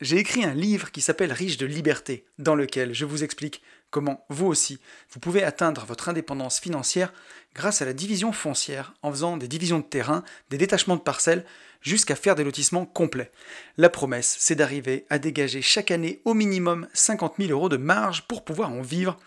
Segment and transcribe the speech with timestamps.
[0.00, 3.60] J'ai écrit un livre qui s'appelle Riche de liberté, dans lequel je vous explique
[3.90, 4.80] comment vous aussi,
[5.10, 7.12] vous pouvez atteindre votre indépendance financière
[7.54, 11.44] grâce à la division foncière, en faisant des divisions de terrain, des détachements de parcelles,
[11.82, 13.30] jusqu'à faire des lotissements complets.
[13.76, 18.26] La promesse, c'est d'arriver à dégager chaque année au minimum 50 000 euros de marge
[18.26, 19.18] pour pouvoir en vivre,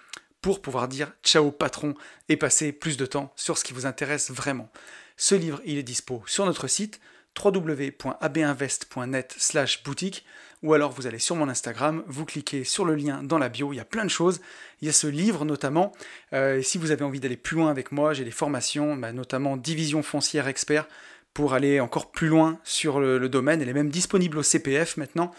[0.42, 1.94] pour pouvoir dire ciao patron
[2.30, 4.72] et passer plus de temps sur ce qui vous intéresse vraiment.
[5.18, 7.00] Ce livre, il est dispo sur notre site
[7.44, 10.26] www.abinvest.net slash boutique
[10.64, 13.74] ou alors vous allez sur mon Instagram, vous cliquez sur le lien dans la bio,
[13.74, 14.42] il y a plein de choses.
[14.82, 15.92] Il y a ce livre notamment.
[16.32, 19.12] Euh, et si vous avez envie d'aller plus loin avec moi, j'ai des formations, bah,
[19.12, 20.88] notamment Division foncière expert,
[21.34, 23.62] pour aller encore plus loin sur le, domaine.
[23.62, 25.32] Elle est même disponible au CPF maintenant.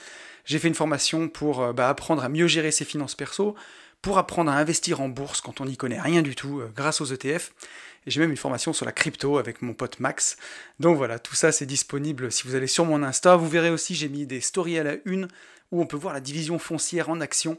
[0.44, 3.54] J'ai fait une formation pour euh, bah, apprendre à mieux gérer ses finances perso,
[4.02, 7.00] pour apprendre à investir en bourse quand on n'y connaît rien du tout, euh, grâce
[7.00, 7.52] aux ETF.
[8.06, 10.36] Et j'ai même une formation sur la crypto avec mon pote Max.
[10.80, 13.36] Donc voilà, tout ça c'est disponible si vous allez sur mon Insta.
[13.36, 15.28] Vous verrez aussi, j'ai mis des stories à la une
[15.70, 17.58] où on peut voir la division foncière en action.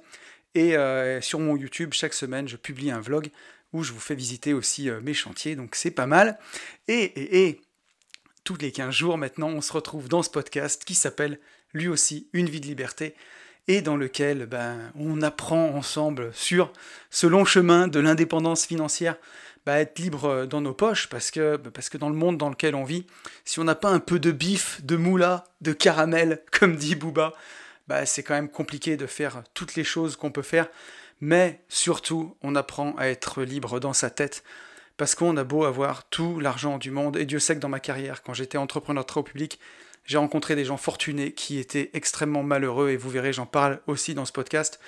[0.54, 3.30] Et euh, sur mon YouTube, chaque semaine, je publie un vlog
[3.74, 5.56] où je vous fais visiter aussi euh, mes chantiers.
[5.56, 6.38] Donc c'est pas mal.
[6.88, 7.62] Et, et, et,
[8.44, 11.40] tous les 15 jours maintenant, on se retrouve dans ce podcast qui s'appelle
[11.74, 13.16] lui aussi Une vie de liberté
[13.68, 16.72] et dans lequel ben, on apprend ensemble sur
[17.10, 19.18] ce long chemin de l'indépendance financière,
[19.66, 22.76] bah, être libre dans nos poches, parce que, parce que dans le monde dans lequel
[22.76, 23.08] on vit,
[23.46, 27.34] si on n'a pas un peu de bif, de moula, de caramel, comme dit Booba,
[27.88, 30.68] bah, c'est quand même compliqué de faire toutes les choses qu'on peut faire,
[31.20, 34.44] mais surtout, on apprend à être libre dans sa tête,
[34.98, 37.80] parce qu'on a beau avoir tout l'argent du monde, et Dieu sait que dans ma
[37.80, 39.60] carrière, quand j'étais entrepreneur très public,
[40.06, 44.14] j'ai rencontré des gens fortunés qui étaient extrêmement malheureux, et vous verrez, j'en parle aussi
[44.14, 44.80] dans ce podcast.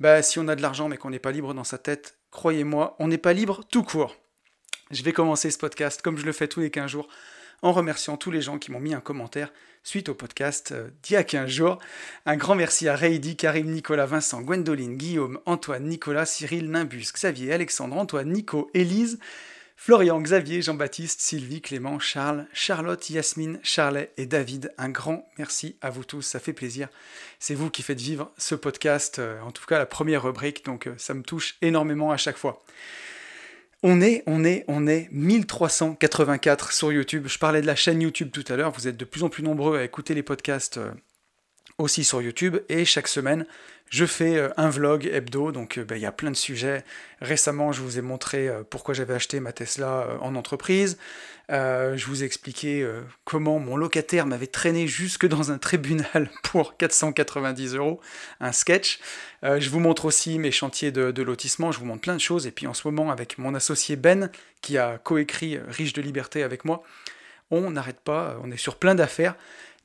[0.00, 2.96] Bah, si on a de l'argent mais qu'on n'est pas libre dans sa tête, croyez-moi,
[2.98, 4.16] on n'est pas libre tout court.
[4.90, 7.08] Je vais commencer ce podcast comme je le fais tous les 15 jours
[7.62, 11.14] en remerciant tous les gens qui m'ont mis un commentaire suite au podcast euh, d'il
[11.14, 11.78] y a 15 jours.
[12.26, 17.52] Un grand merci à Reidi, Karim, Nicolas, Vincent, Gwendoline, Guillaume, Antoine, Nicolas, Cyril, Nimbus, Xavier,
[17.52, 19.18] Alexandre, Antoine, Nico, Élise,
[19.78, 24.72] Florian, Xavier, Jean-Baptiste, Sylvie, Clément, Charles, Charlotte, Yasmine, Charlet et David.
[24.78, 26.88] Un grand merci à vous tous, ça fait plaisir.
[27.38, 30.86] C'est vous qui faites vivre ce podcast, euh, en tout cas la première rubrique, donc
[30.86, 32.64] euh, ça me touche énormément à chaque fois.
[33.82, 37.26] On est, on est, on est 1384 sur YouTube.
[37.28, 38.72] Je parlais de la chaîne YouTube tout à l'heure.
[38.72, 40.90] Vous êtes de plus en plus nombreux à écouter les podcasts euh,
[41.78, 42.58] aussi sur YouTube.
[42.68, 43.46] Et chaque semaine,
[43.88, 46.84] je fais euh, un vlog hebdo, donc euh, ben, il y a plein de sujets.
[47.20, 50.98] Récemment, je vous ai montré euh, pourquoi j'avais acheté ma Tesla en entreprise.
[51.48, 52.84] je vous ai expliqué
[53.24, 58.00] comment mon locataire m'avait traîné jusque dans un tribunal pour 490 euros,
[58.40, 58.98] un sketch.
[59.44, 62.48] je vous montre aussi mes chantiers de, de, lotissement, je vous montre plein de choses.
[62.48, 66.42] Et puis en ce moment, avec mon associé Ben, qui a coécrit Riche de liberté
[66.42, 66.82] avec moi,
[67.52, 69.36] on n'arrête pas, on est sur plein d'affaires.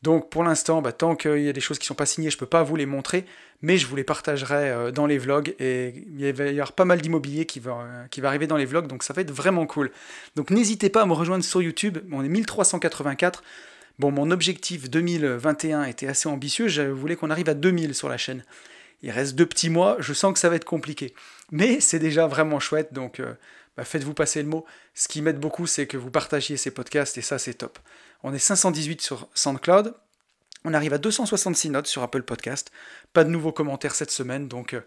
[0.01, 2.31] Donc pour l'instant, bah, tant qu'il y a des choses qui ne sont pas signées,
[2.31, 3.25] je ne peux pas vous les montrer,
[3.61, 6.85] mais je vous les partagerai euh, dans les vlogs et il va y avoir pas
[6.85, 9.91] mal d'immobilier qui va, qui arriver dans les vlogs, donc ça va être vraiment cool.
[10.35, 13.43] Donc n'hésitez pas à me rejoindre sur YouTube, on est 1384.
[13.99, 18.17] Bon, mon objectif 2021 était assez ambitieux, je voulais qu'on arrive à 2000 sur la
[18.17, 18.43] chaîne.
[19.03, 21.13] Il reste deux petits mois, je sens que ça va être compliqué.
[21.51, 23.33] Mais c'est déjà vraiment chouette, donc euh,
[23.77, 24.65] bah, faites-vous passer le mot.
[24.95, 27.77] Ce qui m'aide beaucoup, c'est que vous partagiez ces podcasts, et ça c'est top.
[28.23, 29.95] On est 518 sur SoundCloud.
[30.63, 32.71] On arrive à 266 notes sur Apple Podcast.
[33.13, 34.81] Pas de nouveaux commentaires cette semaine, donc euh,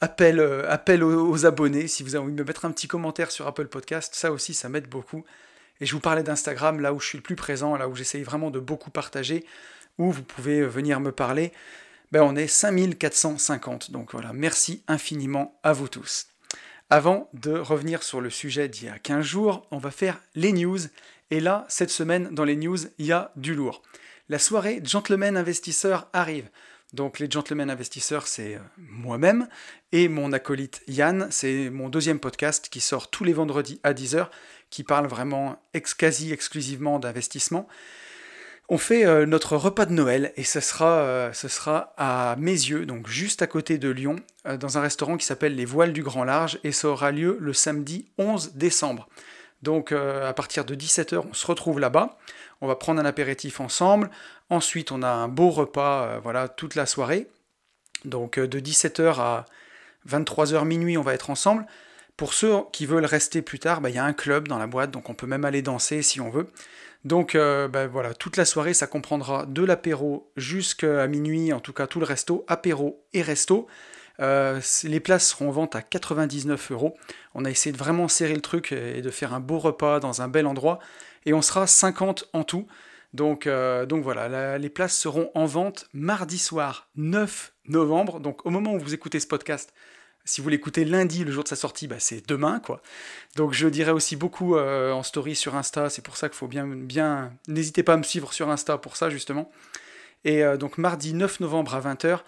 [0.00, 1.88] appel, euh, aux, abonnés.
[1.88, 4.54] Si vous avez envie de me mettre un petit commentaire sur Apple Podcast, ça aussi,
[4.54, 5.24] ça m'aide beaucoup.
[5.80, 8.22] Et je vous parlais d'Instagram, là où je suis le plus présent, là où j'essaye
[8.22, 9.44] vraiment de beaucoup partager,
[9.98, 11.52] où vous pouvez euh, venir me parler.
[12.12, 13.90] Ben, on est 5450.
[13.90, 16.28] Donc voilà, merci infiniment à vous tous.
[16.88, 20.52] Avant de revenir sur le sujet d'il y a 15 jours, on va faire les
[20.52, 20.78] news
[21.30, 23.82] et là, cette semaine, dans les news, il y a du lourd.
[24.28, 26.48] La soirée Gentleman Investisseur arrive.
[26.92, 29.48] Donc les Gentlemen Investisseurs, c'est euh, moi-même
[29.92, 31.28] et mon acolyte Yann.
[31.30, 34.28] C'est mon deuxième podcast qui sort tous les vendredis à 10h,
[34.70, 35.62] qui parle vraiment
[35.98, 37.68] quasi exclusivement d'investissement.
[38.68, 42.86] On fait euh, notre repas de Noël et ce sera, euh, ce sera à yeux,
[42.86, 44.16] donc juste à côté de Lyon,
[44.58, 47.52] dans un restaurant qui s'appelle Les Voiles du Grand Large et ça aura lieu le
[47.52, 49.08] samedi 11 décembre.
[49.62, 52.18] Donc euh, à partir de 17h, on se retrouve là-bas.
[52.60, 54.10] On va prendre un apéritif ensemble.
[54.48, 57.26] Ensuite, on a un beau repas euh, voilà, toute la soirée.
[58.04, 59.44] Donc euh, de 17h à
[60.08, 61.66] 23h minuit, on va être ensemble.
[62.16, 64.66] Pour ceux qui veulent rester plus tard, bah, il y a un club dans la
[64.66, 66.48] boîte, donc on peut même aller danser si on veut.
[67.06, 71.86] Donc bah, voilà, toute la soirée, ça comprendra de l'apéro jusqu'à minuit, en tout cas
[71.86, 73.68] tout le resto, apéro et resto.
[74.20, 76.96] Euh, les places seront en vente à 99 euros.
[77.34, 80.22] On a essayé de vraiment serrer le truc et de faire un beau repas dans
[80.22, 80.78] un bel endroit.
[81.26, 82.66] Et on sera 50 en tout.
[83.12, 88.20] Donc, euh, voilà, les places seront en vente mardi soir 9 novembre.
[88.20, 89.72] Donc au moment où vous écoutez ce podcast,
[90.24, 92.82] si vous l'écoutez lundi, le jour de sa sortie, bah, c'est demain, quoi.
[93.36, 96.46] Donc je dirai aussi beaucoup euh, en story sur Insta, c'est pour ça qu'il faut
[96.46, 97.32] bien, bien...
[97.48, 99.50] N'hésitez pas à me suivre sur Insta pour ça, justement.
[100.24, 102.20] Et donc mardi 9 novembre à 20h,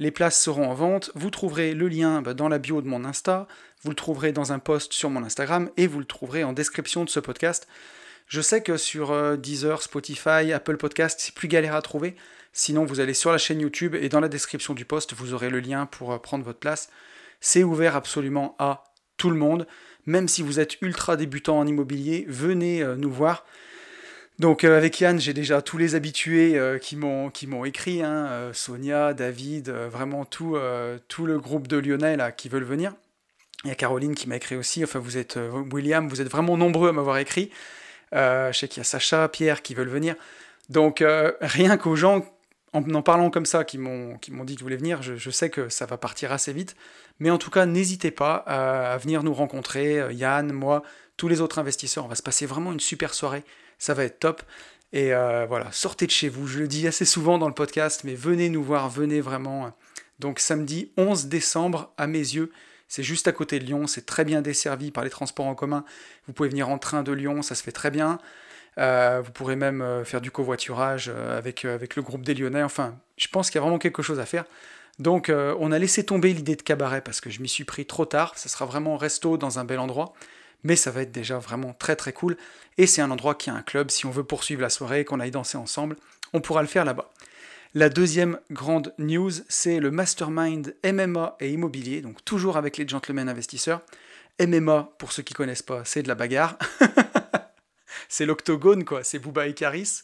[0.00, 1.12] les places seront en vente.
[1.14, 3.46] Vous trouverez le lien bah, dans la bio de mon Insta,
[3.82, 7.04] vous le trouverez dans un post sur mon Instagram, et vous le trouverez en description
[7.04, 7.68] de ce podcast.
[8.26, 12.16] Je sais que sur euh, Deezer, Spotify, Apple Podcast, c'est plus galère à trouver.
[12.52, 15.50] Sinon, vous allez sur la chaîne YouTube et dans la description du post, vous aurez
[15.50, 16.90] le lien pour prendre votre place.
[17.40, 18.84] C'est ouvert absolument à
[19.16, 19.66] tout le monde.
[20.06, 23.44] Même si vous êtes ultra débutant en immobilier, venez euh, nous voir.
[24.40, 28.02] Donc euh, avec Yann, j'ai déjà tous les habitués euh, qui m'ont qui m'ont écrit,
[28.02, 30.56] hein, Sonia, David, vraiment tout,
[31.08, 32.94] tout le groupe de Lyonnais qui veulent venir.
[33.64, 34.82] Il y a Caroline qui m'a écrit aussi.
[34.82, 35.38] Enfin, vous êtes
[35.72, 37.50] William, vous êtes vraiment nombreux à m'avoir écrit.
[38.12, 40.16] je sais qu'il y a Sacha, Pierre qui veulent venir.
[40.70, 41.04] Donc
[41.42, 42.24] rien qu'aux gens
[42.72, 45.86] en en parlant comme ça, qui m'ont dit qu'ils voulaient venir, je, sais que ça
[45.86, 46.76] va partir assez vite.
[47.18, 50.82] Mais en tout cas, n'hésitez pas à, venir nous rencontrer, euh, Yann, moi,
[51.16, 52.04] tous les autres investisseurs.
[52.04, 53.44] On va se passer vraiment une super soirée.
[53.80, 54.42] Ça va être top.
[54.92, 56.46] Et euh, voilà, sortez de chez vous.
[56.46, 59.72] Je le dis assez souvent dans le podcast, mais venez nous voir, venez vraiment.
[60.18, 62.52] Donc samedi 11 décembre, à mes yeux,
[62.88, 65.84] c'est juste à côté de Lyon, c'est très bien desservi par les transports en commun.
[66.26, 68.18] Vous pouvez venir en train de Lyon, ça se fait très bien.
[68.78, 72.62] Euh, vous pourrez même euh, faire du covoiturage avec, avec le groupe des Lyonnais.
[72.62, 74.44] Enfin, je pense qu'il y a vraiment quelque chose à faire.
[74.98, 78.04] Donc, on a laissé tomber l'idée de cabaret parce que je m'y suis pris trop
[78.04, 78.36] tard.
[78.36, 80.12] Ça sera vraiment resto dans un bel endroit.
[80.62, 82.36] Mais ça va être déjà vraiment très très cool.
[82.78, 83.90] Et c'est un endroit qui a un club.
[83.90, 85.96] Si on veut poursuivre la soirée, qu'on aille danser ensemble,
[86.32, 87.10] on pourra le faire là-bas.
[87.74, 93.28] La deuxième grande news, c'est le mastermind MMA et immobilier, donc toujours avec les gentlemen
[93.28, 93.82] investisseurs.
[94.40, 96.58] MMA, pour ceux qui connaissent pas, c'est de la bagarre.
[98.08, 100.00] c'est l'octogone, quoi, c'est Booba et Caris.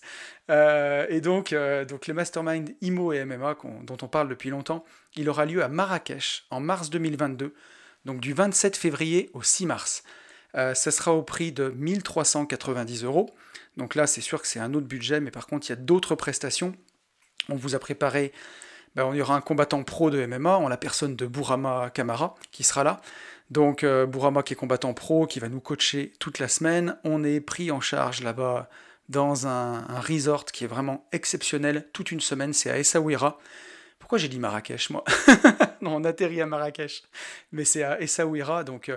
[0.49, 4.85] Euh, et donc, euh, donc, le mastermind IMO et MMA, dont on parle depuis longtemps,
[5.17, 7.53] il aura lieu à Marrakech en mars 2022,
[8.05, 10.05] donc du 27 février au 6 mars.
[10.57, 13.31] Euh, ça sera au prix de 1390 euros.
[13.77, 15.77] Donc là, c'est sûr que c'est un autre budget, mais par contre, il y a
[15.77, 16.75] d'autres prestations.
[17.49, 18.33] On vous a préparé
[18.97, 22.35] ben, il y aura un combattant pro de MMA en la personne de Bourama Kamara
[22.51, 23.03] qui sera là.
[23.51, 26.97] Donc euh, Bourama qui est combattant pro, qui va nous coacher toute la semaine.
[27.05, 28.71] On est pris en charge là-bas
[29.11, 33.39] dans un, resort qui est vraiment exceptionnel toute une semaine, c'est à Essaouira.
[33.99, 35.05] Pourquoi j'ai dit Marrakech moi?
[35.83, 37.03] Non, on atterrit à Marrakech,
[37.53, 38.97] mais c'est à Essaouira, donc euh,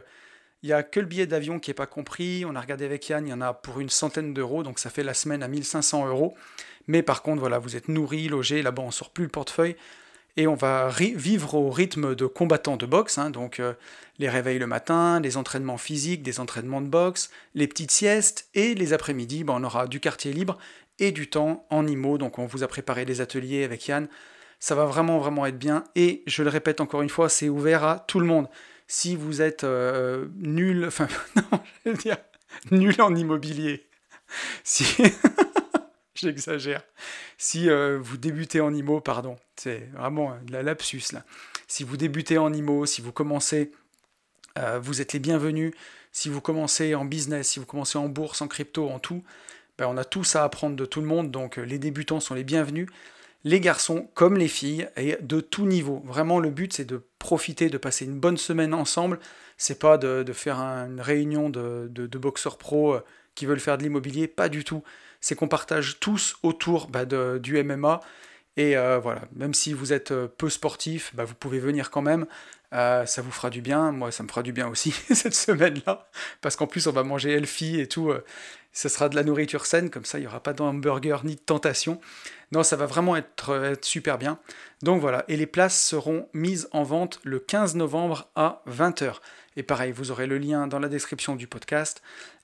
[0.63, 2.43] il n'y a que le billet d'avion qui n'est pas compris.
[2.45, 4.89] On a regardé avec Yann, il y en a pour une centaine d'euros, donc ça
[4.89, 6.35] fait la semaine à 1500 euros.
[6.87, 9.75] Mais par contre, voilà, vous êtes nourri, logé, là-bas on sort plus le portefeuille
[10.39, 13.73] et on va vivre au rythme de combattants de boxe, hein, donc euh,
[14.19, 18.73] les réveils le matin, les entraînements physiques, des entraînements de boxe, les petites siestes, et
[18.73, 20.57] les après-midi, ben, on aura du quartier libre
[20.99, 24.07] et du temps en IMO, donc on vous a préparé des ateliers avec Yann,
[24.59, 27.83] ça va vraiment vraiment être bien, et je le répète encore une fois, c'est ouvert
[27.83, 28.47] à tout le monde.
[28.91, 32.17] Si vous êtes euh, nul, enfin non, je dire,
[32.71, 33.87] nul en immobilier,
[34.63, 34.83] si...
[36.15, 36.81] j'exagère.
[37.37, 41.23] Si euh, vous débutez en IMO, pardon, c'est vraiment de la lapsus là.
[41.67, 43.71] Si vous débutez en IMO, si vous commencez,
[44.57, 45.71] euh, vous êtes les bienvenus.
[46.11, 49.23] Si vous commencez en business, si vous commencez en bourse, en crypto, en tout,
[49.77, 52.33] ben on a tout ça à apprendre de tout le monde, donc les débutants sont
[52.33, 52.87] les bienvenus.
[53.43, 56.01] Les garçons comme les filles, et de tout niveau.
[56.07, 59.19] Vraiment, le but, c'est de profiter, de passer une bonne semaine ensemble.
[59.57, 62.97] C'est pas de, faire une réunion de, de boxeurs pro
[63.35, 64.83] qui veulent faire de l'immobilier, pas du tout
[65.21, 67.99] c'est qu'on partage tous autour bah, du MMA.
[68.57, 72.01] Et euh, voilà, même si vous êtes euh, peu sportif, bah, vous pouvez venir quand
[72.01, 72.25] même.
[72.73, 73.91] Euh, ça vous fera du bien.
[73.91, 76.09] Moi, ça me fera du bien aussi cette semaine-là.
[76.41, 78.11] Parce qu'en plus, on va manger healthy et tout.
[78.73, 81.41] ce sera de la nourriture saine, comme ça, il n'y aura pas d'hamburger ni de
[81.41, 82.01] tentation.
[82.51, 84.39] Non, ça va vraiment être, être, super bien.
[84.81, 89.15] Donc voilà, et les places seront mises en vente le 15 novembre à 20h.
[89.55, 92.01] Et pareil, vous aurez le lien dans la description du podcast.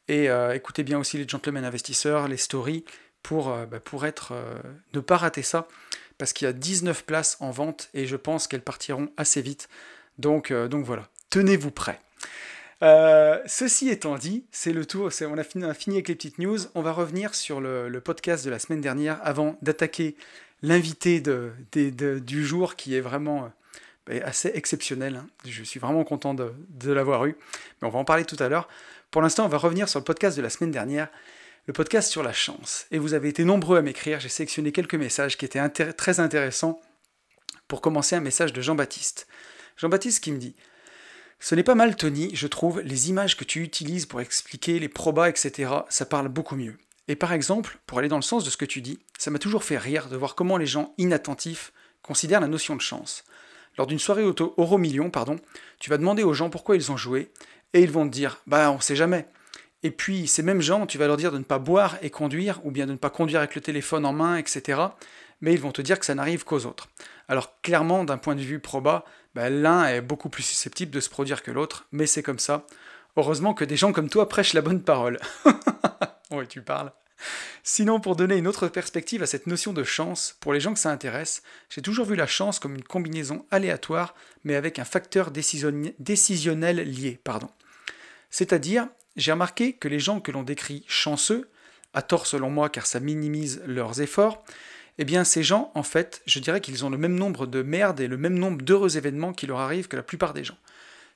[0.07, 2.85] Et euh, écoutez bien aussi les gentlemen investisseurs, les stories,
[3.23, 4.59] pour, euh, bah, être, euh,
[4.93, 5.67] ne pas rater ça,
[6.17, 9.69] parce qu'il y a 19 places en vente et je pense qu'elles partiront assez vite.
[10.19, 11.99] Donc, donc voilà, tenez-vous prêts.
[12.81, 16.59] Ceci étant dit, c'est le tour, on a, fini, fini, avec les petites news.
[16.75, 20.15] On va revenir sur le, podcast de la semaine dernière avant d'attaquer
[20.61, 21.21] l'invité
[21.71, 23.51] du jour qui est vraiment
[24.11, 25.17] est assez exceptionnel.
[25.17, 25.27] Hein.
[25.45, 27.35] Je suis vraiment content de, l'avoir eu.
[27.81, 28.67] Mais on va en parler tout à l'heure.
[29.11, 31.09] Pour l'instant, on va revenir sur le podcast de la semaine dernière,
[31.67, 32.85] le podcast sur la chance.
[32.91, 34.19] Et vous avez été nombreux à m'écrire.
[34.19, 36.79] J'ai sélectionné quelques messages qui étaient très intéressants.
[37.67, 39.27] Pour commencer, un message de Jean-Baptiste.
[39.77, 40.55] Jean-Baptiste qui me dit
[41.39, 44.89] Ce n'est pas mal, Tony, je trouve, les images que tu utilises pour expliquer les
[44.89, 46.77] probas, etc., ça parle beaucoup mieux.
[47.07, 49.39] Et par exemple, pour aller dans le sens de ce que tu dis, ça m'a
[49.39, 53.23] toujours fait rire de voir comment les gens inattentifs considèrent la notion de chance.
[53.77, 55.35] Lors d'une soirée auto euro million, pardon,
[55.79, 57.31] tu vas demander aux gens pourquoi ils ont joué,
[57.73, 59.27] et ils vont te dire Bah, on sait jamais.
[59.83, 62.59] Et puis, ces mêmes gens, tu vas leur dire de ne pas boire et conduire,
[62.63, 64.81] ou bien de ne pas conduire avec le téléphone en main, etc.
[65.41, 66.87] Mais ils vont te dire que ça n'arrive qu'aux autres.
[67.27, 71.09] Alors, clairement, d'un point de vue proba, bah, l'un est beaucoup plus susceptible de se
[71.09, 72.65] produire que l'autre, mais c'est comme ça.
[73.17, 75.19] Heureusement que des gens comme toi prêchent la bonne parole.
[76.31, 76.91] oui, tu parles.
[77.63, 80.79] Sinon, pour donner une autre perspective à cette notion de chance, pour les gens que
[80.79, 85.31] ça intéresse, j'ai toujours vu la chance comme une combinaison aléatoire, mais avec un facteur
[85.31, 87.19] décisionnel lié.
[87.23, 87.49] Pardon.
[88.29, 88.87] C'est-à-dire,
[89.17, 91.49] j'ai remarqué que les gens que l'on décrit chanceux,
[91.93, 94.43] à tort selon moi car ça minimise leurs efforts,
[94.97, 97.99] eh bien ces gens, en fait, je dirais qu'ils ont le même nombre de merdes
[97.99, 100.57] et le même nombre d'heureux événements qui leur arrivent que la plupart des gens.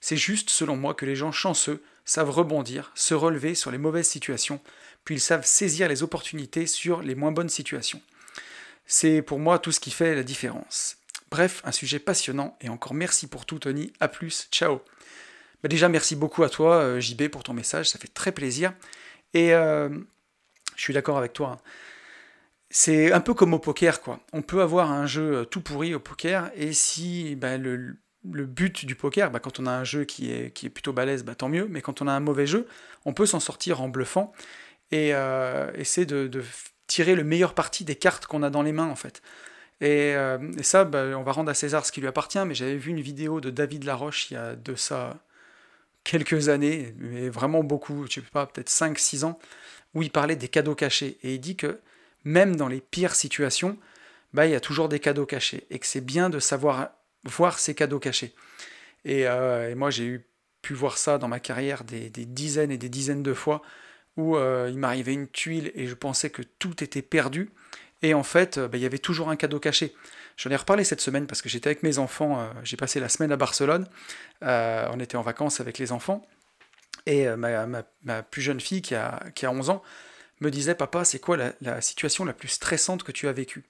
[0.02, 4.08] C'est juste, selon moi, que les gens chanceux savent rebondir, se relever sur les mauvaises
[4.08, 4.62] situations,
[5.06, 8.02] puis ils savent saisir les opportunités sur les moins bonnes situations.
[8.86, 10.98] C'est pour moi tout ce qui fait la différence.
[11.30, 14.82] Bref, un sujet passionnant, et encore merci pour tout Tony, à plus, ciao
[15.62, 18.74] bah Déjà merci beaucoup à toi euh, JB pour ton message, ça fait très plaisir,
[19.34, 19.90] et euh,
[20.76, 21.60] je suis d'accord avec toi.
[21.60, 21.70] Hein.
[22.70, 24.20] C'est un peu comme au poker, quoi.
[24.32, 27.98] On peut avoir un jeu euh, tout pourri au poker, et si bah, le,
[28.32, 30.94] le but du poker, bah, quand on a un jeu qui est, qui est plutôt
[30.94, 32.68] balèze, bah, tant mieux, mais quand on a un mauvais jeu,
[33.06, 34.34] on peut s'en sortir en bluffant
[34.92, 36.30] et euh, essayer de,
[36.88, 39.22] tirer le meilleur parti des cartes qu'on a dans les mains en fait.
[39.82, 42.78] Et, euh, ça, bah, on va rendre à César ce qui lui appartient, mais j'avais
[42.78, 45.18] vu une vidéo de David Laroche il y a de ça
[46.04, 49.40] quelques années, mais vraiment beaucoup, je sais pas, peut-être 5-6 ans,
[49.94, 51.18] où il parlait des cadeaux cachés.
[51.24, 51.80] Et il dit que
[52.24, 53.78] même dans les pires situations,
[54.34, 56.92] bah, il y a toujours des cadeaux cachés, et que c'est bien de savoir
[57.24, 58.34] voir ces cadeaux cachés.
[59.08, 60.26] Euh, et, moi, j'ai
[60.62, 63.62] pu voir ça dans ma carrière des, dizaines et des dizaines de fois
[64.18, 67.52] où euh, il m'arrivait une tuile et je pensais que tout était perdu.
[68.02, 69.94] Et en fait, euh, bah, il y avait toujours un cadeau caché.
[70.38, 73.34] J'en ai reparlé cette semaine parce que j'étais avec mes enfants, j'ai passé la semaine
[73.34, 73.86] à Barcelone,
[74.42, 76.26] on était en vacances avec les enfants,
[77.06, 79.84] et ma, plus jeune fille qui a, qui a 11 ans
[80.42, 83.64] me disait, papa, c'est quoi la, situation la plus stressante que tu as vécue?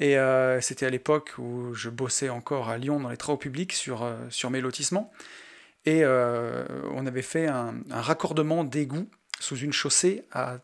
[0.00, 3.72] Et euh, c'était à l'époque où je bossais encore à Lyon dans les travaux publics
[3.72, 4.16] sur, euh,
[4.50, 5.12] mes lotissements.
[5.86, 9.08] Et euh, on avait fait un, raccordement d'égout
[9.40, 10.58] sous une chaussée à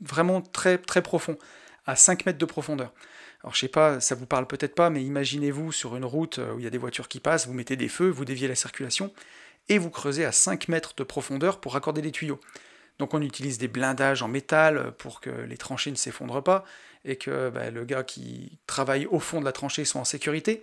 [0.00, 1.36] vraiment très, très profond,
[1.86, 2.92] à 5 mètres de profondeur.
[3.42, 6.58] Alors je sais pas, ça vous parle peut-être pas, mais imaginez-vous sur une route où
[6.58, 9.12] il y a des voitures qui passent, vous mettez des feux, vous déviez la circulation,
[9.68, 12.40] et vous creusez à 5 mètres de profondeur pour raccorder des tuyaux.
[12.98, 16.64] Donc on utilise des blindages en métal pour que les tranchées ne s'effondrent pas
[17.04, 20.62] et que bah, le gars qui travaille au fond de la tranchée soit en sécurité.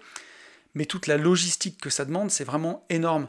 [0.76, 3.28] Mais toute la logistique que ça demande, c'est vraiment énorme.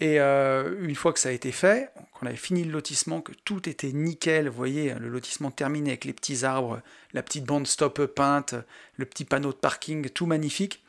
[0.00, 3.32] Et euh, une fois que ça a été fait, qu'on avait fini le lotissement, que
[3.44, 6.82] tout était nickel, vous voyez, le lotissement terminé avec les petits arbres,
[7.12, 8.56] la petite bande stop peinte,
[8.96, 10.82] le petit panneau de parking, tout magnifique,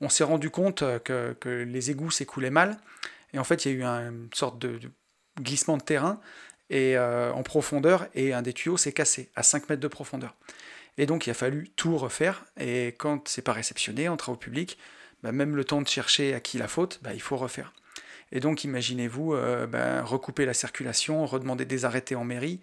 [0.00, 1.36] on s'est rendu compte que,
[1.66, 2.78] les égouts s'écoulaient mal.
[3.34, 4.80] Et en fait, il y a eu une sorte de
[5.38, 6.20] glissement de terrain
[6.70, 10.34] et euh, en profondeur, et un des tuyaux s'est cassé à 5 mètres de profondeur.
[10.98, 14.78] Et donc il a fallu tout refaire, et quand c'est pas réceptionné en travaux publics,
[15.22, 17.72] bah, même le temps de chercher à qui la faute, bah, il faut refaire.
[18.32, 22.60] Et donc imaginez-vous euh, bah, recouper la circulation, redemander des arrêtés en mairie,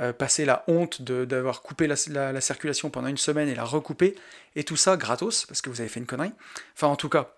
[0.00, 4.14] euh, passer la honte d'avoir coupé la, circulation pendant une semaine et la recouper,
[4.56, 6.32] et tout ça gratos, parce que vous avez fait une connerie.
[6.74, 7.34] Enfin en tout cas,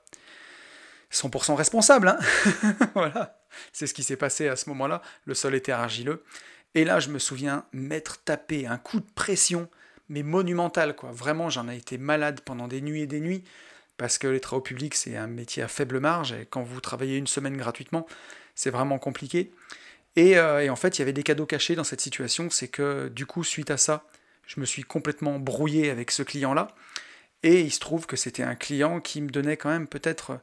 [1.13, 2.19] 100% responsable, hein
[2.95, 3.44] voilà.
[3.73, 5.03] C'est ce qui s'est passé à ce moment-là.
[5.27, 6.23] Le sol était argileux.
[6.75, 9.69] Et là, je me souviens m'être tapé un coup de pression,
[10.09, 11.11] mais monumental, quoi.
[11.13, 13.45] Vraiment, j'en ai été malade pendant des nuits et des nuits,
[13.97, 17.17] parce que les travaux publics, c'est un métier à faible marge, et quand vous travaillez
[17.17, 18.07] une semaine gratuitement,
[18.55, 19.53] c'est vraiment compliqué.
[20.17, 22.69] Et, euh, et, en fait, il y avait des cadeaux cachés dans cette situation, c'est
[22.69, 24.05] que du coup, suite à ça,
[24.47, 26.69] je me suis complètement brouillé avec ce client-là,
[27.45, 30.41] et il se trouve que c'était un client qui me donnait quand même peut-être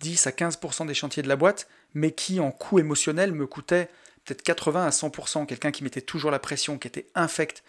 [0.00, 3.88] 10 à 15% des chantiers de la boîte, mais qui en coût émotionnel me coûtait
[4.24, 7.62] peut-être 80 à 100%, quelqu'un qui mettait toujours la pression, qui était infect.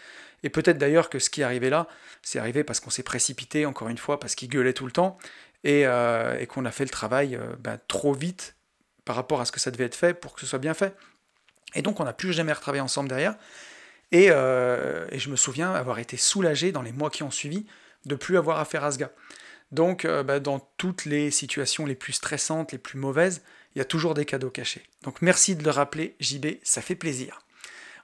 [0.43, 1.87] Et peut-être d'ailleurs que ce qui arrivé là,
[2.21, 5.17] c'est arrivé parce qu'on s'est précipité, encore une fois, parce qu'il gueulait tout le temps,
[5.63, 8.55] et, euh, qu'on a fait le travail euh, ben, trop vite
[9.03, 10.95] par rapport à ce que ça devait être fait pour que ce soit bien fait.
[11.73, 13.35] Et donc on n'a plus jamais retravaillé ensemble derrière.
[14.11, 17.65] Et, euh, et, je me souviens avoir été soulagé dans les mois qui ont suivi
[18.05, 19.11] de plus avoir affaire à ce gars.
[19.71, 23.41] Donc, euh, bah, dans toutes les situations les plus stressantes, les plus mauvaises,
[23.75, 24.83] il y a toujours des cadeaux cachés.
[25.03, 27.39] Donc, merci de le rappeler, JB, ça fait plaisir.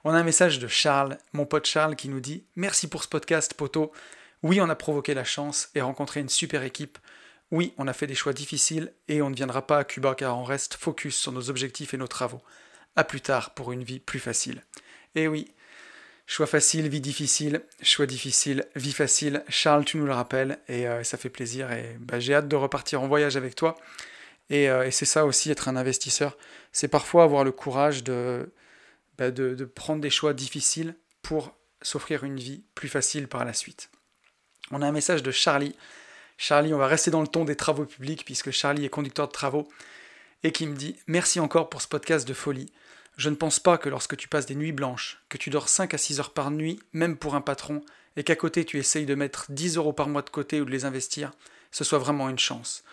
[0.04, 3.08] On a un message de Charles, mon pote Charles, qui nous dit Merci pour ce
[3.08, 3.92] podcast, poto.
[4.42, 6.98] Oui, on a provoqué la chance et rencontré une super équipe.
[7.52, 10.36] Oui, on a fait des choix difficiles et on ne viendra pas à Cuba car
[10.36, 12.42] on reste focus sur nos objectifs et nos travaux.
[12.96, 14.64] A plus tard pour une vie plus facile.
[15.14, 15.52] Et oui,
[16.26, 19.44] choix facile, vie difficile, choix difficile, vie facile.
[19.48, 22.56] Charles, tu nous le rappelles et euh, ça fait plaisir et bah, j'ai hâte de
[22.56, 23.76] repartir en voyage avec toi.
[24.50, 26.36] Et, euh, et c'est ça aussi être un investisseur.
[26.72, 28.52] C'est parfois avoir le courage de,
[29.18, 33.90] bah, de, prendre des choix difficiles pour s'offrir une vie plus facile par la suite.
[34.70, 35.76] On a un message de Charlie.
[36.38, 39.32] Charlie, on va rester dans le ton des travaux publics puisque Charlie est conducteur de
[39.32, 39.68] travaux
[40.42, 42.72] et qui me dit Merci encore pour ce podcast de folie.
[43.16, 45.92] Je ne pense pas que lorsque tu passes des nuits blanches, que tu dors 5
[45.94, 47.82] à 6 heures par nuit, même pour un patron,
[48.16, 50.70] et qu'à côté tu essayes de mettre 10 euros par mois de côté ou de
[50.70, 51.32] les investir,
[51.70, 52.84] ce soit vraiment une chance.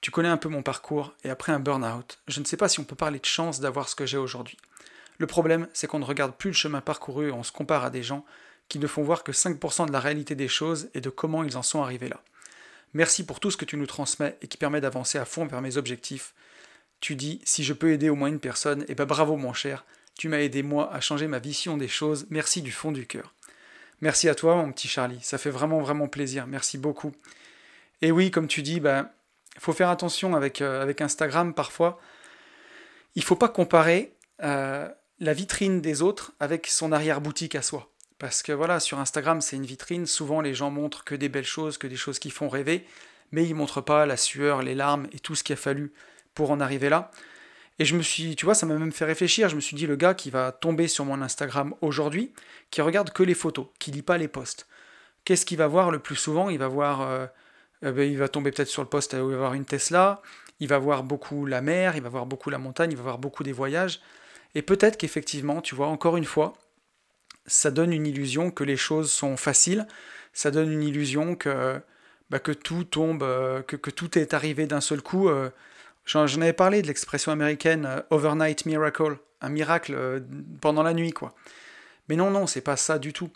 [0.00, 2.80] Tu connais un peu mon parcours, et après un burn-out, je ne sais pas si
[2.80, 4.58] on peut parler de chance d'avoir ce que j'ai aujourd'hui.
[5.18, 7.90] Le problème, c'est qu'on ne regarde plus le chemin parcouru et on se compare à
[7.90, 8.24] des gens
[8.68, 11.56] qui ne font voir que 5% de la réalité des choses et de comment ils
[11.56, 12.20] en sont arrivés là.
[12.94, 15.60] Merci pour tout ce que tu nous transmets et qui permet d'avancer à fond vers
[15.60, 16.34] mes objectifs.
[17.06, 19.84] Tu dis, si je peux aider au moins une personne, eh ben bravo mon cher,
[20.18, 23.32] tu m'as aidé moi à changer ma vision des choses, merci du fond du cœur.
[24.00, 27.12] Merci à toi mon petit Charlie, ça fait vraiment vraiment plaisir, merci beaucoup.
[28.02, 29.08] Et oui, comme tu dis, ben,
[29.56, 32.00] faut faire attention avec, euh, avec Instagram parfois.
[33.14, 34.88] Il faut pas comparer euh,
[35.20, 37.88] la vitrine des autres avec son arrière-boutique à soi.
[38.18, 41.44] Parce que voilà, sur Instagram, c'est une vitrine, souvent les gens montrent que des belles
[41.44, 42.84] choses, que des choses qui font rêver,
[43.30, 45.92] mais ils montrent pas la sueur, les larmes et tout ce qu'il a fallu
[46.36, 47.10] pour en arriver là.
[47.80, 49.48] Et je me suis, tu vois, ça m'a même fait réfléchir.
[49.48, 52.32] Je me suis dit, le gars qui va tomber sur mon Instagram aujourd'hui,
[52.70, 54.68] qui regarde que les photos, qui lit pas les posts,
[55.24, 56.48] qu'est-ce qu'il va voir le plus souvent?
[56.48, 57.26] Il va voir, euh,
[57.84, 60.22] euh, ben, il va tomber peut-être sur le post où il va voir une Tesla,
[60.60, 63.18] il va voir beaucoup la mer, il va voir beaucoup la montagne, il va voir
[63.18, 64.00] beaucoup des voyages.
[64.54, 66.54] Et peut-être qu'effectivement, tu vois, encore une fois,
[67.46, 69.86] ça donne une illusion que les choses sont faciles,
[70.32, 71.80] ça donne une illusion que,
[72.30, 75.28] bah, que tout tombe, euh, que, que, tout est arrivé d'un seul coup.
[75.28, 75.50] Euh.
[76.06, 80.22] J'en avais parlé de l'expression américaine euh, overnight miracle, un miracle
[80.60, 81.34] pendant la nuit, quoi.
[82.08, 83.30] Mais non, non, c'est pas ça du tout.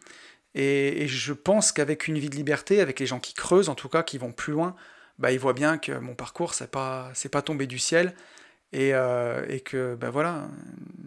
[0.55, 3.89] Et, je pense qu'avec une vie de liberté, avec les gens qui creusent, en tout
[3.89, 4.75] cas, qui vont plus loin,
[5.19, 8.15] bah, ils voient bien que mon parcours, c'est pas, c'est pas tombé du ciel
[8.73, 10.49] et, euh, et que ben voilà,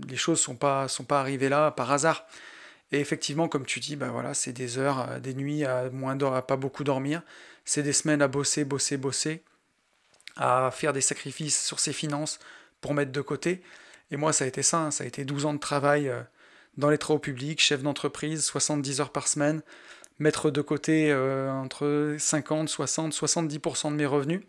[0.08, 2.26] les choses sont pas sont pas arrivées là par hasard.
[2.92, 6.16] Et effectivement, comme tu dis, ben voilà, c'est des heures, euh, des nuits à moins
[6.16, 7.24] d'heures, à pas beaucoup dormir,
[7.66, 9.44] c'est des semaines à bosser, bosser, bosser,
[10.36, 12.40] à faire des sacrifices sur ses finances
[12.82, 13.62] pour mettre de côté.
[14.12, 14.92] Et moi, ça a été ça, hein.
[14.92, 16.22] ça a été 12 ans de travail euh,
[16.78, 19.62] dans les travaux publics, chef d'entreprise, 70 heures par semaine,
[20.20, 24.42] mettre de côté entre 50, 60, 70% de mes revenus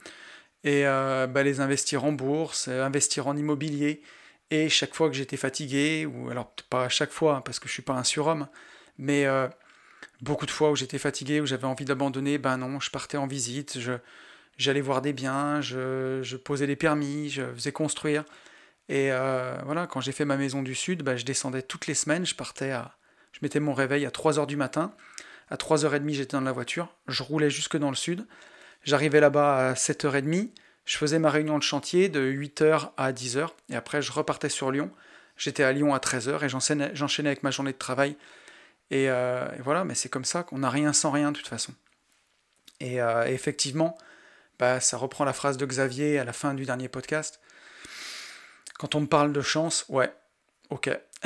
[0.65, 4.03] et euh, bah, les investir en bourse, euh, investir en immobilier.
[4.51, 7.69] Et chaque fois que j'étais fatigué, ou alors pas à chaque fois, hein, parce que
[7.69, 8.49] je suis pas un surhomme,
[8.99, 9.47] mais euh,
[10.23, 13.27] beaucoup de fois où j'étais fatigué, où j'avais envie d'abandonner, ben non, je partais en
[13.27, 13.93] visite, je,
[14.57, 18.25] j'allais voir des biens, je, posais les permis, je faisais construire.
[18.89, 19.11] Et
[19.65, 22.35] voilà, quand j'ai fait ma maison du Sud, ben, je descendais toutes les semaines, je
[22.35, 22.97] partais à...
[23.33, 24.95] Je mettais mon réveil à 3h du matin,
[25.51, 28.25] à 3h30 j'étais dans la voiture, je roulais jusque dans le Sud,
[28.85, 30.51] J'arrivais là-bas à 7h30,
[30.85, 34.71] je faisais ma réunion de chantier de 8h à 10h, et après je repartais sur
[34.71, 34.91] Lyon.
[35.37, 38.17] J'étais à Lyon à 13h et j'enchaînais avec ma journée de travail.
[38.93, 41.73] Euh, et, voilà, mais c'est comme ça qu'on n'a rien sans rien de toute façon.
[42.79, 43.97] Et, euh, effectivement,
[44.59, 47.41] bah, ça reprend la phrase de Xavier à la fin du dernier podcast.
[48.79, 50.13] Quand on me parle de chance, ouais,
[50.71, 50.91] ok.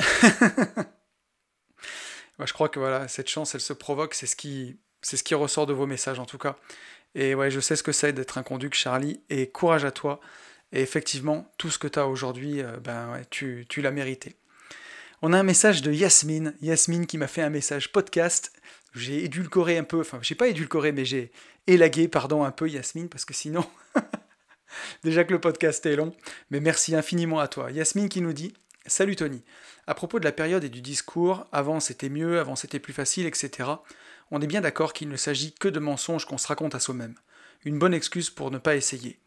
[2.39, 5.35] je crois que voilà, cette chance, elle se provoque, c'est ce qui, c'est ce qui
[5.35, 6.57] ressort de vos messages en tout cas.
[7.15, 10.19] Et ouais, je sais ce que c'est d'être un conduc, Charlie, et courage à toi.
[10.71, 14.35] Et effectivement, tout ce que tu as aujourd'hui, euh, ben tu, tu l'as mérité.
[15.21, 18.53] On a un message de Yasmine, Yasmine qui m'a fait un message podcast.
[18.93, 21.31] J'ai édulcoré un peu, enfin, j'ai pas édulcoré, mais j'ai
[21.67, 23.65] élagué, pardon, un peu Yasmine, parce que sinon,
[25.03, 26.13] déjà que le podcast est long.
[26.49, 27.71] Mais merci infiniment à toi.
[27.71, 28.53] Yasmine qui nous dit
[28.85, 29.43] Salut Tony.
[29.85, 33.25] À propos de la période et du discours, avant c'était mieux, avant c'était plus facile,
[33.25, 33.75] etc
[34.31, 37.15] on est bien d'accord qu'il ne s'agit que de mensonges qu'on se raconte à soi-même.
[37.65, 39.19] Une bonne excuse pour ne pas essayer.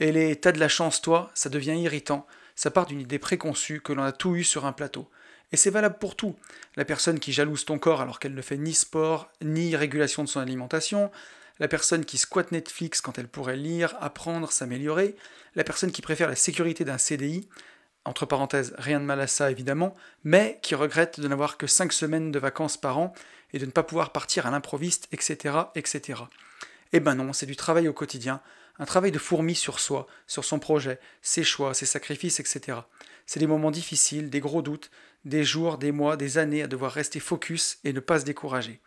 [0.00, 3.80] Et les t'as de la chance, toi, ça devient irritant, ça part d'une idée préconçue
[3.80, 5.10] que l'on a tout eu sur un plateau.
[5.52, 6.36] Et c'est valable pour tout.
[6.76, 10.28] La personne qui jalouse ton corps alors qu'elle ne fait ni sport, ni régulation de
[10.28, 11.10] son alimentation,
[11.58, 15.16] la personne qui squatte Netflix quand elle pourrait lire, apprendre, s'améliorer,
[15.54, 17.48] la personne qui préfère la sécurité d'un CDI,
[18.04, 21.92] entre parenthèses, rien de mal à ça évidemment, mais qui regrette de n'avoir que 5
[21.92, 23.12] semaines de vacances par an
[23.52, 26.22] et de ne pas pouvoir partir à l'improviste, etc., etc.
[26.92, 28.40] Eh ben non, c'est du travail au quotidien,
[28.78, 32.78] un travail de fourmi sur soi, sur son projet, ses choix, ses sacrifices, etc.
[33.26, 34.90] C'est des moments difficiles, des gros doutes,
[35.24, 38.80] des jours, des mois, des années à devoir rester focus et ne pas se décourager.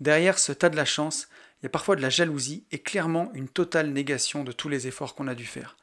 [0.00, 1.28] Derrière ce tas de la chance,
[1.60, 4.86] il y a parfois de la jalousie et clairement une totale négation de tous les
[4.86, 5.76] efforts qu'on a dû faire.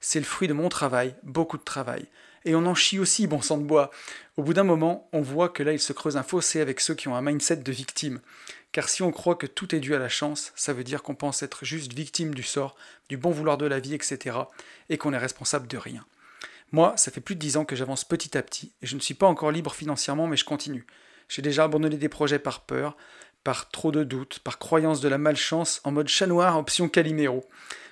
[0.00, 2.06] C'est le fruit de mon travail, beaucoup de travail.
[2.44, 3.90] Et on en chie aussi, bon sang de bois.
[4.36, 6.94] Au bout d'un moment, on voit que là, il se creuse un fossé avec ceux
[6.94, 8.20] qui ont un mindset de victime.
[8.72, 11.14] Car si on croit que tout est dû à la chance, ça veut dire qu'on
[11.14, 12.74] pense être juste victime du sort,
[13.08, 14.36] du bon vouloir de la vie, etc.
[14.88, 16.04] et qu'on est responsable de rien.
[16.72, 19.00] Moi, ça fait plus de dix ans que j'avance petit à petit, et je ne
[19.00, 20.86] suis pas encore libre financièrement, mais je continue.
[21.28, 22.96] J'ai déjà abandonné des projets par peur,
[23.44, 27.44] par trop de doutes, par croyance de la malchance, en mode chat noir, option Calimero.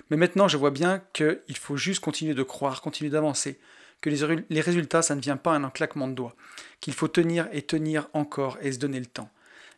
[0.09, 3.59] Mais maintenant, je vois bien qu'il faut juste continuer de croire, continuer d'avancer,
[4.01, 6.35] que les, résultats, ça ne vient pas en un claquement de doigts,
[6.79, 9.29] qu'il faut tenir et tenir encore et se donner le temps.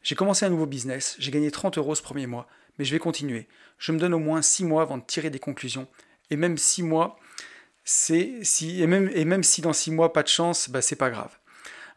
[0.02, 3.00] J'ai commencé un nouveau business, j'ai gagné 30 euros ce premier mois, mais je vais
[3.00, 3.48] continuer.
[3.78, 5.88] Je me donne au moins 6 mois avant de tirer des conclusions,
[6.30, 7.20] et même 6 mois,
[7.84, 10.96] c'est si et même, et même si dans six mois pas de chance, bah c'est
[10.96, 11.38] pas grave.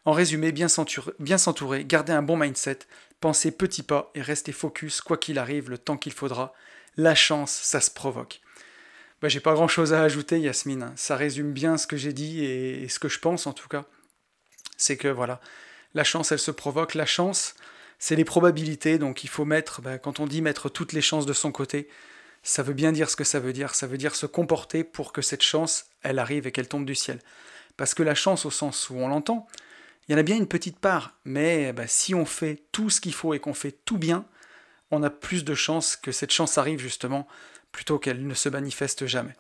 [0.05, 2.79] En résumé, bien s'entourer, garder un bon mindset,
[3.21, 6.55] penser petit pas et rester focus quoi qu'il arrive le temps qu'il faudra.
[6.97, 8.41] La chance, ça se provoque.
[9.21, 10.93] Bah, j'ai pas grand chose à ajouter, Yasmine.
[10.97, 13.85] Ça résume bien ce que j'ai dit et, ce que je pense en tout cas.
[14.77, 15.41] C'est que voilà,
[15.95, 16.95] la chance, elle se provoque.
[16.95, 17.55] La chance,
[17.99, 18.99] c'est les probabilités.
[18.99, 21.89] Donc il faut mettre, bah, quand on dit mettre toutes les chances de son côté,
[22.47, 23.75] ça veut bien dire ce que ça veut dire.
[23.75, 26.95] Ça veut dire se comporter pour que cette chance, elle arrive et qu'elle tombe du
[26.95, 27.19] ciel.
[27.77, 29.49] Parce que la chance, au sens où on l'entend,
[30.07, 31.19] il y en a bien une petite part.
[31.25, 34.25] Mais bah, si on fait tout ce qu'il faut et qu'on fait tout bien,
[34.93, 37.27] on a plus de chances que cette chance arrive justement,
[37.73, 39.35] plutôt qu'elle ne se manifeste jamais.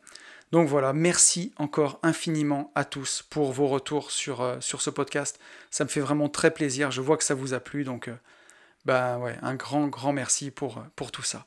[0.51, 5.39] Donc voilà, merci encore infiniment à tous pour vos retours sur, euh, ce podcast.
[5.71, 6.91] Ça me fait vraiment très plaisir.
[6.91, 7.85] Je vois que ça vous a plu.
[7.85, 8.17] Donc, euh,
[8.85, 11.47] bah ouais, un grand, grand merci pour, pour tout ça.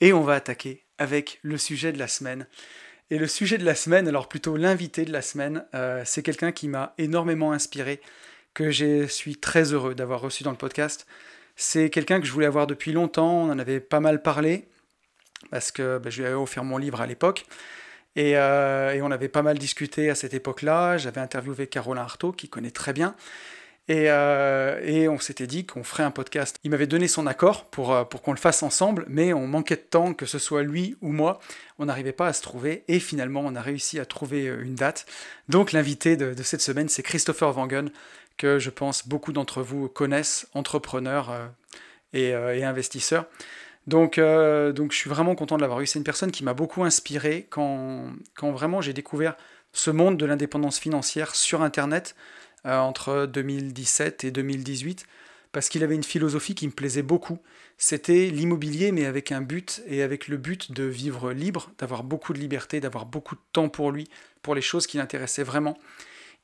[0.00, 2.46] Et on va attaquer avec le sujet de la semaine.
[3.10, 6.52] Et le sujet de la semaine, alors plutôt l'invité de la semaine, euh, c'est quelqu'un
[6.52, 8.00] qui m'a énormément inspiré,
[8.52, 11.06] que je suis très heureux d'avoir reçu dans le podcast.
[11.54, 14.68] C'est quelqu'un que je voulais avoir depuis longtemps, on en avait pas mal parlé,
[15.50, 17.46] parce que ben, je lui avais offert mon livre à l'époque.
[18.16, 20.96] Et, euh, et, on avait pas mal discuté à cette époque-là.
[20.96, 23.14] J'avais interviewé Caroline Artaud, qui connaît très bien.
[23.90, 26.58] Euh, et, on s'était dit qu'on ferait un podcast.
[26.64, 29.76] Il m'avait donné son accord pour, euh, pour qu'on le fasse ensemble, mais on manquait
[29.76, 31.38] de temps, que ce soit lui ou moi.
[31.78, 34.74] On n'arrivait pas à se trouver, et finalement, on a réussi à trouver euh, une
[34.74, 35.06] date.
[35.48, 37.90] Donc, l'invité de, cette semaine, c'est Christopher Wangen,
[38.36, 41.50] que je pense beaucoup d'entre vous connaissent, entrepreneur
[42.12, 43.24] et, investisseur.
[43.86, 45.86] Donc, je suis vraiment content de l'avoir eu.
[45.86, 49.36] C'est une personne qui m'a beaucoup inspiré quand vraiment j'ai découvert
[49.72, 52.14] ce monde de l'indépendance financière sur Internet.
[52.66, 55.06] Euh, entre 2017 et 2018
[55.52, 57.38] parce qu'il avait une philosophie qui me plaisait beaucoup.
[57.78, 62.34] C'était l'immobilier, mais avec un but, et avec le but de vivre libre, d'avoir beaucoup
[62.34, 64.06] de liberté, d'avoir beaucoup de temps pour lui,
[64.42, 65.78] pour les choses qui l'intéressaient vraiment.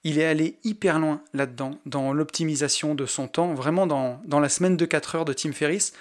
[0.02, 4.48] Il est allé hyper loin là-dedans, dans l'optimisation de son temps, vraiment dans, dans, la
[4.48, 5.92] semaine de 4 heures de Tim Ferriss.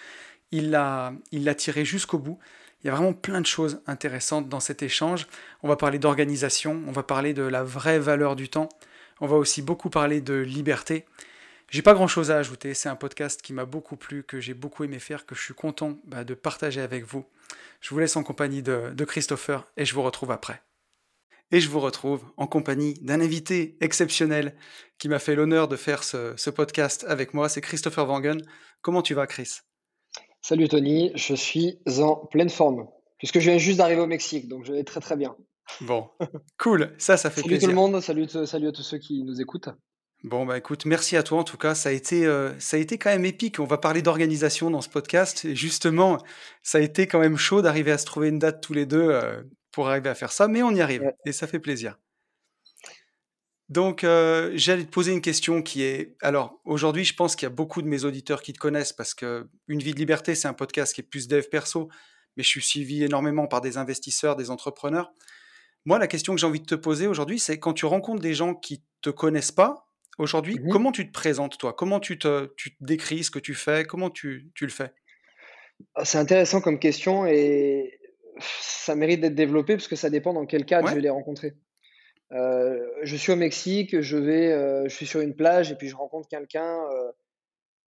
[0.51, 1.11] Il l'a
[1.57, 2.39] tiré jusqu'au bout.
[2.83, 5.27] Il y a vraiment plein de choses intéressantes dans cet échange.
[5.63, 8.69] On va parler d'organisation, on va parler de la vraie valeur du temps,
[9.21, 11.05] on va aussi beaucoup parler de liberté.
[11.69, 14.53] J'ai pas grand chose à ajouter, c'est un podcast qui m'a beaucoup plu, que j'ai
[14.53, 17.23] beaucoup aimé faire, que je suis content bah, de partager avec vous.
[17.79, 20.61] Je vous laisse en compagnie de, Christopher et je vous retrouve après.
[21.51, 24.55] Et je vous retrouve en compagnie d'un invité exceptionnel
[24.97, 28.41] qui m'a fait l'honneur de faire ce, podcast avec moi, c'est Christopher Wangen.
[28.81, 29.59] Comment tu vas Chris?
[30.41, 32.87] Salut Tony, je suis en pleine forme,
[33.19, 35.35] puisque je viens juste d'arriver au Mexique, donc je vais très très bien.
[35.79, 36.09] Bon,
[36.59, 37.61] cool, ça, ça fait plaisir.
[37.61, 39.69] Salut tout le monde, salut, salut à tous ceux qui nous écoutent.
[40.23, 41.73] Bon, bah écoute, merci à toi en tout cas.
[41.73, 43.59] Ça a été, euh, ça a été quand même épique.
[43.59, 45.45] On va parler d'organisation dans ce podcast.
[45.45, 46.19] Et justement,
[46.61, 49.09] ça a été quand même chaud d'arriver à se trouver une date tous les deux
[49.09, 51.97] euh, pour arriver à faire ça, mais on y arrive et ça fait plaisir.
[53.69, 56.17] Donc, euh, j'allais te poser une question qui est.
[56.21, 59.15] Alors, aujourd'hui, je pense qu'il y a beaucoup de mes auditeurs qui te connaissent parce
[59.15, 61.89] que Une vie de liberté, c'est un podcast qui est plus dev perso,
[62.35, 65.13] mais je suis suivi énormément par des investisseurs, des entrepreneurs.
[65.85, 68.33] Moi, la question que j'ai envie de te poser aujourd'hui, c'est quand tu rencontres des
[68.33, 71.73] gens qui te connaissent pas, aujourd'hui, mmh comment tu te présentes, toi?
[71.73, 73.85] Comment tu te, tu décris ce que tu fais?
[73.85, 74.93] Comment tu, tu le fais?
[75.95, 77.99] Ah, C'est intéressant comme question et
[78.39, 81.55] ça mérite d'être développé parce que ça dépend dans quel cadre je vais les rencontrer.
[82.31, 85.89] Euh, je suis au Mexique, je vais, euh, je suis sur une plage et puis
[85.89, 87.11] je rencontre quelqu'un euh,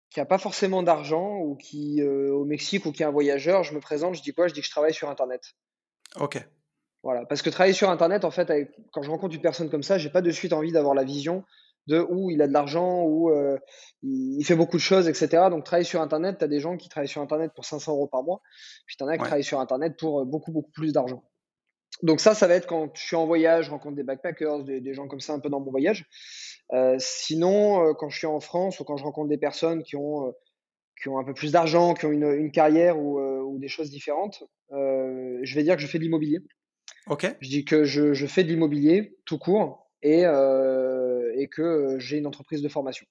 [0.09, 3.63] qui n'a pas forcément d'argent ou qui au Mexique ou qui est un voyageur.
[3.63, 4.47] Je me présente, je dis quoi?
[4.47, 5.53] Je dis que je travaille sur Internet.
[6.19, 6.43] Ok.
[7.03, 8.51] Voilà, parce que travailler sur Internet, en fait,
[8.91, 11.43] quand je rencontre une personne comme ça, j'ai pas de suite envie d'avoir la vision
[11.87, 13.31] de où il a de l'argent, où
[14.03, 15.47] il, fait beaucoup de choses, etc.
[15.49, 18.07] Donc, travailler sur Internet, tu as des gens qui travaillent sur Internet pour 500 euros
[18.07, 18.41] par mois,
[18.85, 21.23] puis tu en as qui travaillent sur Internet pour beaucoup, beaucoup plus d'argent.
[22.03, 24.93] Donc ça, ça va être quand je suis en voyage, je rencontre des backpackers, des,
[24.93, 26.05] gens comme ça un peu dans mon voyage.
[26.99, 30.33] sinon, quand je suis en France ou quand je rencontre des personnes qui ont
[31.01, 34.43] qui ont un peu plus d'argent, qui ont une, carrière euh, ou, des choses différentes,
[34.71, 36.39] euh, je vais dire que je fais de l'immobilier.
[37.07, 37.27] Ok.
[37.41, 42.27] Je dis que je, fais de l'immobilier tout court et, euh, et que j'ai une
[42.27, 43.05] entreprise de formation.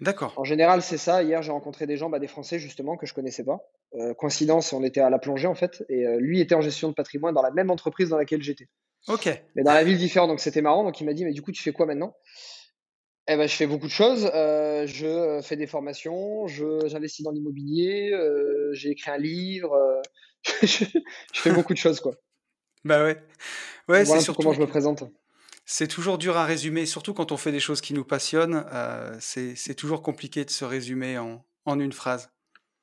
[0.00, 0.32] D'accord.
[0.36, 1.22] En général, c'est ça.
[1.22, 3.58] Hier, j'ai rencontré des gens, bah, des Français justement, que je connaissais pas.
[4.18, 7.34] coïncidence, on était à la plongée en fait, et lui était en gestion de patrimoine
[7.34, 8.68] dans la même entreprise dans laquelle j'étais.
[9.08, 9.28] Ok.
[9.56, 10.84] Mais dans la ville différente, donc c'était marrant.
[10.84, 12.14] Donc il m'a dit, mais du coup, tu fais quoi maintenant?
[13.32, 14.28] Eh ben, je fais beaucoup de choses.
[14.34, 19.72] Euh, je fais des formations, j'investis dans l'immobilier, euh, j'ai écrit un livre.
[19.72, 20.02] Euh,
[20.62, 20.84] je,
[21.34, 22.14] fais beaucoup de choses, quoi.
[22.84, 23.22] Bah ouais.
[23.88, 25.04] Ouais, c'est surtout comment je me présente.
[25.66, 28.64] C'est toujours dur à résumer, surtout quand on fait des choses qui nous passionnent.
[29.20, 32.30] c'est toujours compliqué de se résumer en, en une phrase.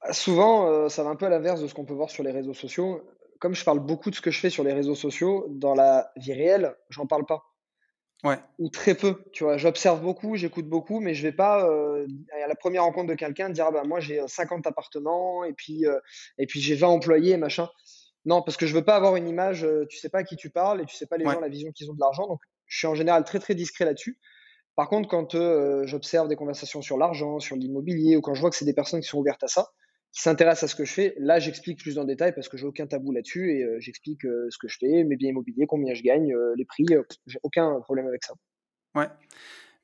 [0.01, 2.31] Bah, souvent, ça va un peu à l'inverse de ce qu'on peut voir sur les
[2.31, 3.03] réseaux sociaux.
[3.39, 6.11] Comme je parle beaucoup de ce que je fais sur les réseaux sociaux, dans la
[6.15, 7.43] vie réelle, j'en parle pas.
[8.23, 8.39] Ouais.
[8.57, 9.57] Ou très peu, tu vois.
[9.57, 12.07] J'observe beaucoup, j'écoute beaucoup, mais je vais pas euh,
[12.43, 15.85] à la première rencontre de quelqu'un dire ah bah moi j'ai 50 appartements et puis
[15.85, 15.99] euh,
[16.39, 17.69] et puis j'ai 20 employés machin.
[18.27, 20.35] Non, parce que je veux pas avoir une image, euh, tu sais pas à qui
[20.35, 22.27] tu parles et tu sais pas les gens la vision qu'ils ont de l'argent.
[22.27, 24.19] Donc je suis en général très très discret là-dessus.
[24.75, 25.35] Par contre, quand
[25.85, 29.01] j'observe des conversations sur l'argent, sur l'immobilier ou quand je vois que c'est des personnes
[29.01, 29.71] qui sont ouvertes à ça,
[30.11, 32.65] qui s'intéressent à ce que je fais, là j'explique plus en détail parce que j'ai
[32.65, 35.93] aucun tabou là-dessus et euh, j'explique euh, ce que je fais, mes biens immobiliers, combien
[35.93, 36.85] je gagne, euh, les prix,
[37.27, 38.33] j'ai aucun problème avec ça.
[38.95, 39.07] Ouais,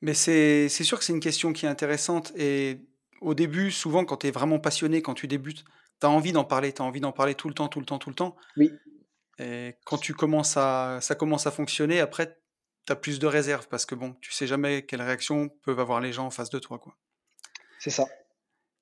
[0.00, 2.78] mais c'est sûr que c'est une question qui est intéressante et
[3.20, 5.64] au début, souvent quand tu es vraiment passionné, quand tu débutes,
[6.00, 7.86] tu as envie d'en parler, tu as envie d'en parler tout le temps, tout le
[7.86, 8.36] temps, tout le temps.
[8.56, 8.72] Oui.
[9.38, 12.38] Et quand tu commences à, ça commence à fonctionner, après,
[12.86, 16.00] tu as plus de réserve parce que bon, tu sais jamais quelle réaction peuvent avoir
[16.00, 16.78] les gens en face de toi.
[16.78, 16.96] quoi.
[17.78, 18.06] C'est ça.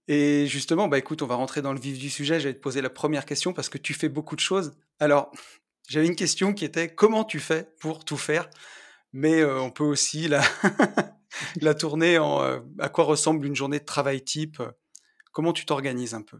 [0.08, 2.40] Et justement, bah écoute, on va rentrer dans le vif du sujet.
[2.40, 4.72] J'allais te poser la première question parce que tu fais beaucoup de choses.
[4.98, 5.30] Alors,
[5.88, 8.50] j'avais une question qui était comment tu fais pour tout faire?
[9.12, 10.42] Mais euh, on peut aussi la,
[11.60, 14.62] la tourner en euh, à quoi ressemble une journée de travail type?
[15.32, 16.38] Comment tu t'organises un peu?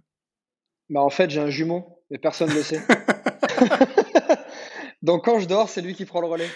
[0.93, 2.81] Bah En fait, j'ai un jumeau, mais personne ne le sait.
[5.03, 6.49] Donc quand je dors, c'est lui qui prend le relais.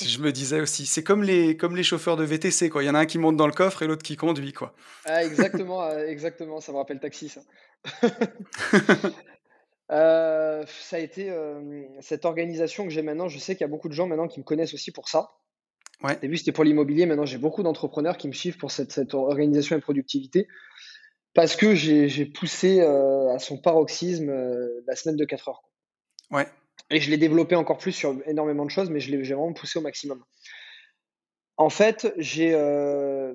[0.00, 2.84] je me disais aussi, c'est comme les, comme les chauffeurs de VTC, quoi.
[2.84, 4.74] Il y en a un qui monte dans le coffre et l'autre qui conduit, quoi.
[5.06, 6.60] Ah, exactement, euh, exactement.
[6.60, 7.40] Ça me rappelle taxi, ça.
[9.92, 13.26] Euh, ça a été euh, cette organisation que j'ai maintenant.
[13.26, 15.32] Je sais qu'il y a beaucoup de gens maintenant qui me connaissent aussi pour ça.
[16.04, 16.16] Ouais.
[16.16, 17.06] Au début, c'était pour l'immobilier.
[17.06, 20.46] Maintenant, j'ai beaucoup d'entrepreneurs qui me suivent pour cette, cette, organisation et productivité.
[21.34, 24.32] Parce que j'ai poussé à son paroxysme
[24.86, 25.62] la semaine de 4 heures.
[26.30, 26.46] Ouais.
[26.90, 29.78] Et je l'ai développé encore plus sur énormément de choses, mais je l'ai vraiment poussé
[29.78, 30.24] au maximum.
[31.56, 33.34] En fait, euh,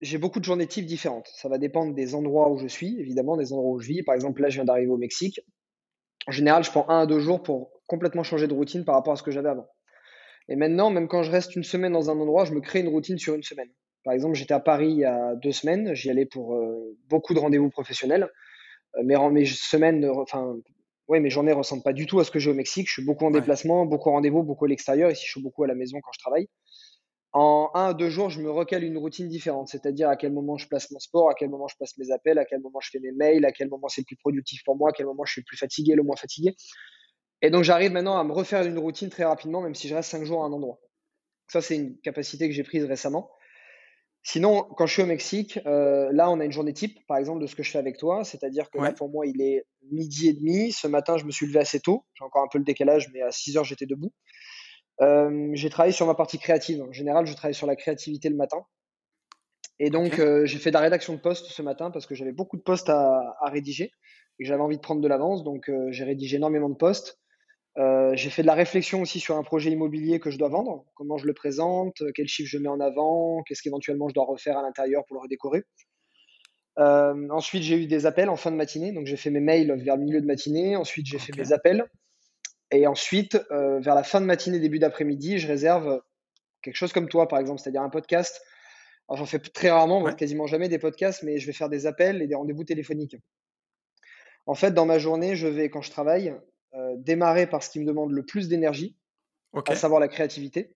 [0.00, 1.30] j'ai beaucoup de journées types différentes.
[1.36, 4.02] Ça va dépendre des endroits où je suis, évidemment, des endroits où je vis.
[4.02, 5.40] Par exemple, là, je viens d'arriver au Mexique.
[6.26, 9.12] En général, je prends un à deux jours pour complètement changer de routine par rapport
[9.12, 9.68] à ce que j'avais avant.
[10.48, 12.88] Et maintenant, même quand je reste une semaine dans un endroit, je me crée une
[12.88, 13.70] routine sur une semaine.
[14.04, 15.94] Par exemple, j'étais à Paris il y a deux semaines.
[15.94, 18.28] J'y allais pour euh, beaucoup de rendez-vous professionnels.
[18.96, 20.56] Euh, mes, mes semaines, enfin,
[21.08, 22.86] mes journées ne ressemblent pas du tout à ce que j'ai au Mexique.
[22.88, 25.10] Je suis beaucoup en déplacement, beaucoup en rendez-vous, beaucoup à l'extérieur.
[25.10, 26.48] Ici, je suis beaucoup à la maison quand je travaille.
[27.32, 30.56] En un à deux jours, je me recale une routine différente, c'est-à-dire à quel moment
[30.56, 32.90] je place mon sport, à quel moment je passe mes appels, à quel moment je
[32.90, 35.24] fais mes mails, à quel moment c'est le plus productif pour moi, à quel moment
[35.24, 36.56] je suis plus fatigué, le moins fatigué.
[37.42, 40.10] Et donc, j'arrive maintenant à me refaire une routine très rapidement, même si je reste
[40.10, 40.80] cinq jours à un endroit.
[41.46, 43.30] Ça, c'est une capacité que j'ai prise récemment.
[44.22, 47.40] Sinon, quand je suis au Mexique, euh, là, on a une journée type, par exemple,
[47.40, 48.22] de ce que je fais avec toi.
[48.22, 50.72] C'est-à-dire que là, pour moi, il est midi et demi.
[50.72, 52.04] Ce matin, je me suis levé assez tôt.
[52.14, 54.12] J'ai encore un peu le décalage, mais à 6 heures, j'étais debout.
[55.00, 56.82] Euh, j'ai travaillé sur ma partie créative.
[56.82, 58.58] En général, je travaille sur la créativité le matin.
[59.78, 62.32] Et donc, euh, j'ai fait de la rédaction de poste ce matin parce que j'avais
[62.32, 63.90] beaucoup de postes à, à rédiger
[64.38, 65.44] et j'avais envie de prendre de l'avance.
[65.44, 67.19] Donc, j'ai rédigé énormément de postes.
[67.78, 70.84] Euh, j'ai fait de la réflexion aussi sur un projet immobilier que je dois vendre,
[70.94, 74.58] comment je le présente, quel chiffre je mets en avant, qu'est-ce qu'éventuellement je dois refaire
[74.58, 75.62] à l'intérieur pour le redécorer.
[76.78, 79.72] Euh, ensuite, j'ai eu des appels en fin de matinée, donc j'ai fait mes mails
[79.82, 80.76] vers le milieu de matinée.
[80.76, 81.84] Ensuite, j'ai fait mes appels.
[82.72, 86.00] Et ensuite, euh, vers la fin de matinée, début d'après-midi, je réserve
[86.62, 88.40] quelque chose comme toi, par exemple, c'est-à-dire un podcast.
[89.12, 92.26] j'en fais très rarement, quasiment jamais des podcasts, mais je vais faire des appels et
[92.26, 93.16] des rendez-vous téléphoniques.
[94.46, 96.34] En fait, dans ma journée, je vais, quand je travaille,
[96.98, 98.96] démarrer par ce qui me demande le plus d'énergie,
[99.66, 100.74] à savoir la créativité.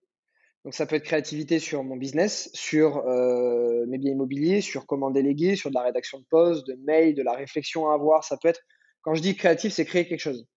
[0.65, 5.11] Donc ça peut être créativité sur mon business, sur euh, mes biens immobiliers, sur comment
[5.11, 8.23] déléguer, sur de la rédaction de posts, de mails, de la réflexion à avoir.
[8.23, 8.61] Ça peut être,
[9.03, 10.47] quand je dis créatif, c'est créer quelque chose.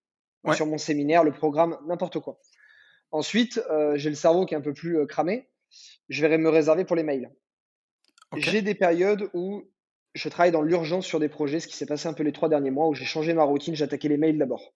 [0.54, 2.40] Sur mon séminaire, le programme, n'importe quoi.
[3.10, 5.46] Ensuite, euh, j'ai le cerveau qui est un peu plus cramé.
[6.08, 7.30] Je vais me réserver pour les mails.
[8.34, 9.68] j'ai des périodes où
[10.14, 12.48] je travaille dans l'urgence sur des projets, ce qui s'est passé un peu les trois
[12.48, 14.72] derniers mois, où j'ai changé ma routine, j'attaquais les mails d'abord,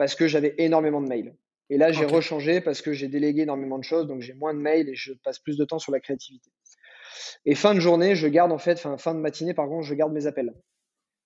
[0.00, 1.36] parce que j'avais énormément de mails.
[1.68, 4.58] Et là, j'ai rechangé parce que j'ai délégué énormément de choses, donc j'ai moins de
[4.58, 6.50] mails et je passe plus de temps sur la créativité.
[7.44, 9.92] Et fin de journée, je garde en fait, fin, fin de matinée, par contre, je
[9.92, 10.54] garde mes appels.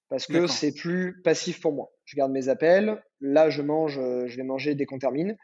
[0.08, 1.92] Parce que c'est plus passif pour moi.
[2.04, 3.00] Je garde mes appels.
[3.20, 5.36] Là, je mange, euh, je vais manger dès qu'on termine.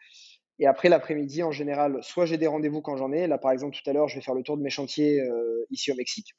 [0.59, 3.29] Et après, l'après-midi, en général, soit j'ai des rendez-vous quand j'en ai.
[3.29, 5.65] Là, par exemple, tout à l'heure, je vais faire le tour de mes chantiers euh,
[5.71, 6.35] ici au Mexique.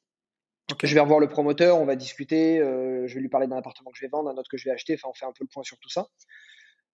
[0.82, 2.58] Je vais revoir le promoteur, on va discuter.
[2.58, 4.66] Euh, je vais lui parler d'un appartement que je vais vendre, d'un autre que je
[4.66, 4.92] vais acheter.
[4.92, 6.08] Enfin, on fait un peu le point sur tout ça.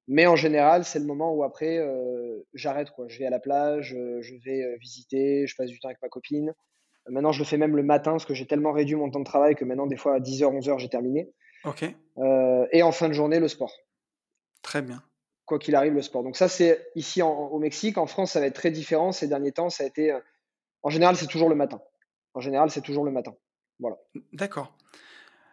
[0.09, 1.87] Mais en général, c'est le moment où après,
[2.55, 2.91] j'arrête.
[2.91, 3.07] Quoi.
[3.09, 6.55] Je vais à la plage, je vais visiter, je passe du temps avec ma copine.
[7.11, 9.25] Maintenant, je le fais même le matin parce que j'ai tellement réduit mon temps de
[9.25, 11.31] travail que maintenant, des fois, à 10h, 11h, j'ai terminé.
[11.65, 11.85] Ok.
[12.19, 13.73] Euh, et en fin de journée, le sport.
[14.63, 15.03] Très bien.
[15.47, 16.23] Quoi qu'il arrive, le sport.
[16.23, 17.97] Donc, ça, c'est ici au Mexique.
[17.97, 19.13] En France, ça va être très différent.
[19.13, 20.13] Ces derniers temps, ça a été.
[20.13, 20.21] Euh,
[20.83, 21.81] en général, c'est toujours le matin.
[22.35, 23.35] En général, c'est toujours le matin.
[23.81, 23.97] Voilà.
[24.33, 24.77] D'accord.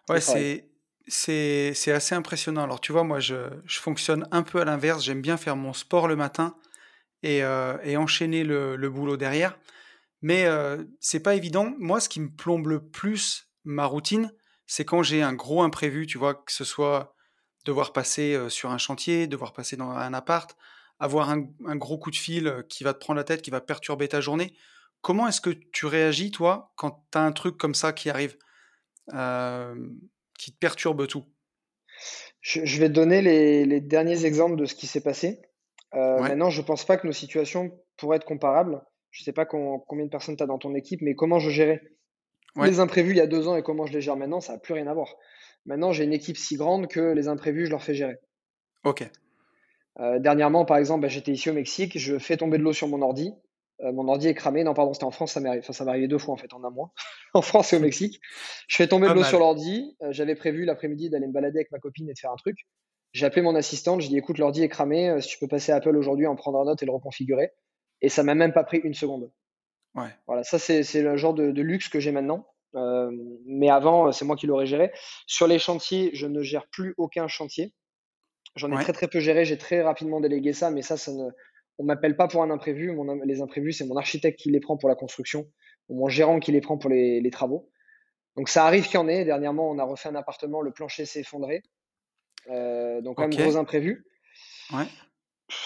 [0.10, 0.66] Ouais, c'est.
[1.08, 2.64] C'est assez impressionnant.
[2.64, 3.36] Alors, tu vois, moi, je,
[3.68, 5.04] fonctionne un peu à l'inverse.
[5.04, 6.56] J'aime bien faire mon sport le matin
[7.24, 9.58] et, euh, enchaîner le, boulot derrière.
[10.22, 10.48] Mais
[11.00, 11.74] c'est pas évident.
[11.78, 14.32] Moi, ce qui me plombe le plus ma routine,
[14.66, 17.16] c'est quand j'ai un gros imprévu, tu vois, que ce soit
[17.66, 20.56] devoir passer sur un chantier, devoir passer dans un appart,
[21.00, 24.08] avoir un, gros coup de fil qui va te prendre la tête, qui va perturber
[24.08, 24.56] ta journée.
[25.02, 28.38] Comment est-ce que tu réagis, toi, quand tu as un truc comme ça qui arrive,
[30.38, 31.26] qui te perturbe tout?
[32.42, 35.42] Je, vais te donner les, derniers exemples de ce qui s'est passé.
[35.94, 38.82] Maintenant, je ne pense pas que nos situations pourraient être comparables
[39.16, 41.82] je sais pas combien de personnes tu as dans ton équipe, mais comment je gérais
[42.62, 44.60] les imprévus il y a deux ans et comment je les gère maintenant, ça n'a
[44.60, 45.16] plus rien à voir.
[45.66, 48.18] Maintenant, j'ai une équipe si grande que les imprévus, je leur fais gérer.
[48.84, 49.10] Ok.
[50.02, 52.90] Euh, dernièrement, par exemple, bah, j'étais ici au Mexique, je fais tomber de l'eau sur
[52.90, 53.34] mon ordi.
[53.82, 54.64] Euh, mon ordi est cramé.
[54.64, 56.70] Non, pardon, c'était en France, ça m'est arrivé, arrivé deux fois en fait en un
[56.70, 56.92] mois,
[57.34, 58.22] en France et au Mexique.
[58.68, 59.96] Je fais tomber de l'eau sur l'ordi.
[60.02, 62.58] Euh, j'avais prévu l'après-midi d'aller me balader avec ma copine et de faire un truc.
[63.14, 65.78] J'ai appelé mon assistante, je dit écoute, l'ordi est cramé, si tu peux passer à
[65.78, 67.52] Apple aujourd'hui, en prendre un note et le reconfigurer.
[68.02, 69.32] Et ça m'a même pas pris une seconde.
[69.96, 70.10] Ouais.
[70.28, 72.46] Voilà, ça c'est le genre de, luxe que j'ai maintenant.
[72.76, 73.10] Euh,
[73.46, 74.92] mais avant, c'est moi qui l'aurais géré.
[75.28, 77.74] Sur les chantiers, je ne gère plus aucun chantier.
[78.58, 79.46] J'en ai très très peu géré.
[79.46, 81.30] J'ai très rapidement délégué ça, mais ça, ça ne,
[81.78, 82.92] on m'appelle pas pour un imprévu.
[82.92, 85.48] Mon, les imprévus, c'est mon architecte qui les prend pour la construction,
[85.90, 87.70] ou mon gérant qui les prend pour les, les travaux.
[88.36, 89.26] Donc ça arrive qu'il y en ait.
[89.26, 91.64] Dernièrement, on a refait un appartement, le plancher s'est effondré.
[92.50, 94.06] Euh, donc un gros imprévu.
[94.74, 94.86] Ouais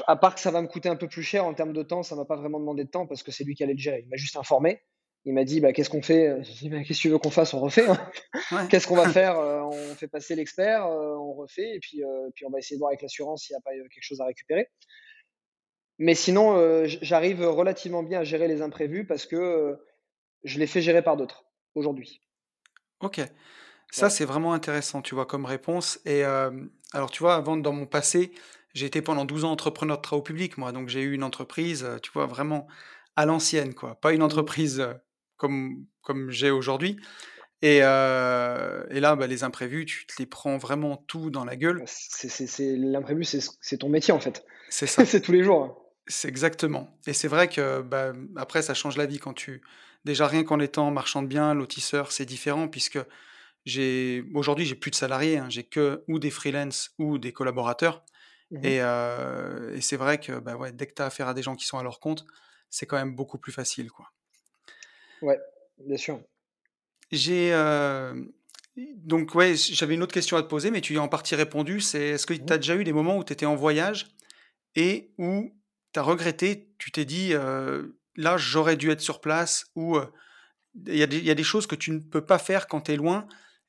[0.08, 2.04] à part que ça va me coûter un peu plus cher en termes de temps,
[2.04, 4.02] ça m'a pas vraiment demandé de temps parce que c'est lui qui allait le gérer.
[4.04, 4.82] Il m'a juste informé.
[5.26, 6.30] Il m'a dit bah, qu'est-ce qu'on fait?
[6.70, 7.54] Bah, Qu'est-ce que tu veux qu'on fasse?
[7.54, 7.86] On refait.
[7.88, 8.68] Hein.
[8.70, 9.38] qu'est-ce qu'on va faire?
[9.38, 12.78] Euh, On fait passer l'expert, euh, on refait et puis, euh, puis on va essayer
[12.78, 14.70] de voir avec l'assurance s'il n'y a pas quelque chose à récupérer.
[16.00, 19.78] Mais sinon, j'arrive relativement bien à gérer les imprévus parce que
[20.44, 21.44] je les fais gérer par d'autres
[21.76, 22.22] aujourd'hui.
[23.02, 23.22] Ok.
[23.92, 26.00] Ça, c'est vraiment intéressant, tu vois, comme réponse.
[26.06, 28.32] Et alors, tu vois, avant, dans mon passé,
[28.74, 31.84] j'ai été pendant 12 ans entrepreneur de travaux publics, moi, donc j'ai eu une entreprise,
[31.84, 32.68] euh, tu vois, vraiment
[33.16, 33.96] à l'ancienne, quoi.
[33.96, 34.24] Pas une mmh.
[34.24, 34.94] entreprise euh,
[35.38, 36.98] comme, comme j'ai aujourd'hui.
[37.62, 41.58] Et, euh, et, là, bah, les imprévus, tu te les prends vraiment tout dans la
[41.58, 41.84] gueule.
[41.86, 44.46] C'est, l'imprévu, c'est, ton métier, en fait.
[44.70, 45.04] C'est ça.
[45.06, 45.89] c'est tous les jours.
[46.10, 46.98] C'est exactement.
[47.06, 49.62] Et c'est vrai que bah, après, ça change la vie quand tu.
[50.06, 53.00] Déjà, rien qu'en étant marchand de biens, lotisseur, c'est différent puisque
[53.66, 55.38] j'ai aujourd'hui, j'ai plus de salariés.
[55.38, 55.48] Hein.
[55.50, 58.04] j'ai que ou des freelances ou des collaborateurs.
[58.50, 61.56] Mmh et, c'est vrai que bah ouais, dès que tu as affaire à des gens
[61.56, 62.26] qui sont à leur compte,
[62.72, 63.92] c'est quand même beaucoup plus facile.
[63.92, 64.12] Quoi.
[65.22, 65.40] Ouais,
[65.78, 66.20] bien sûr.
[67.12, 67.52] J'ai.
[68.78, 71.36] donc, ouais, j'avais une autre question à te poser, mais tu y as en partie
[71.36, 71.82] répondu.
[71.82, 74.08] C'est est-ce que mmh tu as déjà eu des moments où tu étais en voyage
[74.76, 75.52] et où
[75.94, 77.34] tu as regretté, tu t'es dit,
[78.16, 79.98] là, j'aurais dû être sur place, ou
[80.86, 82.96] il y, y, a des choses que tu ne peux pas faire quand tu es
[82.96, 83.28] loin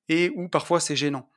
[0.09, 1.30] et où parfois c'est gênant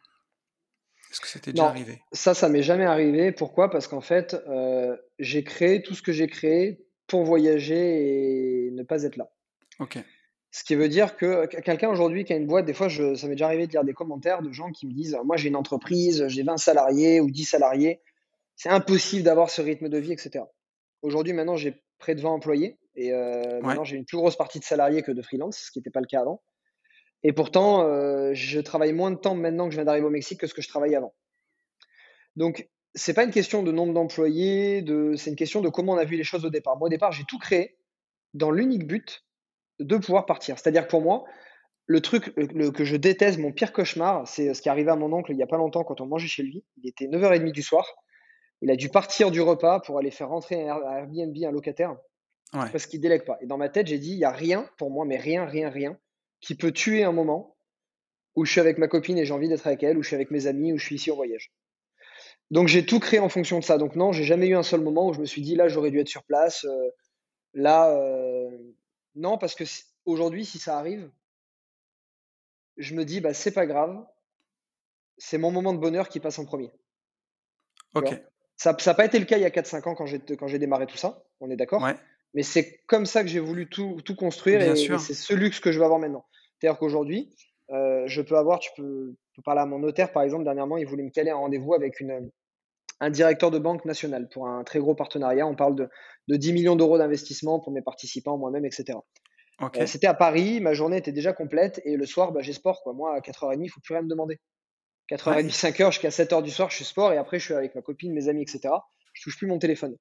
[1.14, 2.02] est-ce que c'était déjà arrivé?
[2.12, 3.32] Ça, ça m'est jamais arrivé.
[3.32, 3.70] Pourquoi?
[3.70, 8.82] Parce qu'en fait, euh, j'ai créé tout ce que j'ai créé pour voyager et ne
[8.82, 9.32] pas être là.
[9.78, 10.00] Ok.
[10.50, 13.28] Ce qui veut dire que quelqu'un aujourd'hui qui a une boîte, des fois, je, ça
[13.28, 15.56] m'est déjà arrivé de lire des commentaires de gens qui me disent Moi, j'ai une
[15.56, 18.02] entreprise, j'ai 20 salariés ou 10 salariés.
[18.56, 20.46] C'est impossible d'avoir ce rythme de vie, etc.
[21.04, 24.60] Aujourd'hui, maintenant, j'ai près de 20 employés et euh, maintenant, j'ai une plus grosse partie
[24.60, 26.42] de salariés que de freelance, ce qui n'était pas le cas avant.
[27.24, 30.40] Et pourtant, euh, je travaille moins de temps maintenant que je viens d'arriver au Mexique
[30.40, 31.14] que ce que je travaillais avant.
[32.36, 35.16] Donc, c'est pas une question de nombre d'employés, de...
[35.16, 36.78] c'est une question de comment on a vu les choses au départ.
[36.78, 37.78] Moi, au départ, j'ai tout créé
[38.34, 39.26] dans l'unique but
[39.80, 40.58] de pouvoir partir.
[40.58, 41.26] C'est-à-dire que pour moi,
[41.86, 45.12] le truc que je déteste, mon pire cauchemar, c'est ce qui est arrivé à mon
[45.12, 46.64] oncle il n'y a pas longtemps quand on mangeait chez lui.
[46.78, 47.86] Il était 9h30 du soir.
[48.64, 51.98] Il a dû partir du repas pour aller faire rentrer un Airbnb un locataire
[52.54, 53.38] parce qu'il délègue pas.
[53.42, 55.70] Et dans ma tête, j'ai dit, il n'y a rien pour moi, mais rien, rien,
[55.70, 56.00] rien
[56.40, 57.58] qui peut tuer un moment
[58.36, 60.16] où je suis avec ma copine et j'ai envie d'être avec elle, où je suis
[60.16, 61.52] avec mes amis, où je suis ici en voyage.
[62.52, 63.78] Donc j'ai tout créé en fonction de ça.
[63.78, 65.92] Donc non, j'ai jamais eu un seul moment où je me suis dit là j'aurais
[65.92, 66.64] dû être sur place.
[66.64, 66.90] Euh,
[67.54, 68.50] là, euh,
[69.16, 69.66] non, parce que
[70.06, 71.12] aujourd'hui, si ça arrive,
[72.78, 74.06] je me dis bah c'est pas grave,
[75.18, 76.72] c'est mon moment de bonheur qui passe en premier.
[77.94, 78.14] Ok.
[78.58, 80.60] Ça n'a pas été le cas il y a 4-5 ans quand j'ai, quand j'ai
[80.60, 81.86] démarré tout ça, on est d'accord
[82.34, 85.72] Mais c'est comme ça que j'ai voulu tout, tout construire et, c'est ce luxe que
[85.72, 86.26] je veux avoir maintenant.
[86.60, 87.36] C'est-à-dire qu'aujourd'hui,
[87.72, 91.04] euh, je peux avoir, tu peux, parler à mon notaire par exemple, dernièrement, il voulait
[91.04, 92.30] me caler un rendez-vous avec une,
[93.00, 95.46] un directeur de banque nationale pour un très gros partenariat.
[95.48, 95.90] On parle de,
[96.28, 99.00] de 10 millions d'euros d'investissement pour mes participants, moi-même, etc.
[99.62, 102.82] Euh, c'était à Paris, ma journée était déjà complète et le soir, bah, j'ai sport.
[102.84, 102.94] Quoi.
[102.94, 104.40] Moi, à 4h30, il ne faut plus rien me demander.
[105.10, 107.82] 4h30, 5h jusqu'à 7h du soir, je suis sport et après je suis avec ma
[107.82, 108.74] copine, mes amis, etc.
[109.14, 109.96] Je touche plus mon téléphone.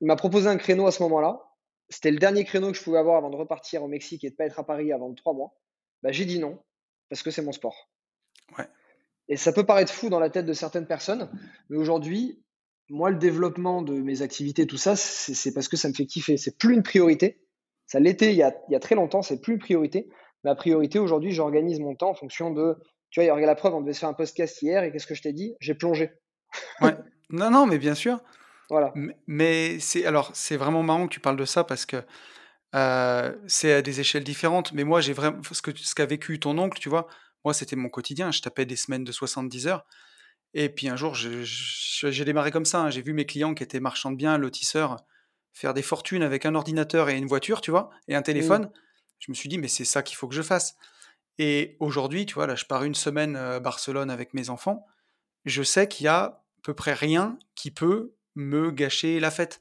[0.00, 1.40] Il m'a proposé un créneau à ce moment-là.
[1.88, 4.34] C'était le dernier créneau que je pouvais avoir avant de repartir au Mexique et de
[4.34, 5.54] pas être à Paris avant trois mois.
[6.02, 6.58] Bah, j'ai dit non
[7.08, 7.88] parce que c'est mon sport.
[9.28, 11.28] Et ça peut paraître fou dans la tête de certaines personnes,
[11.68, 12.44] mais aujourd'hui,
[12.88, 16.36] moi, le développement de mes activités, tout ça, c'est parce que ça me fait kiffer.
[16.36, 17.40] C'est plus une priorité.
[17.86, 20.08] Ça l'était il, il, y a très longtemps, c'est plus une priorité.
[20.44, 22.76] Ma priorité aujourd'hui, j'organise mon temps en fonction de
[23.16, 25.14] tu vois, regarde la preuve, on devait se faire un podcast hier et qu'est-ce que
[25.14, 25.54] je t'ai dit?
[25.58, 26.10] J'ai plongé.
[26.82, 26.94] ouais.
[27.30, 28.20] Non, non, mais bien sûr.
[28.68, 28.92] Voilà.
[29.26, 32.02] Mais c'est alors c'est vraiment marrant que tu parles de ça parce que
[32.74, 34.74] euh, c'est à des échelles différentes.
[34.74, 37.06] Mais moi, j'ai vraiment ce que ce qu'a vécu ton oncle, tu vois.
[37.42, 38.32] Moi, c'était mon quotidien.
[38.32, 39.86] Je tapais des semaines de 70 heures.
[40.52, 42.80] Et puis un jour, j'ai démarré comme ça.
[42.80, 42.90] Hein.
[42.90, 44.98] J'ai vu mes clients qui étaient marchands de biens, lotisseurs,
[45.54, 48.24] faire des fortunes avec un ordinateur et une voiture, tu vois, et un mmh.
[48.24, 48.70] téléphone.
[49.20, 50.76] Je me suis dit, mais c'est ça qu'il faut que je fasse.
[51.38, 54.86] Et aujourd'hui, tu vois, là, je pars une semaine à Barcelone avec mes enfants.
[55.44, 59.60] Je sais qu'il y a à peu près rien qui peut me gâcher la fête,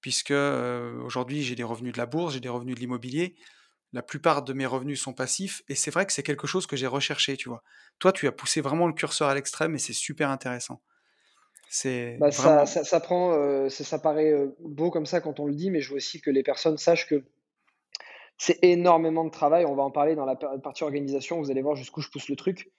[0.00, 3.36] puisque aujourd'hui, j'ai des revenus de la bourse, j'ai des revenus de l'immobilier.
[3.92, 6.76] La plupart de mes revenus sont passifs, et c'est vrai que c'est quelque chose que
[6.76, 7.62] j'ai recherché, tu vois.
[7.98, 10.82] Toi, tu as poussé vraiment le curseur à l'extrême, et c'est super intéressant.
[11.70, 15.80] C'est bah, ça, ça, prend, ça, paraît beau comme ça quand on le dit, mais
[15.80, 17.22] je veux aussi que les personnes sachent que
[18.38, 19.64] c'est énormément de travail.
[19.66, 21.40] On va en parler dans la partie organisation.
[21.40, 22.70] Vous allez voir jusqu'où je pousse le truc.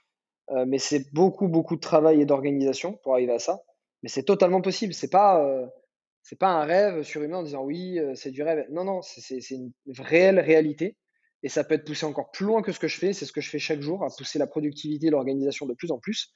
[0.52, 3.60] Euh, mais c'est beaucoup, beaucoup de travail et d'organisation pour arriver à ça.
[4.02, 4.94] Mais c'est totalement possible.
[4.94, 5.68] C'est pas, euh,
[6.24, 8.66] c'est pas un rêve surhumain en disant oui, euh, c'est du rêve.
[8.72, 10.98] Non, non, c'est une réelle réalité.
[11.44, 13.14] Et ça peut être poussé encore plus loin que ce que je fais.
[13.14, 15.92] C'est ce que je fais chaque jour, à pousser la productivité et l'organisation de plus
[15.92, 16.34] en plus.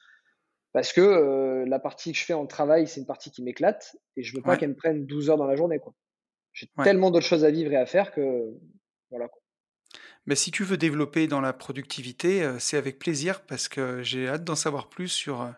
[0.71, 3.97] Parce que la partie que je fais en travail, c'est une partie qui m'éclate.
[4.15, 5.79] Et je veux pas qu'elle me prenne 12 heures dans la journée.
[6.53, 8.53] J'ai tellement d'autres choses à vivre et à faire que
[10.25, 14.27] mais si tu veux développer dans la productivité, euh, c'est avec plaisir parce que j'ai
[14.27, 15.49] hâte d'en savoir plus sur, euh,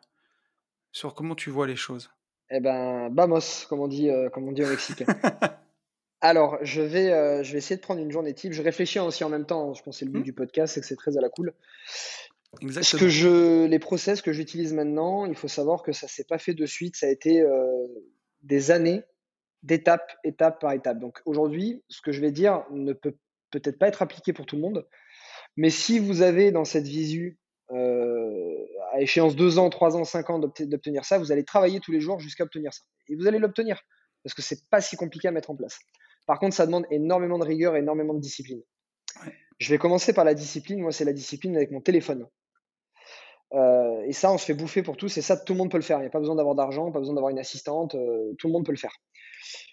[0.91, 2.09] sur comment tu vois les choses.
[2.49, 5.03] Eh ben, vamos, comme on dit, euh, comme on dit au Mexique.
[6.21, 8.53] Alors, je vais, je vais essayer de prendre une journée type.
[8.53, 9.75] Je réfléchis aussi en même temps.
[9.75, 10.23] Je pense que c'est le but mmh.
[10.23, 11.53] du podcast, c'est que c'est très à la cool.
[12.61, 13.01] Exactement.
[13.01, 16.55] que je, les process que j'utilise maintenant, il faut savoir que ça s'est pas fait
[16.55, 16.95] de suite.
[16.95, 17.45] Ça a été
[18.41, 19.03] des années,
[19.61, 20.97] d'étape, étape par étape.
[20.97, 23.17] Donc aujourd'hui, ce que je vais dire ne peut
[23.51, 24.87] peut-être pas être appliqué pour tout le monde.
[25.57, 27.39] Mais si vous avez dans cette visu,
[27.71, 31.91] euh, à échéance 2 ans, 3 ans, 5 ans, d'obtenir ça, vous allez travailler tous
[31.91, 32.81] les jours jusqu'à obtenir ça.
[33.09, 33.81] Et vous allez l'obtenir.
[34.23, 35.79] Parce que c'est pas si compliqué à mettre en place.
[36.25, 38.61] Par contre, ça demande énormément de rigueur et énormément de discipline.
[39.59, 40.81] Je vais commencer par la discipline.
[40.81, 42.27] Moi, c'est la discipline avec mon téléphone.
[43.53, 45.17] Euh, et ça, on se fait bouffer pour tous.
[45.17, 45.97] Et ça, tout le monde peut le faire.
[45.99, 47.95] Il n'y a pas besoin d'avoir d'argent, pas besoin d'avoir une assistante.
[47.95, 48.95] Euh, tout le monde peut le faire.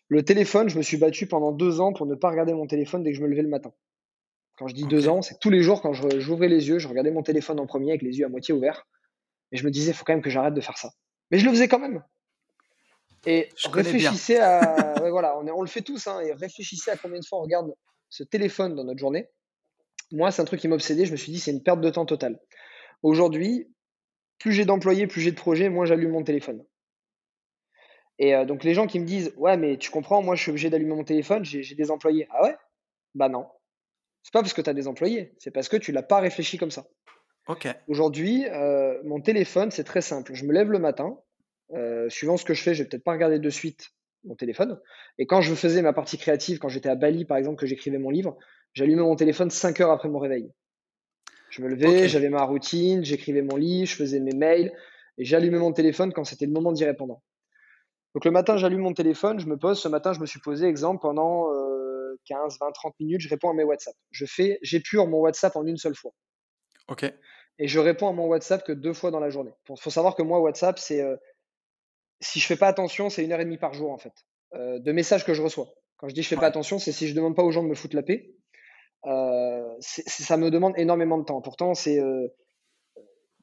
[0.08, 3.02] Le téléphone, je me suis battu pendant deux ans pour ne pas regarder mon téléphone
[3.02, 3.72] dès que je me levais le matin.
[4.56, 7.10] Quand je dis deux ans, c'est tous les jours quand j'ouvrais les yeux, je regardais
[7.10, 8.86] mon téléphone en premier avec les yeux à moitié ouverts.
[9.50, 10.90] Et je me disais, il faut quand même que j'arrête de faire ça.
[11.30, 12.02] Mais je le faisais quand même.
[13.26, 14.94] Et je réfléchissais à.
[15.10, 17.72] voilà, on, on, le fait tous, hein, et réfléchissez à combien de fois on regarde
[18.08, 19.28] ce téléphone dans notre journée.
[20.10, 21.06] Moi, c'est un truc qui m'obsédait.
[21.06, 22.38] Je me suis dit, c'est une perte de temps totale.
[23.02, 23.72] Aujourd'hui,
[24.38, 26.64] plus j'ai d'employés, plus j'ai de projets, moins j'allume mon téléphone.
[28.18, 30.50] Et euh, donc les gens qui me disent ouais mais tu comprends moi je suis
[30.50, 32.56] obligé d'allumer mon téléphone j'ai des employés ah ouais?
[33.14, 33.46] Bah non.
[34.22, 36.58] C'est pas parce que tu as des employés c'est parce que tu l'as pas réfléchi
[36.58, 36.86] comme ça.
[37.48, 37.66] Ok.
[37.88, 40.34] Aujourd'hui euh, mon téléphone c'est très simple.
[40.34, 41.18] Je me lève le matin
[41.72, 43.90] euh, suivant ce que je fais je vais peut-être pas regarder de suite
[44.24, 44.78] mon téléphone.
[45.18, 47.98] Et quand je faisais ma partie créative quand j'étais à Bali par exemple que j'écrivais
[47.98, 48.36] mon livre
[48.74, 50.52] j'allumais mon téléphone 5 heures après mon réveil.
[51.48, 54.72] Je me levais j'avais ma routine j'écrivais mon livre je faisais mes mails
[55.18, 57.20] et j'allumais mon téléphone quand c'était le moment d'y répondre
[58.14, 59.80] donc le matin, j'allume mon téléphone, je me pose.
[59.80, 61.48] Ce matin, je me suis posé, exemple, pendant
[62.26, 63.94] 15, 20, 30 minutes, je réponds à mes WhatsApp.
[64.10, 66.12] Je fais, j'épure mon WhatsApp en une seule fois.
[66.88, 67.04] Ok.
[67.58, 69.52] Et je réponds à mon WhatsApp que deux fois dans la journée.
[69.68, 71.16] Il faut savoir que moi, WhatsApp, c'est, euh,
[72.20, 74.12] si je fais pas attention, c'est une heure et demie par jour en fait,
[74.54, 75.68] euh, de messages que je reçois.
[75.96, 77.68] Quand je dis je fais pas attention, c'est si je demande pas aux gens de
[77.68, 78.34] me foutre la paix.
[79.04, 81.40] ça me demande énormément de temps.
[81.40, 82.00] Pourtant, c'est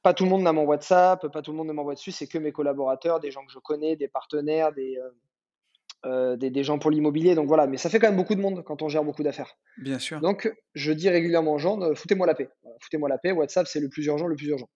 [0.02, 2.28] pas tout le monde n'a mon WhatsApp, pas tout le monde ne m'envoie dessus, c'est
[2.28, 4.98] que mes collaborateurs, des gens que je connais, des partenaires, des,
[6.06, 7.36] euh, des, gens pour l'immobilier.
[7.36, 9.58] Donc voilà, mais ça fait quand même beaucoup de monde quand on gère beaucoup d'affaires.
[9.78, 10.22] Bien sûr.
[10.22, 12.50] Donc je dis régulièrement aux gens, euh, foutez-moi la paix.
[12.82, 14.70] foutez-moi la paix, WhatsApp c'est le plus urgent, le plus urgent.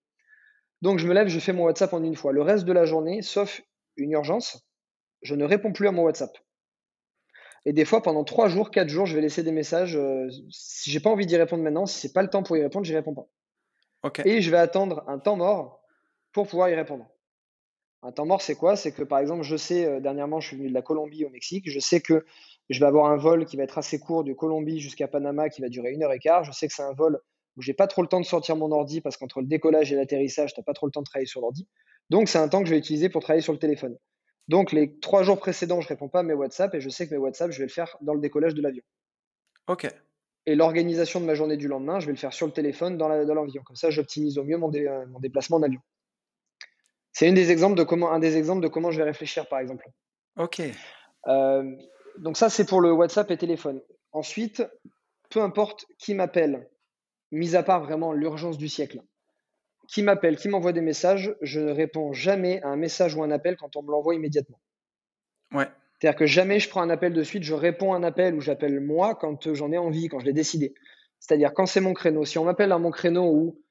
[0.82, 2.32] Donc je me lève, je fais mon WhatsApp en une fois.
[2.32, 3.62] Le reste de la journée, sauf
[3.96, 4.66] une urgence,
[5.22, 6.36] je ne réponds plus à mon WhatsApp.
[7.64, 9.96] Et des fois, pendant trois jours, quatre jours, je vais laisser des messages.
[9.96, 12.62] Euh, si j'ai pas envie d'y répondre maintenant, si c'est pas le temps pour y
[12.62, 13.26] répondre, j'y réponds pas.
[14.24, 15.82] Et je vais attendre un temps mort
[16.32, 17.06] pour pouvoir y répondre.
[18.02, 18.76] Un temps mort, c'est quoi?
[18.76, 21.30] C'est que par exemple, je sais, euh, dernièrement, je suis venu de la Colombie au
[21.30, 22.26] Mexique, je sais que
[22.68, 25.62] je vais avoir un vol qui va être assez court de Colombie jusqu'à Panama qui
[25.62, 26.44] va durer une heure et quart.
[26.44, 27.20] Je sais que c'est un vol
[27.56, 29.96] où j'ai pas trop le temps de sortir mon ordi parce qu'entre le décollage et
[29.96, 31.68] l'atterrissage, tu n'as pas trop le temps de travailler sur l'ordi.
[32.10, 33.96] Donc, c'est un temps que je vais utiliser pour travailler sur le téléphone.
[34.48, 37.12] Donc, les trois jours précédents, je réponds pas à mes WhatsApp et je sais que
[37.12, 38.82] mes WhatsApp, je vais le faire dans le décollage de l'avion.
[39.68, 39.88] Ok.
[40.46, 43.08] Et l'organisation de ma journée du lendemain, je vais le faire sur le téléphone dans
[43.08, 43.62] l'avion.
[43.62, 44.70] Comme ça, j'optimise au mieux mon,
[45.08, 45.80] mon déplacement en avion.
[47.12, 49.86] C'est des exemples de comment, un des exemples de comment je vais réfléchir, par exemple.
[50.36, 50.60] Ok.
[51.28, 51.76] Euh,
[52.18, 53.80] donc ça, c'est pour le WhatsApp et téléphone.
[54.12, 54.62] Ensuite,
[55.30, 56.68] peu importe qui m'appelle,
[57.30, 59.00] mis à part vraiment l'urgence du siècle,
[59.88, 63.30] qui m'appelle, qui m'envoie des messages, je ne réponds jamais à un message ou un
[63.30, 64.60] appel quand on me l'envoie immédiatement.
[65.52, 65.68] Ouais.
[66.00, 68.40] C'est-à-dire que jamais je prends un appel de suite, je réponds à un appel ou
[68.40, 70.74] j'appelle moi quand j'en ai envie, quand je l'ai décidé.
[71.20, 72.24] C'est-à-dire quand c'est mon créneau.
[72.24, 73.62] Si on m'appelle à mon créneau où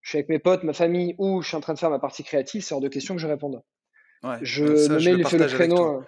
[0.00, 1.98] je suis avec mes potes, ma famille, ou je suis en train de faire ma
[1.98, 3.62] partie créative, c'est hors de question que je réponde.
[4.42, 6.00] je me mets le, créneau.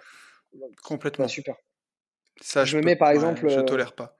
[0.53, 1.27] Euh, Complètement.
[1.27, 1.55] super.
[2.41, 3.47] Ça, je, me mets par exemple.
[3.47, 4.17] je euh, tolère pas.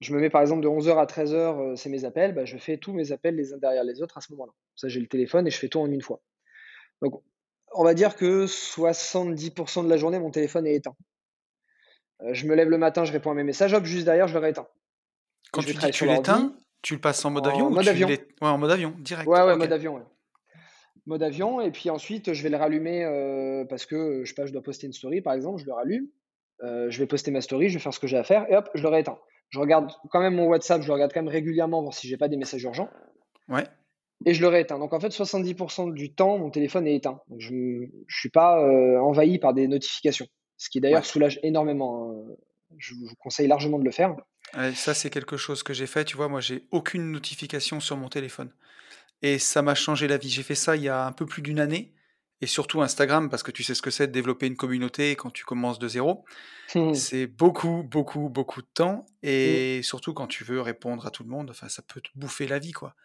[0.00, 2.56] Je me mets par exemple de 11h à 13h, euh, c'est mes appels, bah, je
[2.56, 4.52] fais tous mes appels les uns derrière les autres à ce moment-là.
[4.74, 6.20] Ça, j'ai le téléphone et je fais tout en une fois.
[7.02, 7.22] Donc,
[7.74, 10.96] on va dire que 70% de la journée, mon téléphone est éteint.
[12.32, 14.40] je me lève le matin, je réponds à mes messages, hop, juste derrière, je le
[14.40, 14.66] rééteins.
[15.52, 18.08] Quand tu dis tu l'éteins, tu le passes en mode avion mode avion.
[18.08, 19.28] Ouais, en mode avion, direct.
[19.28, 20.04] Ouais, ouais, mode avion.
[21.06, 24.46] Mode avion, et puis ensuite, je vais le rallumer euh, parce que je sais pas,
[24.46, 26.06] je dois poster une story par exemple, je le rallume,
[26.62, 28.56] euh, je vais poster ma story, je vais faire ce que j'ai à faire, et
[28.56, 29.18] hop, je le rééteins.
[29.50, 32.16] Je regarde quand même mon WhatsApp, je le regarde quand même régulièrement, voir si j'ai
[32.16, 32.88] pas des messages urgents.
[33.48, 33.66] Ouais.
[34.26, 34.78] Et je le rééteins.
[34.78, 37.20] Donc en fait, 70% du temps, mon téléphone est éteint.
[37.28, 40.26] Donc, je ne suis pas euh, envahi par des notifications.
[40.56, 42.10] Ce qui d'ailleurs soulage énormément.
[42.10, 42.34] Hein.
[42.78, 44.16] Je vous conseille largement de le faire
[44.74, 46.04] ça, c'est quelque chose que j'ai fait.
[46.04, 48.50] Tu vois, moi, j'ai aucune notification sur mon téléphone.
[49.22, 50.28] Et ça m'a changé la vie.
[50.28, 51.92] J'ai fait ça il y a un peu plus d'une année.
[52.42, 55.30] Et surtout Instagram, parce que tu sais ce que c'est de développer une communauté quand
[55.30, 56.24] tu commences de zéro.
[56.74, 56.94] Mmh.
[56.94, 59.06] C'est beaucoup, beaucoup, beaucoup de temps.
[59.22, 59.28] Mmh.
[59.28, 62.48] Et surtout quand tu veux répondre à tout le monde, enfin, ça peut te bouffer
[62.48, 62.96] la vie, quoi.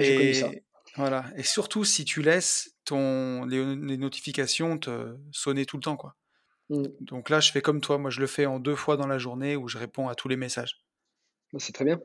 [0.00, 0.50] et, ça.
[0.96, 1.24] Voilà.
[1.36, 6.16] Et surtout si tu laisses ton, les, les notifications te sonner tout le temps, quoi.
[6.68, 6.82] Mmh.
[7.02, 7.98] Donc là, je fais comme toi.
[7.98, 10.26] Moi, je le fais en deux fois dans la journée où je réponds à tous
[10.26, 10.84] les messages.
[11.52, 12.00] Bah, c'est très bien.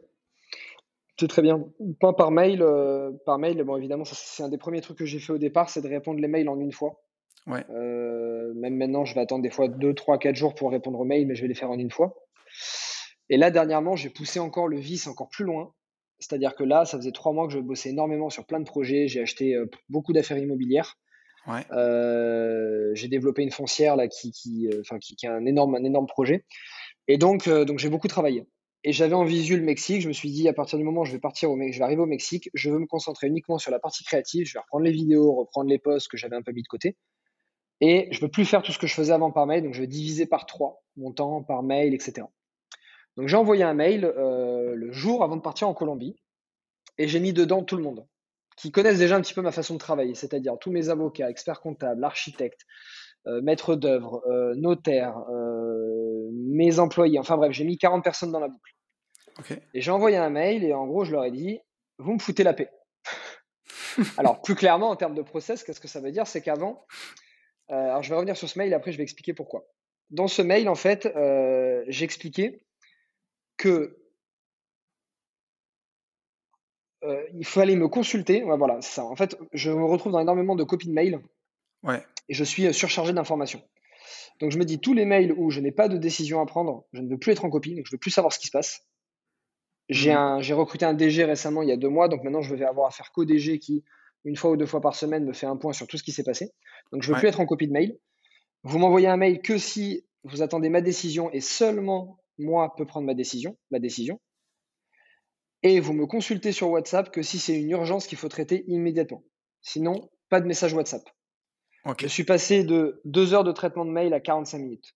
[1.19, 1.65] C'est très bien.
[1.99, 2.61] Pas par mail.
[2.61, 5.69] Euh, par mail, bon, évidemment, c'est un des premiers trucs que j'ai fait au départ,
[5.69, 7.01] c'est de répondre les mails en une fois.
[7.47, 7.65] Ouais.
[7.71, 11.05] Euh, même maintenant, je vais attendre des fois 2, 3, 4 jours pour répondre aux
[11.05, 12.15] mails, mais je vais les faire en une fois.
[13.29, 15.73] Et là, dernièrement, j'ai poussé encore le vice encore plus loin.
[16.19, 19.07] C'est-à-dire que là, ça faisait trois mois que je bossais énormément sur plein de projets.
[19.07, 20.95] J'ai acheté euh, beaucoup d'affaires immobilières.
[21.71, 24.67] Euh, j'ai développé une foncière là qui, qui,
[24.99, 26.43] qui, qui, a un énorme, un énorme projet.
[27.07, 28.45] Et donc, donc j'ai beaucoup travaillé.
[28.83, 30.01] Et j'avais en visu le Mexique.
[30.01, 31.83] Je me suis dit, à partir du moment où je vais partir au je vais
[31.83, 34.47] arriver au Mexique, je veux me concentrer uniquement sur la partie créative.
[34.47, 36.95] Je vais reprendre les vidéos, reprendre les posts que j'avais un peu mis de côté.
[37.81, 39.63] Et je ne peux plus faire tout ce que je faisais avant par mail.
[39.63, 42.27] Donc, je vais diviser par trois mon temps par mail, etc.
[43.17, 46.15] Donc, j'ai envoyé un mail le jour avant de partir en Colombie.
[46.97, 48.07] Et j'ai mis dedans tout le monde
[48.57, 51.61] qui connaissent déjà un petit peu ma façon de travailler, c'est-à-dire tous mes avocats, experts
[51.61, 52.65] comptables, architectes,
[53.27, 58.39] euh, maîtres d'œuvre, euh, notaires, euh, mes employés, enfin bref, j'ai mis 40 personnes dans
[58.39, 58.73] la boucle.
[59.73, 61.59] Et j'ai envoyé un mail et en gros, je leur ai dit,
[61.99, 62.71] vous me foutez la paix.
[64.17, 66.25] alors, plus clairement, en termes de process, qu'est-ce que ça veut dire?
[66.25, 66.85] C'est qu'avant,
[67.69, 69.67] alors je vais revenir sur ce mail, après je vais expliquer pourquoi.
[70.09, 71.07] Dans ce mail, en fait,
[71.87, 72.63] j'expliquais
[73.57, 73.97] que
[77.03, 78.41] euh, il fallait me consulter.
[78.41, 79.05] voilà, c'est ça.
[79.05, 81.21] En fait, je me retrouve dans énormément de copies de mails.
[81.83, 82.03] Ouais.
[82.29, 83.61] Et je suis euh, surchargé d'informations.
[84.39, 86.85] Donc je me dis tous les mails où je n'ai pas de décision à prendre,
[86.93, 88.47] je ne veux plus être en copie, donc je ne veux plus savoir ce qui
[88.47, 88.85] se passe.
[89.89, 90.41] J'ai mmh.
[90.41, 92.87] j'ai recruté un DG récemment il y a deux mois, donc maintenant je vais avoir
[92.87, 93.83] à faire qu'au DG qui,
[94.25, 96.11] une fois ou deux fois par semaine, me fait un point sur tout ce qui
[96.11, 96.51] s'est passé.
[96.91, 97.97] Donc je ne veux plus être en copie de mail.
[98.63, 103.07] Vous m'envoyez un mail que si vous attendez ma décision et seulement moi peux prendre
[103.07, 104.19] ma décision, ma décision.
[105.63, 109.23] Et vous me consultez sur WhatsApp que si c'est une urgence qu'il faut traiter immédiatement.
[109.61, 111.01] Sinon, pas de message WhatsApp.
[111.99, 114.95] Je suis passé de 2 heures de traitement de mail à 45 minutes.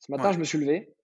[0.00, 0.94] Ce matin, je me suis levé.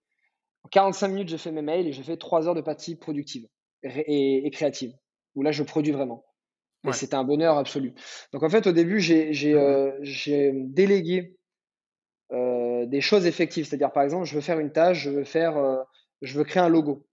[0.70, 3.46] 45 minutes, j'ai fait mes mails et j'ai fait 3 heures de partie productive
[3.82, 4.92] et, créative,
[5.34, 6.24] où là, je produis vraiment.
[6.86, 7.94] Et c'était un bonheur absolu.
[8.32, 11.36] Donc en fait, au début, j'ai mmh délégué
[12.30, 13.66] des choses effectives.
[13.66, 15.84] C'est-à-dire, par exemple, je veux faire une tâche, je veux, faire,
[16.22, 17.06] je veux créer un logo.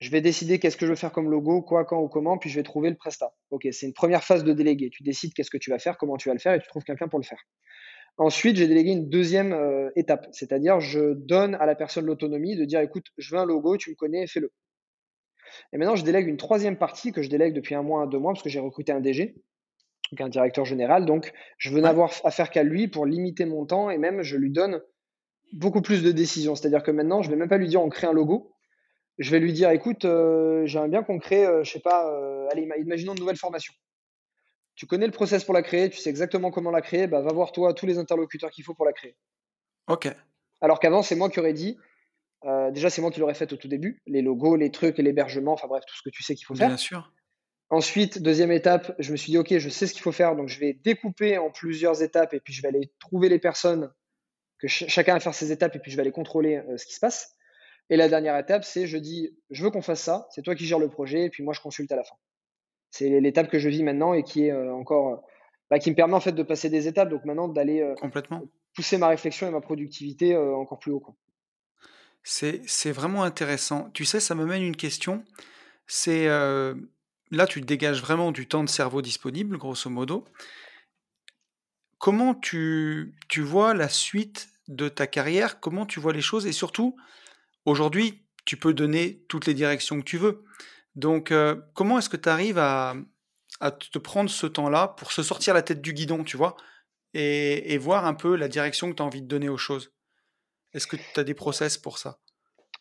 [0.00, 2.50] Je vais décider qu'est-ce que je veux faire comme logo, quoi, quand ou comment, puis
[2.50, 3.34] je vais trouver le prestat.
[3.50, 4.90] Ok, c'est une première phase de déléguer.
[4.90, 6.84] Tu décides qu'est-ce que tu vas faire, comment tu vas le faire, et tu trouves
[6.84, 7.42] quelqu'un pour le faire.
[8.16, 12.64] Ensuite, j'ai délégué une deuxième euh, étape, c'est-à-dire je donne à la personne l'autonomie de
[12.64, 14.52] dire écoute, je veux un logo, tu me connais, fais-le.
[15.72, 18.32] Et maintenant, je délègue une troisième partie que je délègue depuis un mois, deux mois,
[18.32, 19.36] parce que j'ai recruté un DG,
[20.12, 21.06] donc un directeur général.
[21.06, 24.50] Donc, je veux n'avoir affaire qu'à lui pour limiter mon temps et même je lui
[24.50, 24.80] donne
[25.52, 26.54] beaucoup plus de décisions.
[26.54, 28.52] C'est-à-dire que maintenant, je ne vais même pas lui dire on crée un logo
[29.18, 32.48] je vais lui dire écoute, euh, j'aimerais bien qu'on crée, euh, je sais pas, euh,
[32.52, 33.74] allez, imaginons une nouvelle formation.
[34.76, 37.32] Tu connais le process pour la créer, tu sais exactement comment la créer, bah, va
[37.32, 39.16] voir toi tous les interlocuteurs qu'il faut pour la créer.
[39.88, 40.08] Ok.
[40.60, 41.76] Alors qu'avant, c'est moi qui aurais dit,
[42.70, 45.66] déjà, c'est moi qui l'aurais fait au tout début, les logos, les trucs, l'hébergement, enfin
[45.66, 46.68] bref, tout ce que tu sais qu'il faut faire.
[46.68, 47.12] Bien sûr.
[47.70, 50.48] Ensuite, deuxième étape, je me suis dit, ok, je sais ce qu'il faut faire, donc
[50.48, 53.92] je vais découper en plusieurs étapes et puis je vais aller trouver les personnes,
[54.60, 57.00] que chacun va faire ses étapes et puis je vais aller contrôler ce qui se
[57.00, 57.36] passe.
[57.90, 60.66] Et la dernière étape, c'est je dis, je veux qu'on fasse ça, c'est toi qui
[60.66, 62.16] gères le projet, et puis moi je consulte à la fin.
[62.90, 65.22] C'est l'étape que je vis maintenant et qui est euh, encore,
[65.70, 68.42] bah, qui me permet en fait de passer des étapes, donc maintenant d'aller euh, complètement
[68.74, 71.04] pousser ma réflexion et ma productivité euh, encore plus haut.
[72.22, 73.90] C'est vraiment intéressant.
[73.94, 75.24] Tu sais, ça me mène une question.
[75.86, 80.24] C'est là, tu dégages vraiment du temps de cerveau disponible, grosso modo.
[81.96, 85.58] Comment tu, tu vois la suite de ta carrière?
[85.58, 86.46] Comment tu vois les choses?
[86.46, 86.96] Et surtout,
[87.64, 90.44] Aujourd'hui, tu peux donner toutes les directions que tu veux.
[90.96, 92.96] Donc, euh, comment est-ce que tu arrives à,
[93.92, 96.56] te prendre ce temps-là pour se sortir la tête du guidon, tu vois,
[97.14, 99.92] et, voir un peu la direction que tu as envie de donner aux choses?
[100.72, 102.18] Est-ce que tu as des process pour ça?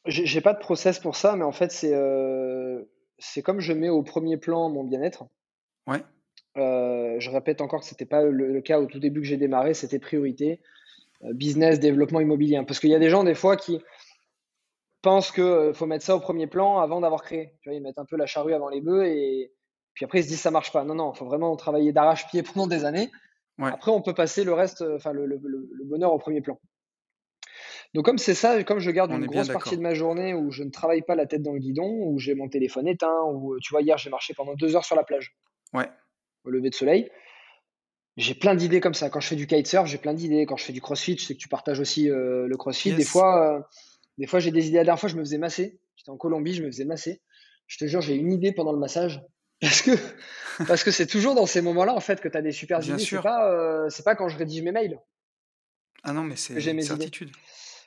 [0.05, 2.81] J'ai pas de process pour ça, mais en fait, c'est euh,
[3.43, 5.25] comme je mets au premier plan mon bien-être.
[5.85, 6.01] Ouais.
[6.57, 9.37] Euh, je répète encore que ce n'était pas le, cas au tout début que j'ai
[9.37, 10.61] démarré, c'était priorité,
[11.33, 12.59] business, développement immobilier.
[12.65, 13.79] Parce qu'il y a des gens, des fois, qui,
[15.07, 17.53] pense qu'il euh, faut mettre ça au premier plan avant d'avoir créé.
[17.61, 19.53] Tu vois, ils mettent un peu la charrue avant les bœufs et
[19.93, 20.83] puis après ils se disent ça marche pas.
[20.83, 23.09] Non, non, il faut vraiment travailler d'arrache-pied pendant des années.
[23.59, 25.39] Après, on peut passer le reste, euh, enfin le,
[25.85, 26.59] bonheur au premier plan.
[27.93, 30.63] Donc comme c'est ça, comme je garde une grosse partie de ma journée où je
[30.63, 33.59] ne travaille pas la tête dans le guidon, où j'ai mon téléphone éteint, où euh,
[33.61, 35.37] tu vois hier j'ai marché pendant deux heures sur la plage.
[35.73, 35.89] Ouais.
[36.43, 37.09] Au lever de soleil.
[38.17, 39.09] J'ai plein d'idées comme ça.
[39.09, 40.45] Quand je fais du kitesurf, j'ai plein d'idées.
[40.45, 42.93] Quand je fais du crossfit, je sais que tu partages aussi le crossfit.
[42.93, 43.67] Des fois,
[44.17, 44.77] des fois, j'ai des idées.
[44.77, 45.79] La dernière fois, je me faisais masser.
[45.95, 47.21] J'étais en Colombie, je me faisais masser.
[47.67, 49.21] Je te jure, j'ai une idée pendant le massage.
[49.61, 49.91] Parce que
[50.67, 52.99] parce que c'est toujours dans ces moments-là en fait que tu as des super idées.
[52.99, 54.99] C'est pas euh, c'est pas quand je rédige mes mails.
[56.03, 57.31] Ah non, mais c'est une certitude.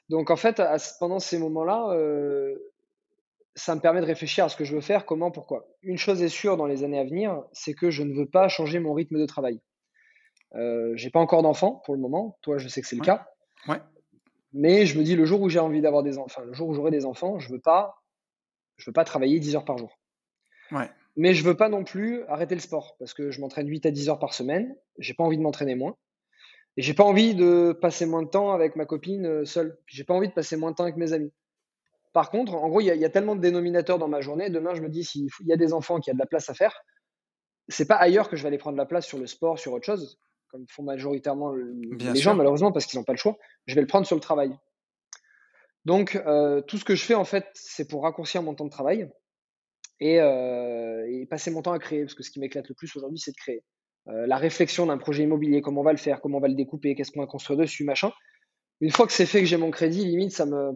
[0.08, 0.60] Donc en fait,
[0.98, 2.56] pendant ces moments-là, euh,
[3.54, 5.68] ça me permet de réfléchir à ce que je veux faire, comment, pourquoi.
[5.82, 8.48] Une chose est sûre dans les années à venir, c'est que je ne veux pas
[8.48, 9.60] changer mon rythme de travail.
[10.56, 12.36] Euh, j'ai pas encore d'enfants pour le moment.
[12.42, 13.28] Toi, je sais que c'est le cas.
[13.68, 13.80] Ouais.
[14.53, 16.74] Mais je me dis, le jour où j'ai envie d'avoir des enfants, le jour où
[16.74, 18.03] j'aurai des enfants, je veux pas,
[18.76, 19.98] je veux pas travailler 10 heures par jour.
[20.72, 20.90] Ouais.
[21.16, 23.90] Mais je veux pas non plus arrêter le sport parce que je m'entraîne 8 à
[23.90, 24.76] 10 heures par semaine.
[24.98, 25.96] J'ai pas envie de m'entraîner moins.
[26.76, 29.76] Et j'ai pas envie de passer moins de temps avec ma copine euh, seule.
[29.86, 31.32] J'ai pas envie de passer moins de temps avec mes amis.
[32.12, 34.51] Par contre, en gros, il y, a tellement de dénominateurs dans ma journée.
[34.51, 36.55] Demain, je me dis, s'il y a des enfants qui a de la place à
[36.55, 36.82] faire,
[37.68, 39.86] c'est pas ailleurs que je vais aller prendre la place sur le sport, sur autre
[39.86, 40.18] chose
[40.51, 43.86] comme font majoritairement les gens, malheureusement, parce qu'ils n'ont pas le choix, je vais le
[43.86, 44.57] prendre sur le travail.
[45.84, 48.70] Donc, euh, tout ce que je fais, en fait, c'est pour raccourcir mon temps de
[48.70, 49.11] travail
[50.03, 53.18] euh, et, passer mon temps à créer, parce que ce qui m'éclate le plus aujourd'hui,
[53.18, 53.64] c'est de créer.
[54.09, 56.55] Euh, la réflexion d'un projet immobilier, comment on va le faire, comment on va le
[56.55, 58.11] découper, qu'est-ce qu'on va construire dessus, machin.
[58.80, 60.72] Une fois que c'est fait, que j'ai mon crédit, limite, ça me,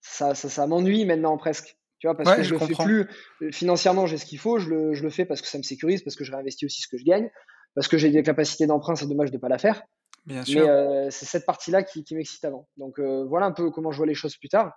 [0.00, 1.76] ça, ça, m'ennuie maintenant presque.
[1.98, 3.08] Tu vois, parce que je, ne le fais plus
[3.52, 6.02] financièrement, j'ai ce qu'il faut, je le, je le, fais parce que ça me sécurise,
[6.02, 7.30] parce que je réinvestis aussi ce que je gagne
[7.74, 9.82] parce que j'ai des capacités d'emprunt, c'est dommage de ne pas la faire.
[10.26, 10.64] Bien sûr.
[10.64, 12.68] Mais euh, c'est cette partie-là qui, m'excite avant.
[12.76, 14.72] Donc euh, voilà un peu comment je vois les choses plus tard.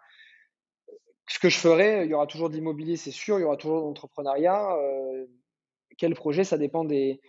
[1.29, 3.57] Ce que je ferai, il y aura toujours de l'immobilier, c'est sûr, il y aura
[3.57, 4.75] toujours de l'entrepreneuriat.
[4.77, 5.25] Euh,
[5.97, 7.19] quel projet, ça dépend des,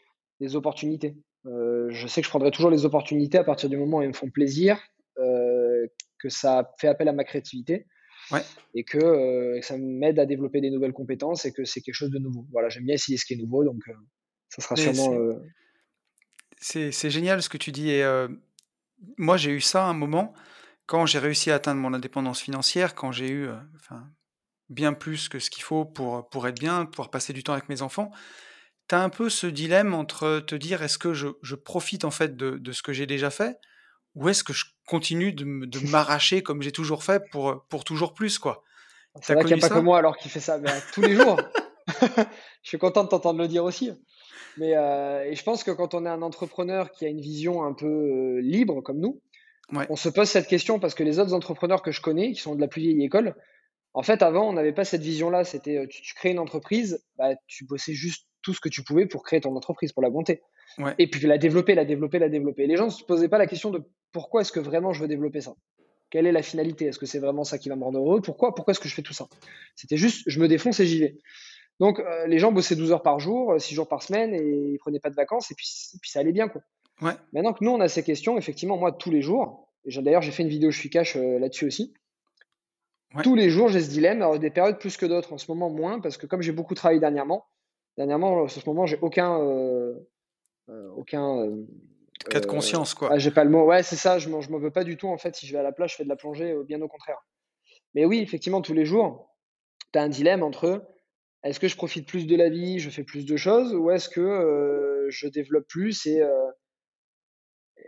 [0.54, 1.16] opportunités.
[1.44, 4.12] je sais que je prendrai toujours les opportunités à partir du moment où elles me
[4.12, 4.80] font plaisir,
[5.16, 7.86] que ça fait appel à ma créativité.
[8.74, 12.18] Et que, ça m'aide à développer des nouvelles compétences et que c'est quelque chose de
[12.18, 12.46] nouveau.
[12.52, 13.82] Voilà, j'aime bien essayer ce qui est nouveau, donc
[14.48, 15.38] ça sera sûrement.
[16.60, 17.90] C'est génial ce que tu dis.
[17.90, 18.26] Et
[19.16, 20.34] moi, j'ai eu ça à un moment
[20.86, 24.08] quand j'ai réussi à atteindre mon indépendance financière, quand j'ai eu enfin,
[24.70, 27.68] bien plus que ce qu'il faut pour, pour être bien, pouvoir passer du temps avec
[27.68, 28.10] mes enfants.
[28.88, 32.10] Tu as un peu ce dilemme entre te dire est-ce que je, je, profite en
[32.10, 33.58] fait de, de ce que j'ai déjà fait
[34.14, 38.38] ou est-ce que je continue de, m'arracher comme j'ai toujours fait pour, pour toujours plus,
[38.38, 38.64] quoi?
[39.22, 41.14] C'est vrai qu'il n'y a pas que moi alors qui fait ça, mais tous les
[41.14, 41.38] jours.
[42.62, 43.92] je suis content de t'entendre le dire aussi.
[44.58, 47.62] Mais euh, et je pense que quand on est un entrepreneur qui a une vision
[47.62, 49.20] un peu euh, libre comme nous,
[49.90, 52.54] on se pose cette question parce que les autres entrepreneurs que je connais, qui sont
[52.54, 53.34] de la plus vieille école,
[53.94, 55.44] en fait, avant, on n'avait pas cette vision-là.
[55.44, 59.06] C'était euh, tu, crées une entreprise, bah, tu bossais juste tout ce que tu pouvais
[59.06, 60.42] pour créer ton entreprise, pour la monter.
[60.98, 62.66] Et puis la développer, la développer, la développer.
[62.66, 63.82] les gens ne se posaient pas la question de
[64.12, 65.54] pourquoi est-ce que vraiment je veux développer ça?
[66.10, 66.86] Quelle est la finalité?
[66.86, 68.20] Est-ce que c'est vraiment ça qui va me rendre heureux?
[68.20, 68.54] Pourquoi?
[68.54, 69.28] Pourquoi est-ce que je fais tout ça?
[69.74, 71.18] C'était juste, je me défonce et j'y vais.
[71.80, 74.72] Donc, euh, les gens bossaient 12 heures par jour, 6 euh, jours par semaine, et
[74.72, 75.66] ils prenaient pas de vacances, et puis,
[76.00, 76.62] puis ça allait bien, quoi.
[77.00, 77.12] Ouais.
[77.32, 80.42] Maintenant que nous, on a ces questions, effectivement, moi, tous les jours, d'ailleurs, j'ai fait
[80.42, 81.94] une vidéo Je suis cash euh, là-dessus aussi.
[83.22, 84.20] Tous les jours, j'ai ce dilemme.
[84.20, 86.74] Alors, des périodes plus que d'autres, en ce moment, moins, parce que comme j'ai beaucoup
[86.74, 87.46] travaillé dernièrement,
[87.96, 89.38] dernièrement, en ce moment, j'ai aucun.
[90.94, 91.48] aucun
[92.28, 93.08] cas de conscience, quoi.
[93.12, 93.64] Ah, j'ai pas le mot.
[93.64, 95.34] Ouais, c'est ça, je m'en veux pas du tout, en fait.
[95.36, 97.24] Si je vais à la plage, je fais de la plongée, bien au contraire.
[97.94, 99.34] Mais oui, effectivement, tous les jours,
[99.94, 100.84] tu as un dilemme entre
[101.44, 104.08] est-ce que je profite plus de la vie, je fais plus de choses, ou est-ce
[104.08, 106.22] que je développe plus et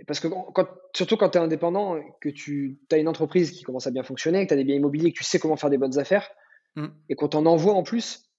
[0.06, 3.86] parce que quand, surtout quand tu es indépendant, que tu as une entreprise qui commence
[3.86, 5.78] à bien fonctionner, que tu as des biens immobiliers, que tu sais comment faire des
[5.78, 6.30] bonnes affaires,
[6.76, 6.86] mmh.
[7.08, 8.30] et qu'on t'en envoie en plus,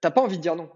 [0.00, 0.70] t'as pas envie de dire non.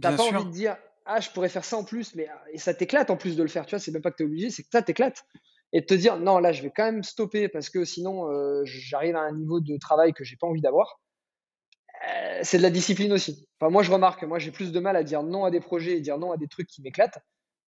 [0.00, 2.74] T'as pas envie de dire ah je pourrais faire ça en plus, mais et ça
[2.74, 3.66] t'éclate en plus de le faire.
[3.66, 5.24] Tu vois, c'est même pas que tu es obligé, c'est que ça t'éclate.
[5.72, 8.28] Et de te dire non là je vais quand même stopper parce que sinon
[8.64, 11.00] j'arrive à un niveau de travail que j'ai pas envie d'avoir.
[12.08, 13.46] Euh, c'est de la discipline aussi.
[13.58, 15.96] Enfin, moi, je remarque, moi, j'ai plus de mal à dire non à des projets
[15.96, 17.18] et dire non à des trucs qui m'éclatent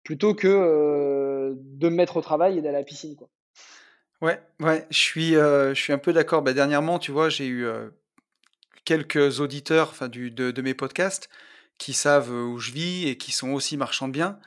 [0.03, 3.15] plutôt que euh, de me mettre au travail et d'aller à la piscine.
[3.15, 3.29] Quoi.
[4.21, 6.41] Ouais, ouais, je suis, euh, je suis un peu d'accord.
[6.41, 7.67] Bah, dernièrement, tu vois, j'ai eu
[8.85, 11.29] quelques auditeurs du, de, mes podcasts
[11.77, 14.39] qui savent où je vis et qui sont aussi marchands de biens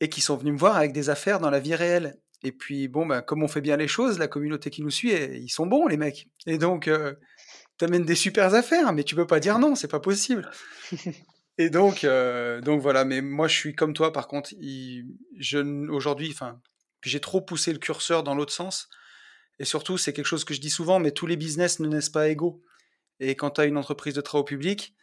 [0.00, 2.16] et qui sont venus me voir avec des affaires dans la vie réelle.
[2.42, 5.12] Et puis, bon, bah, comme on fait bien les choses, la communauté qui nous suit,
[5.12, 6.28] ils sont bons, les mecs.
[6.46, 6.90] Et donc,
[7.78, 10.50] t'amènes des super affaires, mais tu peux pas dire non, c'est pas possible.
[11.58, 13.04] Et donc, euh, donc voilà.
[13.04, 14.12] Mais moi, je suis comme toi.
[14.12, 16.60] Par contre, je aujourd'hui, enfin,
[17.02, 18.88] j'ai trop poussé le curseur dans l'autre sens.
[19.60, 22.10] Et surtout, c'est quelque chose que je dis souvent, mais tous les business ne naissent
[22.10, 22.62] pas égaux.
[23.20, 24.96] Et quand tu as une entreprise de travaux publics,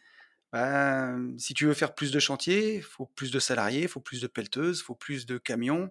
[0.52, 4.00] ben, si tu veux faire plus de chantiers, il faut plus de salariés, il faut
[4.00, 5.90] plus de pelleteuses, il faut plus de camions.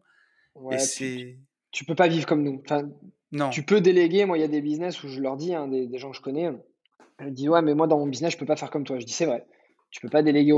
[0.71, 1.39] et c'est...
[1.71, 2.61] Tu, peux pas vivre comme nous.
[2.63, 2.87] Enfin,
[3.31, 3.49] non.
[3.49, 4.25] Tu peux déléguer.
[4.25, 6.17] Moi, il y a des business où je leur dis, hein, des, des, gens que
[6.17, 6.51] je connais,
[7.21, 8.99] elle dit ouais, mais moi dans mon business, je peux pas faire comme toi.
[8.99, 9.45] Je dis c'est vrai.
[9.91, 10.53] Tu peux pas déléguer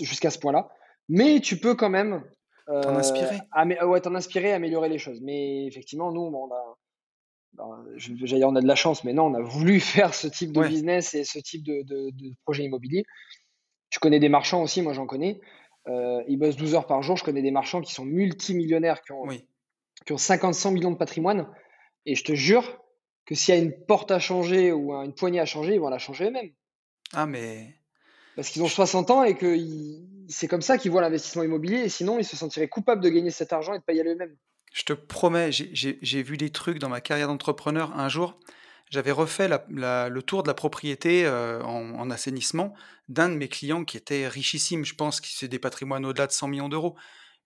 [0.00, 0.68] jusqu'à ce point-là,
[1.08, 2.22] mais tu peux quand même
[2.68, 3.38] euh, t'en inspirer.
[3.84, 5.20] ouais, t'en inspirer, améliorer les choses.
[5.20, 6.76] Mais effectivement, nous, on a,
[7.54, 10.52] ben, dire, on a de la chance, mais non, on a voulu faire ce type
[10.52, 13.04] de business et ce type de, de, projet immobilier.
[13.90, 15.40] Tu connais des marchands aussi, moi j'en connais.
[15.86, 17.16] Euh, ils bossent 12 heures par jour.
[17.16, 19.26] Je connais des marchands qui sont multimillionnaires, qui ont,
[20.06, 21.46] qui ont 50-100 millions de patrimoine.
[22.06, 22.83] Et je te jure,
[23.26, 25.88] que s'il y a une porte à changer ou une poignée à changer, ils vont
[25.88, 26.52] la changer eux-mêmes.
[27.12, 27.74] Ah, mais.
[28.36, 29.56] Parce qu'ils ont 60 ans et que
[30.28, 33.30] c'est comme ça qu'ils voient l'investissement immobilier, et sinon ils se sentiraient coupables de gagner
[33.30, 34.36] cet argent et de pas y aller eux-mêmes.
[34.72, 37.96] Je te promets, j'ai vu des trucs dans ma carrière d'entrepreneur.
[37.96, 38.40] Un jour,
[38.90, 42.74] j'avais refait le tour de la propriété euh, en, assainissement
[43.08, 44.84] d'un de mes clients qui était richissime.
[44.84, 46.96] Je pense que c'est des patrimoines au-delà de 100 millions d'euros.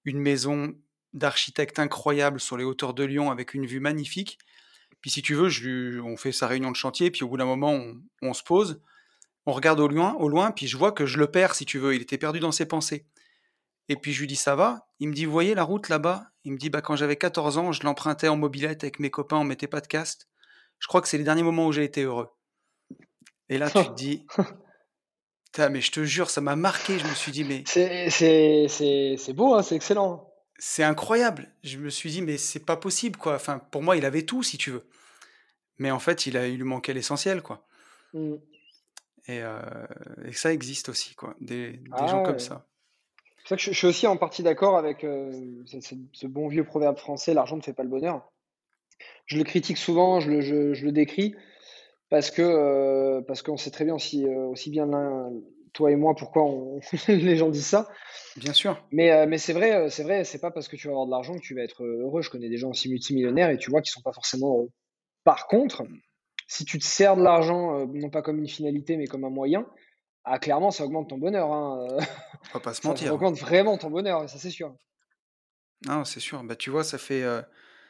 [0.05, 0.75] Une maison
[1.13, 4.39] d'architecte incroyable sur les hauteurs de Lyon avec une vue magnifique.
[5.01, 7.45] Puis si tu veux, je, on fait sa réunion de chantier, puis au bout d'un
[7.45, 7.79] moment,
[8.23, 8.81] on, se pose,
[9.47, 11.79] on regarde au loin, au loin, puis je vois que je le perds, si tu
[11.79, 11.95] veux.
[11.95, 13.07] Il était perdu dans ses pensées.
[13.89, 14.87] Et puis je lui dis ça va?
[14.99, 16.31] Il me dit, vous voyez la route là-bas?
[16.45, 19.37] Il me dit, bah quand j'avais 14 ans, je l'empruntais en mobilette avec mes copains,
[19.37, 20.27] on mettait pas de casque.
[20.79, 22.29] Je crois que c'est les derniers moments où j'ai été heureux.
[23.49, 24.27] Et là, tu te dis,
[25.71, 26.99] mais je te jure, ça m'a marqué.
[26.99, 27.65] Je me suis dit, mais.
[27.67, 30.28] C'est beau, hein, c'est excellent
[30.59, 31.49] c'est incroyable.
[31.63, 33.37] Je me suis dit, mais c'est pas possible, quoi.
[33.37, 34.85] Enfin, pour moi, il avait tout, si tu veux.
[35.79, 37.65] Mais en fait, il, a, il lui manquait l'essentiel, quoi.
[38.13, 38.35] Mmh.
[39.31, 39.87] Euh,
[40.25, 41.35] et, ça existe aussi, quoi.
[41.41, 42.67] Des, gens ah comme ça.
[43.45, 45.33] C'est que je, suis aussi en partie d'accord avec euh,
[45.65, 48.31] ce, bon vieux proverbe français l'argent ne fait pas le bonheur.
[49.27, 51.35] Je le critique souvent, je le, je, le décris,
[52.11, 54.87] parce que euh, parce qu'on sait très bien aussi, aussi bien
[55.79, 56.45] toi et moi, pourquoi
[57.09, 57.89] les gens disent ça.
[58.37, 58.85] Bien sûr.
[58.91, 61.07] Mais, euh, mais c'est vrai, euh, c'est vrai, c'est pas parce que tu vas avoir
[61.07, 62.21] de l'argent que tu vas être euh, heureux.
[62.21, 64.71] Je connais des gens aussi multimillionnaires et tu vois qu'ils sont pas forcément heureux.
[65.23, 65.85] Par contre,
[66.49, 69.67] si tu te sers de l'argent, non pas comme une finalité, mais comme un moyen,
[70.25, 71.53] ah, clairement, ça augmente ton bonheur.
[71.53, 71.87] Hein.
[72.51, 73.07] On va pas se mentir.
[73.07, 74.75] Ça augmente vraiment ton bonheur, ça c'est sûr.
[75.87, 76.43] Non, c'est sûr.
[76.43, 77.23] Bah, tu vois, ça fait,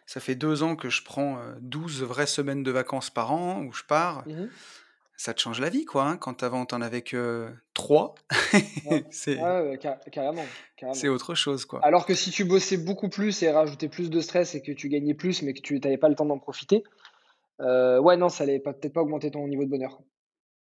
[0.05, 3.73] ça fait deux ans que je prends 12 vraies semaines de vacances par an où
[3.73, 4.27] je pars.
[4.27, 4.49] Mmh
[5.19, 6.05] ça te change la vie, quoi.
[6.05, 8.15] Hein, quand avant, t'en avais que 3.
[9.11, 9.37] c'est
[10.13, 10.45] carrément,
[10.95, 11.81] c'est autre chose, quoi.
[11.85, 14.89] Alors que si tu bossais beaucoup plus et rajoutais plus de stress et que tu
[14.89, 16.85] gagnais plus, mais que tu n'avais pas le temps d'en profiter,
[17.61, 20.01] euh, ouais, non, ça allait peut-être pas augmenter ton niveau de bonheur.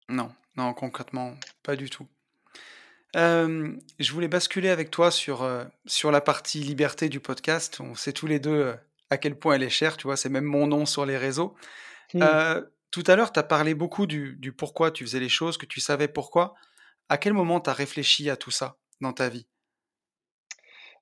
[0.10, 2.08] Non, non, concrètement, pas du tout.
[3.14, 7.80] je voulais basculer avec toi sur, euh, sur la partie liberté du podcast.
[7.80, 8.74] On sait tous les deux euh,
[9.12, 11.54] à quel point elle est chère, tu vois, c'est même mon nom sur les réseaux.
[12.16, 12.24] Mmh.
[12.92, 15.80] Tout à l'heure, tu as parlé beaucoup du, pourquoi tu faisais les choses, que tu
[15.80, 16.54] savais pourquoi.
[17.10, 19.48] À quel moment tu as réfléchi à tout ça dans ta vie?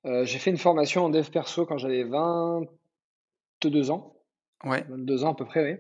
[0.06, 4.16] Euh, J'ai fait une formation en dev perso quand j'avais 22 ans.
[4.64, 4.86] Ouais.
[4.90, 5.80] 22 ans à peu près, oui.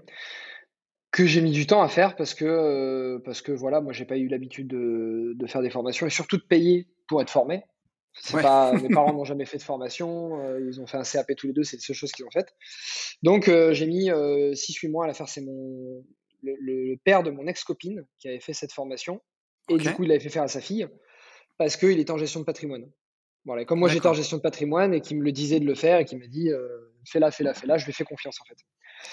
[1.11, 4.05] Que j'ai mis du temps à faire parce que, euh, parce que voilà, moi, j'ai
[4.05, 7.63] pas eu l'habitude de, de, faire des formations et surtout de payer pour être formé.
[8.31, 11.47] Pas, mes parents n'ont jamais fait de formation, euh, ils ont fait un CAP tous
[11.47, 12.53] les deux, c'est les seules choses qu'ils ont faites.
[13.23, 16.03] Donc euh, j'ai mis 6-8 euh, mois à la faire, c'est mon
[16.43, 19.21] le, père de mon ex-copine qui avait fait cette formation,
[19.69, 20.87] et du coup il l'avait fait faire à sa fille,
[21.57, 22.89] parce qu'il était en gestion de patrimoine.
[23.45, 25.75] Voilà, comme moi j'étais en gestion de patrimoine et qui me le disait de le
[25.75, 26.49] faire et qui m'a dit
[27.05, 28.57] fais-la, fais-la, fais-la, je lui fais confiance en fait.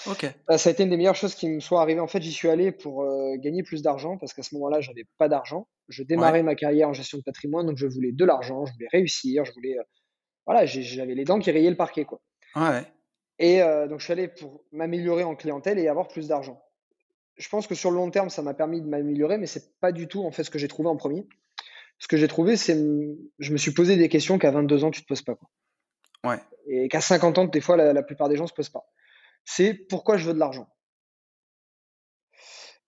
[0.09, 0.35] Ok.
[0.47, 1.99] Bah, ça a été une des meilleures choses qui me soit arrivées.
[1.99, 5.05] En fait, j'y suis allé pour euh, gagner plus d'argent parce qu'à ce moment-là, j'avais
[5.17, 5.67] pas d'argent.
[5.89, 8.87] Je démarrais ma carrière en gestion de patrimoine, donc je voulais de l'argent, je voulais
[8.91, 9.77] réussir, je voulais.
[9.77, 9.83] Euh,
[10.45, 12.21] voilà, j'avais les dents qui rayaient le parquet, quoi.
[12.55, 12.83] Ouais.
[13.39, 16.61] Et euh, donc, je suis allé pour m'améliorer en clientèle et avoir plus d'argent.
[17.35, 19.91] Je pense que sur le long terme, ça m'a permis de m'améliorer, mais c'est pas
[19.91, 21.25] du tout en fait ce que j'ai trouvé en premier.
[21.97, 22.77] Ce que j'ai trouvé, c'est
[23.39, 25.49] je me suis posé des questions qu'à 22 ans tu te poses pas, quoi.
[26.23, 26.39] Ouais.
[26.67, 28.85] Et qu'à 50 ans, des fois, la, la plupart des gens se posent pas
[29.45, 30.67] c'est pourquoi je veux de l'argent.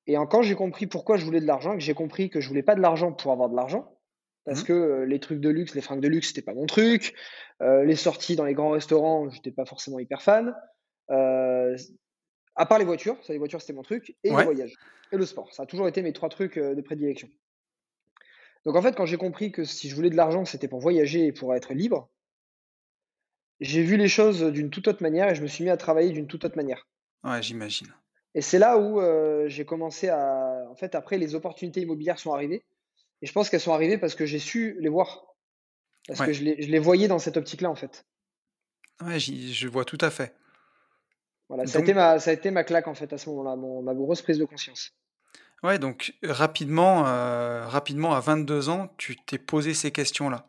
[0.08, 2.64] Et quand j'ai compris pourquoi je voulais de l'argent, que j'ai compris que je voulais
[2.64, 4.00] pas de l'argent pour avoir de l'argent,
[4.46, 4.66] parce mmh.
[4.66, 7.16] que euh, les trucs de luxe, les fringues de luxe, c'était pas mon truc.
[7.62, 10.56] Euh, les sorties dans les grands restaurants, j'étais pas forcément hyper fan.
[11.10, 11.76] Euh,
[12.56, 14.76] à part les voitures, ça, les voitures c'était mon truc, et les voyages,
[15.12, 15.52] et le sport.
[15.54, 17.28] Ça a toujours été mes trois trucs de prédilection.
[18.66, 21.26] Donc en fait, quand j'ai compris que si je voulais de l'argent, c'était pour voyager
[21.26, 22.10] et pour être libre,
[23.60, 26.12] j'ai vu les choses d'une toute autre manière et je me suis mis à travailler
[26.12, 26.88] d'une toute autre manière.
[27.24, 27.88] Ouais, j'imagine.
[28.34, 30.68] Et c'est là où euh, j'ai commencé à.
[30.70, 32.64] En fait, après, les opportunités immobilières sont arrivées.
[33.22, 35.24] Et je pense qu'elles sont arrivées parce que j'ai su les voir.
[36.08, 38.06] Parce que je les, je les, voyais dans cette optique-là, en fait.
[39.02, 40.36] Ouais, je vois tout à fait.
[41.48, 43.56] Voilà, ça, a été ma, ça a été ma claque, en fait, à ce moment-là,
[43.56, 44.92] ma grosse prise de conscience.
[45.64, 50.48] Ouais, donc rapidement, euh, rapidement, à 22 ans, tu t'es posé ces questions-là?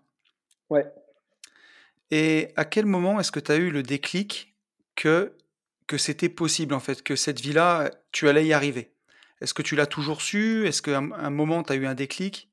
[0.68, 0.84] Ouais.
[2.10, 4.54] Et à quel moment est-ce que tu as eu le déclic
[4.94, 5.32] que,
[5.86, 8.92] que c'était possible, en fait, que cette vie-là, tu allais y arriver?
[9.40, 10.66] Est-ce que tu l'as toujours su?
[10.66, 12.50] Est-ce qu'à un, moment, tu as eu un déclic?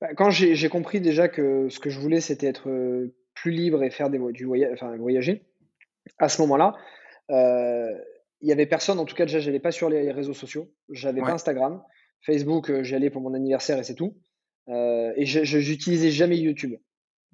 [0.00, 2.70] Bah, Quand j'ai compris déjà que ce que je voulais, c'était être
[3.34, 5.44] plus libre et faire des, du voyage, enfin, voyager,
[6.18, 6.74] à ce moment-là,
[7.28, 10.72] il n'y avait personne, en tout cas déjà, je n'allais pas sur les réseaux sociaux,
[10.88, 11.82] j'avais pas Instagram,
[12.22, 14.16] Facebook, j'y allais pour mon anniversaire et c'est tout.
[14.68, 16.74] et je n'utilisais jamais YouTube.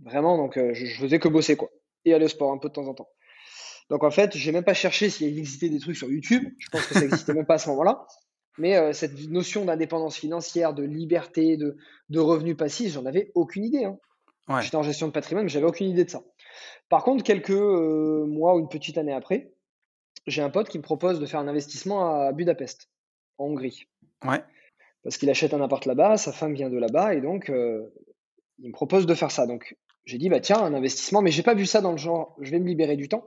[0.02, 1.70] Vraiment, donc euh, je, faisais que bosser quoi.
[2.04, 3.08] Et aller au sport un peu de temps en temps.
[3.90, 6.42] Donc en fait, j'ai même pas cherché s'il existait des trucs sur YouTube.
[6.58, 8.06] Je pense que ça existait même pas à ce moment-là.
[8.58, 11.76] Mais euh, cette notion d'indépendance financière, de liberté, de,
[12.08, 13.84] de revenus passifs, j'en avais aucune idée.
[13.84, 13.98] Hein.
[14.60, 16.22] J'étais en gestion de patrimoine, mais j'avais aucune idée de ça.
[16.88, 19.52] Par contre, quelques euh, mois ou une petite année après,
[20.26, 22.90] j'ai un pote qui me propose de faire un investissement à Budapest,
[23.38, 23.88] en Hongrie.
[24.24, 24.42] Ouais.
[25.02, 27.48] Parce qu'il achète un appart là-bas, sa femme vient de là-bas, et donc
[28.58, 29.46] il me propose de faire ça.
[29.46, 32.36] Donc j'ai dit, bah tiens, un investissement, mais j'ai pas vu ça dans le genre,
[32.40, 33.26] je vais me libérer du temps.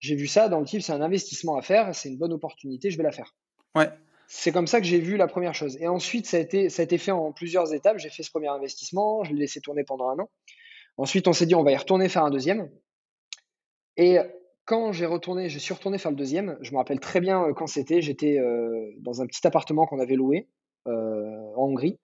[0.00, 2.90] J'ai vu ça dans le type, c'est un investissement à faire, c'est une bonne opportunité,
[2.90, 3.34] je vais la faire.
[3.74, 3.88] Ouais.
[4.28, 5.78] C'est comme ça que j'ai vu la première chose.
[5.80, 7.98] Et ensuite, ça a été, ça a été fait en plusieurs étapes.
[7.98, 10.30] J'ai fait ce premier investissement, je l'ai laissé tourner pendant un an.
[10.98, 12.70] Ensuite, on s'est dit, on va y retourner faire un deuxième.
[13.96, 14.18] Et
[14.66, 16.58] quand j'ai retourné, je suis retourné faire le deuxième.
[16.60, 18.02] Je me rappelle très bien euh, quand c'était.
[18.02, 20.46] J'étais euh, dans un petit appartement qu'on avait loué
[20.86, 21.98] euh, en Hongrie.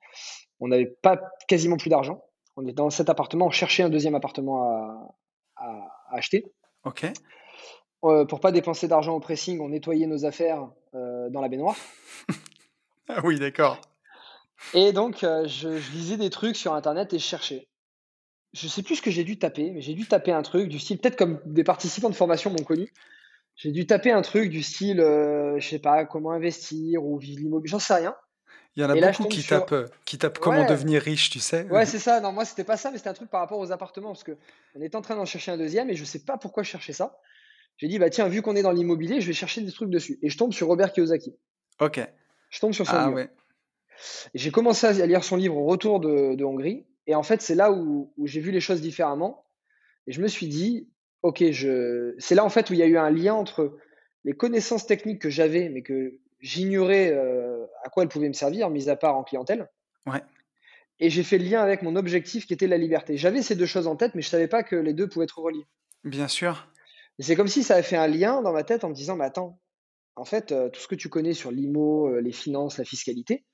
[0.61, 2.25] On n'avait pas quasiment plus d'argent
[2.57, 5.15] on est dans cet appartement, on cherchait un deuxième appartement
[5.57, 6.53] à, acheter.
[6.85, 7.07] Ok.
[8.05, 11.77] Euh, pour pas dépenser d'argent au pressing, on nettoyait nos affaires euh, dans la baignoire.
[13.09, 13.81] ah oui, d'accord.
[14.75, 17.67] Et donc, euh, je, lisais des trucs sur Internet et je cherchais.
[18.53, 20.79] Je sais plus ce que j'ai dû taper, mais j'ai dû taper un truc du
[20.79, 22.93] style, peut-être comme des participants de formation m'ont connu.
[23.57, 27.71] J'ai dû taper un truc du style, je sais pas, comment investir ou vivre l'immobilier,
[27.71, 28.15] j'en sais rien.
[28.77, 31.65] Il y en a beaucoup qui, tapent, euh, qui tapent comment devenir riche, tu sais.
[31.71, 32.21] Ouais, c'est ça.
[32.21, 34.13] Non, moi, c'était pas ça, mais c'était un truc par rapport aux appartements.
[34.13, 36.71] Parce qu'on était en train d'en chercher un deuxième et je sais pas pourquoi je
[36.71, 37.21] cherchais ça.
[37.77, 40.19] J'ai dit, bah tiens, vu qu'on est dans l'immobilier, je vais chercher des trucs dessus.
[40.23, 41.37] Et je tombe sur Robert Kiyosaki.
[41.81, 42.01] Ok.
[42.51, 43.17] Je tombe sur son ah, livre.
[43.17, 43.31] Ouais.
[44.35, 46.85] J'ai commencé à lire son livre au retour de, Hongrie.
[47.07, 49.45] Et en fait, c'est là où, où j'ai vu les choses différemment.
[50.07, 50.89] Et je me suis dit,
[51.23, 52.15] ok, je...
[52.19, 53.77] c'est là en fait où il y a eu un lien entre
[54.25, 57.13] les connaissances techniques que j'avais, mais que j'ignorais
[57.83, 59.69] à quoi elle pouvait me servir, mis à part en clientèle.
[60.07, 60.23] Ouais.
[61.01, 63.17] Et j'ai fait le lien avec mon objectif qui était la liberté.
[63.17, 65.39] J'avais ces deux choses en tête, mais je savais pas que les deux pouvaient être
[65.39, 65.67] reliés.
[66.05, 66.69] Bien sûr.
[67.19, 69.17] Et c'est comme si ça avait fait un lien dans ma tête en me disant,
[69.17, 69.59] mais attends,
[70.17, 73.45] en fait, tout ce que tu connais sur l'IMO, les finances, la fiscalité,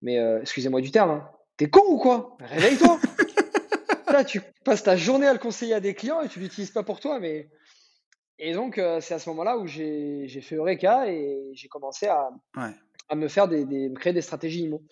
[0.00, 2.36] mais excusez-moi du terme, hein, t'es con ou quoi?
[2.40, 2.98] Réveille-toi
[4.12, 6.82] Là, tu passes ta journée à le conseiller à des clients et tu l'utilises pas
[6.82, 7.48] pour toi, mais
[8.42, 12.30] et donc, euh, c'est à ce moment-là où j'ai fait Eureka et j'ai commencé à,
[13.08, 14.82] à, me faire des, créer des stratégies IMO.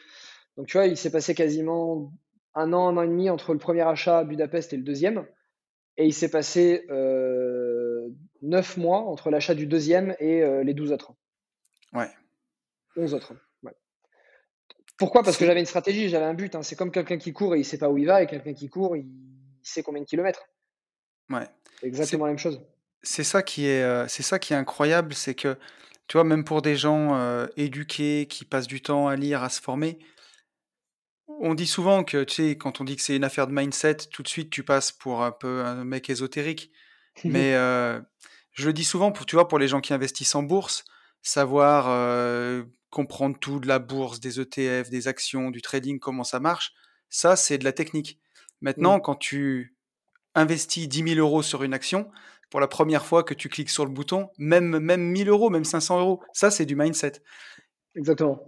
[0.59, 2.13] Donc, tu vois, il s'est passé quasiment
[2.55, 5.27] un an, un an et demi entre le premier achat à Budapest et le deuxième.
[5.97, 8.09] Et il s'est passé euh,
[8.43, 11.15] neuf mois entre l'achat du deuxième et euh, les douze autres.
[11.95, 12.11] Ouais.
[12.97, 13.33] 11 autres.
[13.63, 13.73] Ouais.
[14.99, 15.23] Pourquoi?
[15.23, 16.55] Parce que j'avais une stratégie, j'avais un but.
[16.55, 16.63] Hein.
[16.63, 18.69] C'est comme quelqu'un qui court et il sait pas où il va, et quelqu'un qui
[18.69, 19.09] court, il
[19.63, 20.47] sait combien de kilomètres.
[21.31, 21.49] Ouais.
[21.83, 22.61] Exactement la même chose
[23.03, 25.57] c'est ça qui est, euh, c'est ça qui est incroyable, c'est que,
[26.07, 29.49] tu vois, même pour des gens euh, éduqués qui passent du temps à lire, à
[29.49, 29.99] se former,
[31.41, 33.97] on dit souvent que, tu sais, quand on dit que c'est une affaire de mindset,
[34.11, 36.73] tout de suite tu passes pour un peu un mec ésotérique.
[37.25, 38.01] Mais euh,
[38.53, 40.85] je le dis souvent, pour, tu vois, pour les gens qui investissent en bourse,
[41.23, 46.73] savoir comprendre tout de la bourse, des ETF, des actions, du trading, comment ça marche,
[47.09, 48.19] ça c'est de la technique.
[48.61, 49.77] Maintenant, quand tu
[50.35, 52.11] investis 10 000 euros sur une action,
[52.51, 55.65] pour la première fois que tu cliques sur le bouton, même, même 1000 euros, même
[55.65, 56.21] 500 euros.
[56.33, 57.13] Ça, c'est du mindset.
[57.95, 58.41] Exactement.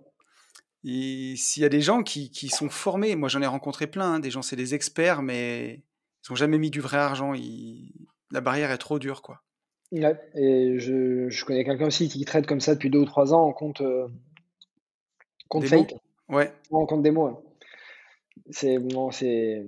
[0.85, 4.21] Et s'il y a des gens qui, sont formés, moi j'en ai rencontré plein, hein,
[4.21, 7.35] des gens c'est des experts, mais ils n'ont jamais mis du vrai argent.
[8.31, 9.43] La barrière est trop dure, quoi.
[9.93, 13.43] Ouais, et je, connais quelqu'un aussi qui traite comme ça depuis deux ou trois ans
[13.43, 14.07] en compte, euh,
[15.49, 15.95] compte fake.
[16.29, 16.53] Ouais.
[16.71, 17.45] En compte démo.
[18.51, 19.67] C'est bon, c'est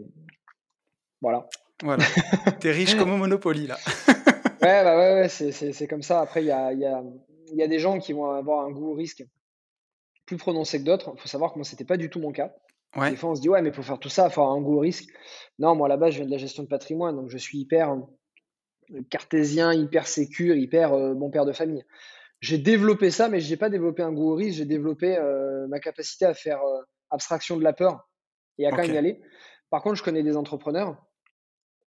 [1.20, 1.48] voilà.
[1.82, 2.04] Voilà.
[2.60, 3.78] T'es riche comme au Monopoly, là.
[4.62, 6.20] ouais, bah ouais, ouais c'est comme ça.
[6.20, 7.02] Après, il y a, y, a,
[7.52, 9.24] y a, des gens qui vont avoir un goût au risque
[10.26, 11.12] plus prononcé que d'autres.
[11.14, 12.54] Il faut savoir que moi, c'était pas du tout mon cas.
[12.96, 13.10] Ouais.
[13.10, 14.60] Des fois, on se dit, ouais, mais pour faire tout ça, il faut avoir un
[14.60, 15.08] goût au risque.
[15.58, 19.02] Non, moi, là-bas, je viens de la gestion de patrimoine, donc je suis hyper euh,
[19.10, 21.84] cartésien, hyper sécure, hyper euh, bon père de famille.
[22.40, 25.66] J'ai développé ça, mais je n'ai pas développé un goût au risque, j'ai développé euh,
[25.68, 26.60] ma capacité à faire
[27.10, 28.08] abstraction de la peur
[28.58, 29.20] et à quand même y aller.
[29.70, 30.96] Par contre, je connais des entrepreneurs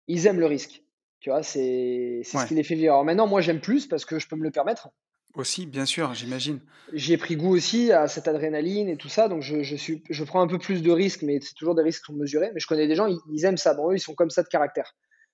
[0.07, 0.83] ils aiment le risque.
[1.25, 2.93] Tu vois, c'est ce qui les fait vivre.
[2.93, 4.89] Alors maintenant, moi, j'aime plus parce que je peux me le permettre.
[5.33, 6.59] Aussi, bien sûr, j'imagine.
[6.93, 10.23] J'ai pris goût aussi à cette adrénaline et tout ça, donc je, je, suis, je
[10.23, 12.51] prends un peu plus de risques, mais c'est toujours des risques qui sont mesurés.
[12.53, 13.73] Mais je connais des gens, ils, aiment ça.
[13.73, 14.93] Bon, eux, ils sont comme ça de caractère.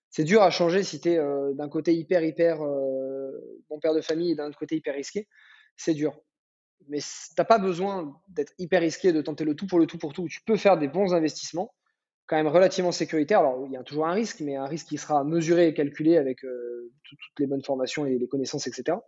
[0.10, 3.30] C'est dur à changer si tu es euh, d'un côté hyper, hyper euh,
[3.70, 5.28] bon père de famille et d'un autre côté hyper risqué.
[5.76, 6.18] C'est dur.
[6.88, 7.00] Mais
[7.36, 10.30] t'as pas besoin d'être hyper risqué, de tenter le tout pour le tout pour tout.
[10.30, 11.74] Tu peux faire des bons investissements
[12.32, 13.40] quand même relativement sécuritaire.
[13.40, 16.16] Alors, il y a toujours un risque, mais un risque qui sera mesuré et calculé
[16.16, 19.00] avec euh, toutes les bonnes formations et les connaissances, etc.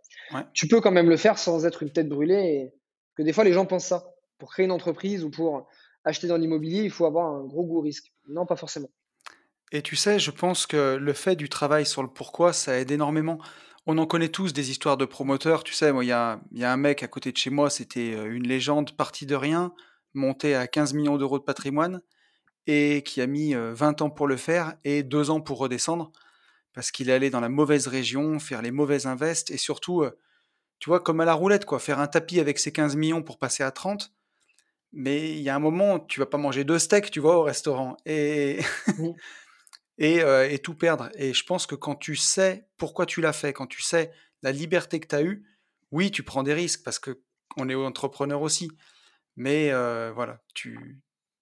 [0.52, 2.34] Tu peux quand même le faire sans être une tête brûlée.
[2.34, 2.74] Et...
[3.16, 4.04] Que des fois, les gens pensent ça.
[4.36, 5.66] Pour créer une entreprise ou pour
[6.04, 8.12] acheter dans l'immobilier, il faut avoir un gros goût risque.
[8.28, 8.90] Non, pas forcément.
[9.72, 12.90] Et tu sais, je pense que le fait du travail sur le pourquoi, ça aide
[12.90, 13.38] énormément.
[13.86, 15.64] On en connaît tous des histoires de promoteurs.
[15.64, 18.12] Tu sais, il y a, y a, un mec à côté de chez moi, c'était
[18.14, 19.72] euh, une légende parti de rien,
[20.12, 22.02] monté à 15 millions d'euros de patrimoine
[22.66, 26.12] et qui a mis 20 ans pour le faire et 2 ans pour redescendre
[26.74, 30.04] parce qu'il est allé dans la mauvaise région, faire les mauvaises invests et surtout,
[30.80, 33.38] tu vois, comme à la roulette, quoi, faire un tapis avec ses 15 millions pour
[33.38, 34.12] passer à 30.
[34.92, 37.42] Mais il y a un moment, tu vas pas manger deux steaks, tu vois, au
[37.42, 39.08] restaurant et, mmh.
[39.98, 40.18] et,
[40.50, 41.10] et, tout perdre.
[41.14, 44.12] Et je pense que quand tu sais pourquoi tu l'as fait, quand tu sais
[44.42, 45.44] la liberté que tu as eue,
[45.90, 47.20] oui, tu prends des risques parce que
[47.56, 48.70] on est entrepreneur aussi.
[49.36, 49.70] Mais
[50.12, 51.00] voilà, tu,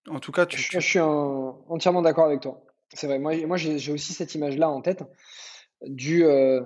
[0.09, 2.65] en tout cas, tu, je, suis entièrement d'accord avec toi.
[2.93, 3.19] C'est vrai.
[3.19, 5.05] Moi, moi j'ai aussi cette image-là en tête
[5.87, 6.63] du, euh,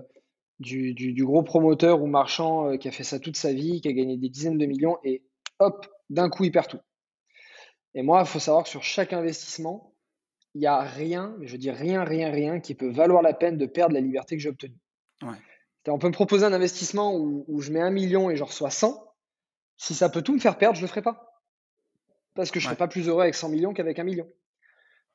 [0.58, 3.88] du, du, gros promoteur ou marchand euh, qui a fait ça toute sa vie, qui
[3.88, 5.22] a gagné des dizaines de millions et
[5.58, 6.80] hop, d'un coup, il perd tout.
[7.94, 9.94] Et moi, il faut savoir que sur chaque investissement,
[10.54, 13.66] il n'y a rien, je dis rien, rien, rien qui peut valoir la peine de
[13.66, 14.78] perdre la liberté que j'ai obtenue.
[15.88, 18.70] On peut me proposer un investissement où, où, je mets un million et je reçois
[18.70, 19.02] 100.
[19.76, 21.35] Si ça peut tout me faire perdre, je ne le ferai pas
[22.36, 24.28] parce que je ne serais pas plus heureux avec 100 millions qu'avec un million.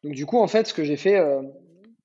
[0.04, 1.42] Donc du coup, en fait, ce que j'ai fait euh,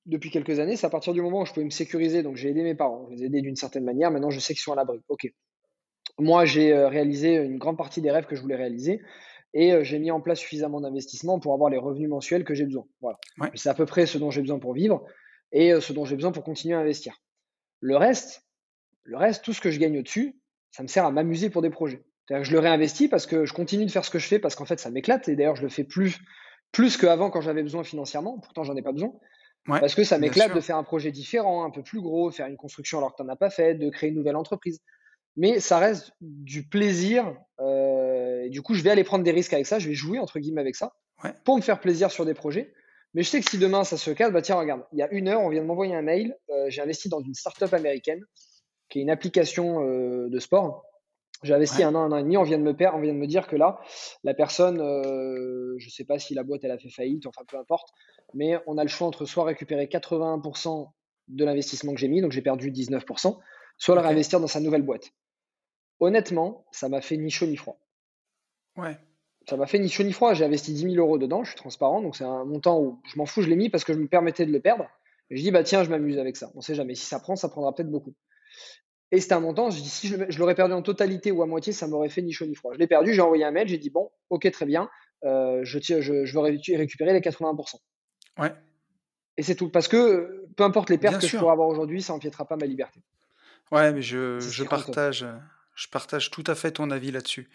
[0.05, 2.49] depuis quelques années, c'est à partir du moment où je pouvais me sécuriser, donc j'ai
[2.49, 4.73] aidé mes parents, je les ai aidés d'une certaine manière, maintenant je sais qu'ils sont
[4.73, 5.01] à l'abri.
[5.09, 5.27] Ok.
[6.19, 9.01] Moi, j'ai euh, réalisé une grande partie des rêves que je voulais réaliser
[9.53, 12.65] et euh, j'ai mis en place suffisamment d'investissements pour avoir les revenus mensuels que j'ai
[12.65, 12.85] besoin.
[13.01, 13.17] Voilà.
[13.55, 15.03] C'est à peu près ce dont j'ai besoin pour vivre
[15.51, 17.21] et ce dont j'ai besoin pour continuer à investir.
[17.79, 18.43] Le reste,
[19.03, 20.39] le reste, tout ce que je gagne au-dessus,
[20.71, 23.85] ça me sert à m'amuser pour des projets je le réinvestis parce que je continue
[23.85, 25.27] de faire ce que je fais parce qu'en fait, ça m'éclate.
[25.29, 26.19] Et d'ailleurs, je le fais plus,
[26.71, 28.39] plus qu'avant quand j'avais besoin financièrement.
[28.39, 29.13] Pourtant, j'en ai pas besoin.
[29.65, 32.57] parce que ça m'éclate de faire un projet différent, un peu plus gros, faire une
[32.57, 34.81] construction alors que tu n'en as pas fait, de créer une nouvelle entreprise.
[35.35, 37.35] mais ça reste du plaisir.
[37.59, 40.39] et du coup, je vais aller prendre des risques avec ça, je vais jouer entre
[40.39, 40.93] guillemets avec ça
[41.43, 42.73] pour me faire plaisir sur des projets.
[43.13, 45.11] Mais je sais que si demain ça se casse, bah tiens, regarde, il y a
[45.11, 46.35] une heure, on vient de m'envoyer un mail.
[46.67, 48.21] j'ai investi dans une startup américaine
[48.89, 50.85] qui est une application de sport
[51.43, 53.13] j'ai investi un an, un an et demi, on vient de me perdre, on vient
[53.13, 53.79] de me dire que là,
[54.23, 57.43] la personne, euh, je ne sais pas si la boîte elle a fait faillite, enfin
[57.47, 57.89] peu importe,
[58.33, 60.91] mais on a le choix entre soit récupérer 81%
[61.27, 63.37] de l'investissement que j'ai mis, donc j'ai perdu 19%,
[63.77, 65.11] soit le réinvestir dans sa nouvelle boîte.
[65.99, 67.79] Honnêtement, ça m'a fait ni chaud ni froid.
[68.75, 68.97] Ouais.
[69.49, 70.33] Ça m'a fait ni chaud ni froid.
[70.33, 73.17] J'ai investi 10 000 euros dedans, je suis transparent, donc c'est un montant où je
[73.17, 74.85] m'en fous, je l'ai mis parce que je me permettais de le perdre.
[75.29, 76.51] Et je dis, bah tiens, je m'amuse avec ça.
[76.53, 76.95] On ne sait jamais.
[76.95, 78.13] Si ça prend, ça prendra peut-être beaucoup.
[79.11, 81.71] Et c'était un montant, je dis, si je, l'aurais perdu en totalité ou à moitié,
[81.71, 82.73] ça m'aurait fait ni chaud ni froid.
[82.73, 84.89] Je l'ai perdu, j'ai envoyé un mail, j'ai dit, bon, ok, très bien,
[85.23, 87.75] euh, je, je, je, veux récupérer les 80%.
[88.39, 88.53] Ouais.
[89.37, 89.69] Et c'est tout.
[89.69, 92.65] Parce que peu importe les pertes que je pourrais avoir aujourd'hui, ça n'empiétera pas ma
[92.65, 93.01] liberté.
[93.71, 95.25] Ouais, mais je, je partage,
[95.75, 97.49] je partage tout à fait ton avis là-dessus.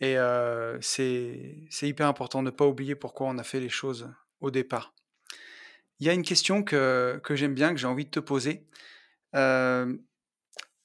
[0.00, 4.10] Et euh, c'est hyper important de ne pas oublier pourquoi on a fait les choses
[4.40, 4.92] au départ.
[6.00, 8.66] Il y a une question que, que j'aime bien, que j'ai envie de te poser.
[9.34, 9.96] Euh,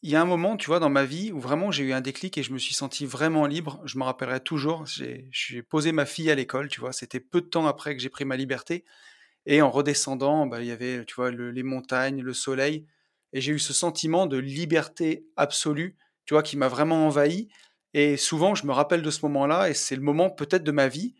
[0.03, 2.01] il y a un moment, tu vois, dans ma vie où vraiment j'ai eu un
[2.01, 3.81] déclic et je me suis senti vraiment libre.
[3.85, 4.85] Je me rappellerai toujours.
[4.85, 6.91] J'ai posé ma fille à l'école, tu vois.
[6.91, 8.83] C'était peu de temps après que j'ai pris ma liberté.
[9.45, 12.87] Et en redescendant, bah, il y avait, tu vois, les montagnes, le soleil.
[13.33, 17.49] Et j'ai eu ce sentiment de liberté absolue, tu vois, qui m'a vraiment envahi.
[17.93, 20.87] Et souvent, je me rappelle de ce moment-là, et c'est le moment peut-être de ma
[20.87, 21.15] vie.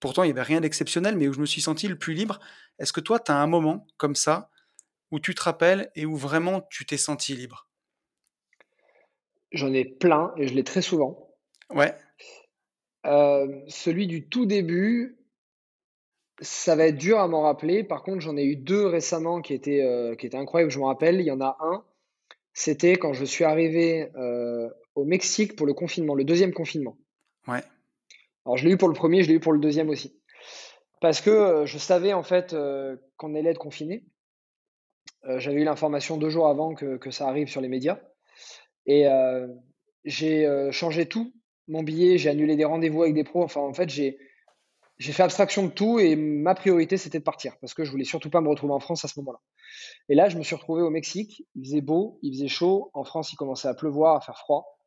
[0.00, 2.40] Pourtant, il n'y avait rien d'exceptionnel, mais où je me suis senti le plus libre.
[2.78, 4.50] Est-ce que toi, tu as un moment comme ça,
[5.12, 7.68] où tu te rappelles et où vraiment tu t'es senti libre?
[9.54, 11.30] J'en ai plein et je l'ai très souvent.
[11.70, 11.94] Ouais.
[13.06, 15.16] Euh, celui du tout début,
[16.40, 17.84] ça va être dur à m'en rappeler.
[17.84, 20.72] Par contre, j'en ai eu deux récemment qui étaient, euh, qui étaient incroyables.
[20.72, 21.84] Je me rappelle, il y en a un.
[22.52, 26.96] C'était quand je suis arrivé euh, au Mexique pour le confinement, le deuxième confinement.
[27.46, 27.62] Ouais.
[28.46, 30.18] Alors, je l'ai eu pour le premier, je l'ai eu pour le deuxième aussi.
[31.00, 32.56] Parce que je savais en fait
[33.16, 34.04] qu'on allait être confiné.
[35.24, 37.98] J'avais eu l'information deux jours avant que, que ça arrive sur les médias.
[38.86, 39.06] Et
[40.04, 41.32] j'ai changé tout,
[41.68, 43.42] mon billet, j'ai annulé des rendez-vous avec des pros.
[43.42, 44.18] Enfin, en fait, j'ai
[44.98, 48.30] fait abstraction de tout et ma priorité c'était de partir parce que je voulais surtout
[48.30, 49.40] pas me retrouver en France à ce moment-là.
[50.08, 51.44] Et là, je me suis retrouvé au Mexique.
[51.54, 52.90] Il faisait beau, il faisait chaud.
[52.94, 54.78] En France, il commençait à pleuvoir, à faire froid.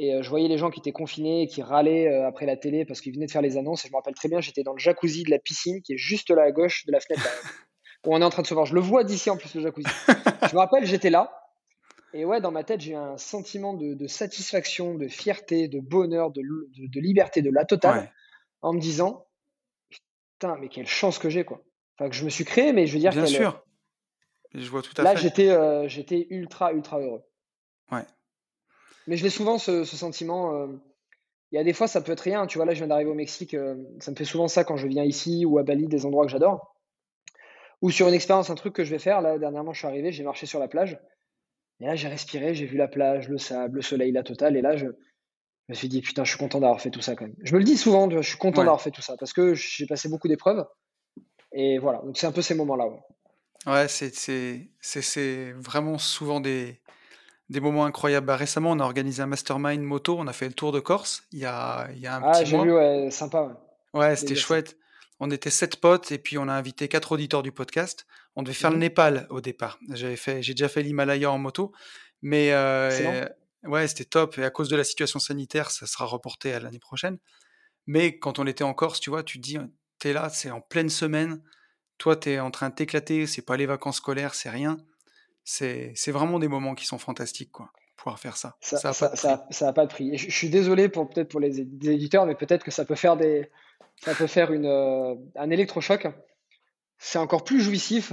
[0.00, 3.00] Et je voyais les gens qui étaient confinés et qui râlaient après la télé parce
[3.00, 3.84] qu'ils venaient de faire les annonces.
[3.84, 5.98] Et je me rappelle très bien, j'étais dans le jacuzzi de la piscine qui est
[5.98, 7.26] juste là à gauche de la fenêtre
[8.06, 8.64] où on est en train de se voir.
[8.64, 9.88] Je le vois d'ici en plus le jacuzzi.
[10.48, 11.32] je me rappelle, j'étais là
[12.14, 16.42] et ouais, dans ma tête, j'ai un sentiment de, satisfaction, de fierté, de bonheur, de,
[17.00, 18.12] liberté, de la totale,
[18.62, 19.26] en me disant,
[19.90, 21.62] putain, mais quelle chance que j'ai, quoi.
[21.98, 23.12] Enfin, que je me suis créé, mais je veux dire.
[23.12, 23.62] Bien sûr.
[24.54, 27.22] Je vois tout à là, j'étais, euh, j'étais ultra, ultra heureux.
[27.90, 28.04] Ouais.
[29.06, 30.54] Mais je l'ai souvent ce, sentiment.
[30.54, 30.68] Euh,
[31.50, 32.46] il y a des fois, ça peut être rien.
[32.46, 33.54] Tu vois, là, je viens d'arriver au Mexique.
[33.54, 36.24] Euh, ça me fait souvent ça quand je viens ici ou à Bali, des endroits
[36.24, 36.74] que j'adore.
[37.82, 39.20] Ou sur une expérience, un truc que je vais faire.
[39.20, 40.98] Là, dernièrement, je suis arrivé, j'ai marché sur la plage.
[41.80, 44.56] Et là, j'ai respiré, j'ai vu la plage, le sable, le soleil, la totale.
[44.56, 44.86] Et là, je,
[45.68, 47.36] me suis dit, putain, je suis content d'avoir fait tout ça quand même.
[47.42, 49.86] Je me le dis souvent, je suis content d'avoir fait tout ça parce que j'ai
[49.86, 50.64] passé beaucoup d'épreuves.
[51.52, 52.86] Et voilà, donc c'est un peu ces moments-là.
[52.86, 56.80] Ouais, ouais c'est vraiment souvent des,
[57.48, 58.26] des moments incroyables.
[58.26, 61.22] Bah, récemment, on a organisé un mastermind moto, on a fait le tour de Corse
[61.32, 63.60] il y a, il y a un ah, j'ai vu, ouais, sympa.
[63.94, 64.76] Ouais, c'était chouette.
[65.20, 68.06] On était sept potes et puis on a invité quatre auditeurs du podcast.
[68.36, 69.78] On devait faire le mmh Népal au départ.
[69.90, 71.72] J'avais fait, j'ai déjà fait l'Himalaya en moto,
[72.22, 73.26] mais euh,
[73.64, 74.38] ouais, c'était top.
[74.38, 77.18] Et à cause de la situation sanitaire, ça sera reporté à l'année prochaine.
[77.86, 79.58] Mais quand on était en Corse, tu vois, tu te dis,
[79.98, 81.42] t'es là, c'est en pleine semaine.
[81.96, 83.26] Toi, t'es en train de t'éclater.
[83.26, 84.76] C'est pas les vacances scolaires, c'est rien.
[85.42, 87.72] C'est, c'est vraiment des moments qui sont fantastiques, quoi.
[87.96, 88.56] Pouvoir faire ça.
[88.60, 90.16] Ça, ça, a, pas de prix.
[90.16, 93.50] Je, suis désolé pour peut-être pour les éditeurs, mais peut-être que ça peut faire des,
[94.04, 96.08] ça peut faire une, euh, un électrochoc
[96.98, 98.12] c'est encore plus jouissif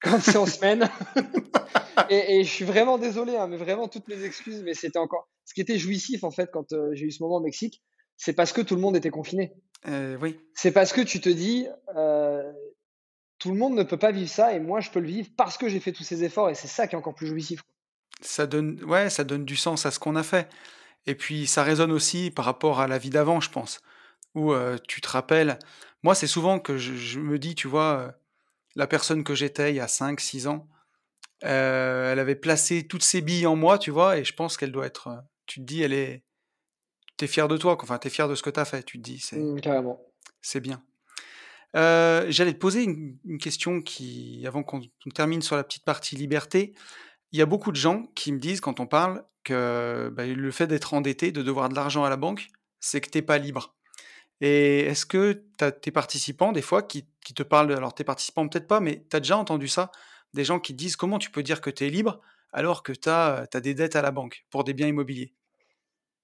[0.00, 0.88] quand c'est en semaine.
[2.10, 5.28] et, je suis vraiment désolé, hein, mais vraiment toutes mes excuses, mais c'était encore.
[5.44, 7.82] Ce qui était jouissif en fait quand euh, j'ai eu ce moment au Mexique,
[8.16, 9.52] c'est parce que tout le monde était confiné.
[9.88, 10.38] Euh, oui.
[10.54, 11.66] C'est parce que tu te dis,
[11.96, 12.52] euh,
[13.38, 15.58] tout le monde ne peut pas vivre ça et moi je peux le vivre parce
[15.58, 17.62] que j'ai fait tous ces efforts et c'est ça qui est encore plus jouissif.
[18.20, 20.48] Ça donne, ouais, ça donne du sens à ce qu'on a fait.
[21.06, 23.80] Et puis ça résonne aussi par rapport à la vie d'avant, je pense,
[24.34, 24.54] où
[24.88, 25.58] tu te rappelles.
[26.02, 28.14] Moi, c'est souvent que je, je, me dis, tu vois,
[28.76, 30.68] la personne que j'étais il y a 5, 6 ans,
[31.44, 34.72] euh, elle avait placé toutes ses billes en moi, tu vois, et je pense qu'elle
[34.72, 35.22] doit être.
[35.46, 36.22] Tu te dis, elle est.
[37.16, 39.18] T'es fier de toi, enfin, t'es fier de ce que t'as fait, tu te dis.
[39.18, 40.00] C'est, mmh, carrément.
[40.42, 40.82] C'est bien.
[41.74, 44.82] J'allais te poser une, question qui, avant qu'on
[45.14, 46.74] termine sur la petite partie liberté,
[47.32, 50.50] il y a beaucoup de gens qui me disent quand on parle que bah, le
[50.50, 52.48] fait d'être endetté, de devoir de l'argent à la banque,
[52.80, 53.76] c'est que tu n'es pas libre.
[54.40, 57.04] Et est-ce que tu as tes participants, des fois, qui,
[57.34, 59.90] te parlent, alors tes participants peut-être pas, mais tu as déjà entendu ça,
[60.34, 62.20] des gens qui disent comment tu peux dire que tu es libre
[62.52, 65.34] alors que tu as, des dettes à la banque pour des biens immobiliers?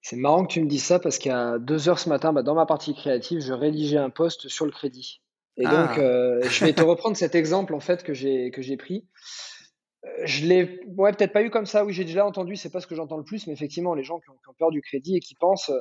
[0.01, 2.55] C'est marrant que tu me dises ça parce qu'à deux heures ce matin, bah, dans
[2.55, 5.21] ma partie créative, je rédigeais un post sur le crédit.
[5.57, 5.99] Et donc, ah.
[5.99, 9.07] euh, je vais te reprendre cet exemple en fait que j'ai pris.
[10.05, 11.83] Euh, je l'ai, ouais, peut-être pas eu comme ça.
[11.83, 12.55] Oui, j'ai déjà entendu.
[12.55, 14.81] C'est pas ce que j'entends le plus, mais effectivement, les gens qui ont, peur du
[14.81, 15.71] crédit et qui pensent,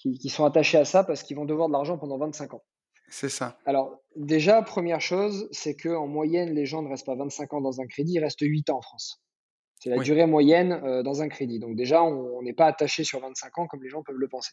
[0.00, 2.62] qui, qui sont attachés à ça parce qu'ils vont devoir de l'argent pendant 25 ans.
[3.10, 3.58] C'est ça.
[3.66, 7.80] Alors, déjà, première chose, c'est qu'en moyenne, les gens ne restent pas 25 ans dans
[7.80, 9.20] un crédit, ils restent 8 ans en France.
[9.80, 11.58] C'est la durée moyenne euh, dans un crédit.
[11.58, 14.52] Donc, déjà, on n'est pas attaché sur 25 ans comme les gens peuvent le penser.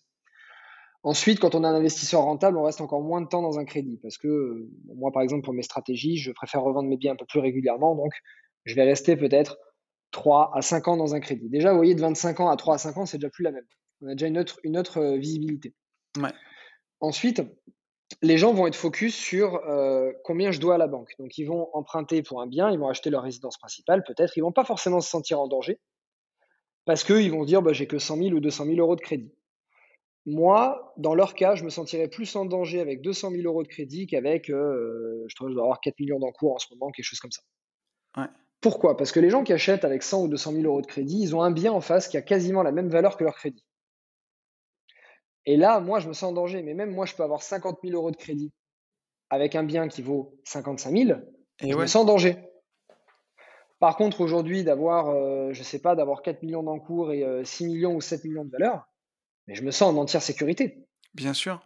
[1.03, 3.65] Ensuite, quand on est un investisseur rentable, on reste encore moins de temps dans un
[3.65, 3.99] crédit.
[4.01, 7.25] Parce que moi, par exemple, pour mes stratégies, je préfère revendre mes biens un peu
[7.25, 7.95] plus régulièrement.
[7.95, 8.13] Donc,
[8.65, 9.57] je vais rester peut-être
[10.11, 11.49] 3 à 5 ans dans un crédit.
[11.49, 13.51] Déjà, vous voyez, de 25 ans à 3 à 5 ans, c'est déjà plus la
[13.51, 13.65] même.
[14.01, 15.73] On a déjà une autre, une autre visibilité.
[16.99, 17.41] Ensuite,
[18.21, 21.13] les gens vont être focus sur euh, combien je dois à la banque.
[21.19, 24.37] Donc, ils vont emprunter pour un bien, ils vont acheter leur résidence principale, peut-être.
[24.37, 25.79] Ils vont pas forcément se sentir en danger
[26.85, 29.31] parce qu'ils vont dire bah, j'ai que 100 000 ou 200 000 euros de crédit.
[30.25, 33.67] Moi, dans leur cas, je me sentirais plus en danger avec 200 000 euros de
[33.67, 37.31] crédit qu'avec, euh, je dois avoir 4 millions d'encours en ce moment, quelque chose comme
[37.31, 37.41] ça.
[38.59, 38.97] Pourquoi?
[38.97, 41.35] Parce que les gens qui achètent avec 100 ou 200 000 euros de crédit, ils
[41.35, 43.63] ont un bien en face qui a quasiment la même valeur que leur crédit.
[45.47, 46.61] Et là, moi, je me sens en danger.
[46.61, 48.51] Mais même moi, je peux avoir 50 000 euros de crédit
[49.29, 51.19] avec un bien qui vaut 55 000.
[51.61, 52.37] Et je me sens en danger.
[53.79, 57.67] Par contre, aujourd'hui, d'avoir, euh, je sais pas, d'avoir 4 millions d'encours et 6 euh,
[57.67, 58.87] millions ou 7 millions de valeur,
[59.47, 60.85] mais je me sens en entière sécurité.
[61.13, 61.65] Bien sûr.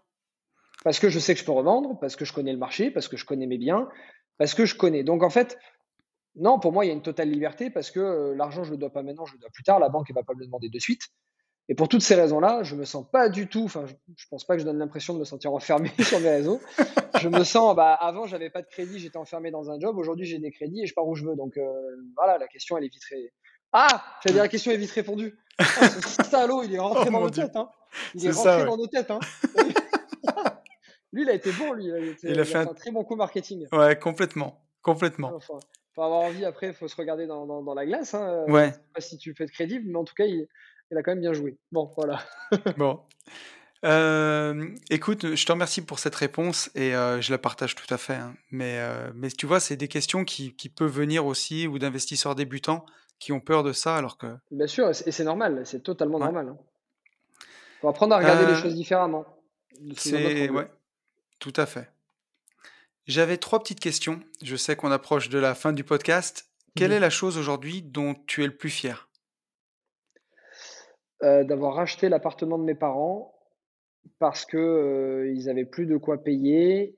[0.83, 3.07] Parce que je sais que je peux revendre, parce que je connais le marché, parce
[3.07, 3.87] que je connais mes biens,
[4.37, 5.03] parce que je connais.
[5.03, 5.57] Donc en fait,
[6.35, 8.75] non, pour moi, il y a une totale liberté parce que euh, l'argent, je ne
[8.75, 9.79] le dois pas maintenant, je le dois plus tard.
[9.79, 11.03] La banque ne va pas me le demander de suite.
[11.69, 14.45] Et pour toutes ces raisons-là, je me sens pas du tout, enfin, je, ne pense
[14.45, 16.59] pas que je donne l'impression de me sentir enfermé sur mes réseaux.
[17.19, 19.97] Je me sens, bah, avant, j'avais pas de crédit, j'étais enfermé dans un job.
[19.97, 21.35] Aujourd'hui, j'ai des crédits et je pars où je veux.
[21.35, 21.71] Donc, euh,
[22.17, 23.31] voilà, la question, elle est vite répondue.
[23.73, 25.37] Ah, j'allais dire la question est vite répondue.
[25.59, 27.69] Ah, ce salaud, il est rentré oh dans nos têtes, hein.
[28.15, 29.19] Il est, rentré dans nos têtes, hein.
[31.13, 31.85] lui, il a été bon, lui.
[32.23, 32.73] Il a, fait, un...
[32.73, 33.67] très bon coup marketing.
[33.71, 34.61] Ouais, complètement.
[34.81, 35.33] Complètement.
[35.35, 35.59] Enfin,
[35.93, 38.13] faut avoir envie, après, il faut se regarder dans, dans, la glace.
[38.13, 38.45] Hein.
[38.47, 38.71] Ouais.
[38.71, 40.47] sais pas si tu peux être crédible, mais en tout cas, il,
[40.91, 41.57] il a quand même bien joué.
[41.71, 42.21] Bon, voilà.
[42.77, 42.99] bon.
[43.83, 47.97] Euh, écoute, je te remercie pour cette réponse et euh, je la partage tout à
[47.97, 48.15] fait.
[48.15, 48.35] Hein.
[48.51, 52.35] Mais, euh, mais tu vois, c'est des questions qui, qui, peuvent venir aussi ou d'investisseurs
[52.35, 52.85] débutants
[53.17, 54.27] qui ont peur de ça alors que.
[54.51, 56.45] Bien sûr, et c'est normal, c'est totalement normal.
[56.47, 56.57] Il hein.
[57.81, 59.25] faut apprendre à regarder les choses différemment.
[59.95, 60.67] C'est ouais,
[61.39, 61.89] tout à fait.
[63.07, 64.19] J'avais trois petites questions.
[64.43, 66.47] Je sais qu'on approche de la fin du podcast.
[66.75, 69.09] Quelle est la chose aujourd'hui dont tu es le plus fier?
[71.23, 73.35] Euh, d'avoir racheté l'appartement de mes parents
[74.17, 76.97] parce que euh, ils avaient plus de quoi payer.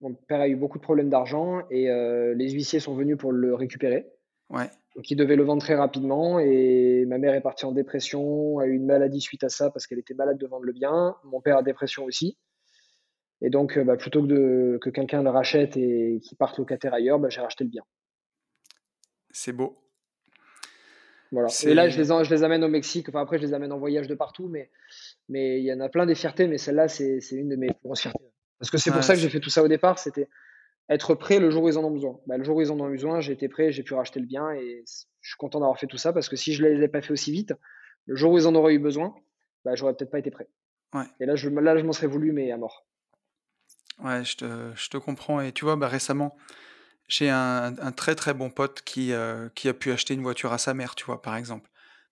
[0.00, 3.32] Mon père a eu beaucoup de problèmes d'argent et euh, les huissiers sont venus pour
[3.32, 4.06] le récupérer.
[4.48, 4.70] Ouais.
[4.96, 8.66] Donc ils devaient le vendre très rapidement et ma mère est partie en dépression, a
[8.66, 11.16] eu une maladie suite à ça parce qu'elle était malade de vendre le bien.
[11.24, 12.38] Mon père a dépression aussi.
[13.42, 17.18] Et donc, bah, plutôt que, de, que quelqu'un le rachète et qu'il parte locataire ailleurs,
[17.18, 17.82] bah, j'ai racheté le bien.
[19.30, 19.78] C'est beau.
[21.32, 21.48] Voilà.
[21.64, 23.08] Et là, je les, je les amène au Mexique.
[23.08, 24.70] Enfin, après, je les amène en voyage de partout, mais
[25.28, 26.46] mais il y en a plein des fiertés.
[26.48, 28.32] Mais celle-là, c'est une de mes plus grosses fiertés.
[28.58, 29.98] Parce que c'est pour ça que j'ai fait tout ça au départ.
[29.98, 30.28] C'était
[30.88, 32.20] être prêt le jour où ils en ont besoin.
[32.26, 34.26] Bah, le jour où ils en ont besoin, j'ai été prêt, j'ai pu racheter le
[34.26, 34.82] bien et
[35.20, 37.12] je suis content d'avoir fait tout ça parce que si je ne l'avais pas fait
[37.12, 37.54] aussi vite,
[38.06, 39.14] le jour où ils en auraient eu besoin,
[39.64, 40.48] bah, j'aurais peut-être pas été prêt.
[40.92, 41.04] Ouais.
[41.20, 42.86] Et là, je, là, je m'en serais voulu, mais à mort.
[44.02, 45.40] Ouais, je te, je te comprends.
[45.40, 46.36] Et tu vois, bah, récemment,
[47.10, 50.58] j'ai un, très très bon pote qui, euh, qui a pu acheter une voiture à
[50.58, 51.68] sa mère, tu vois, par exemple.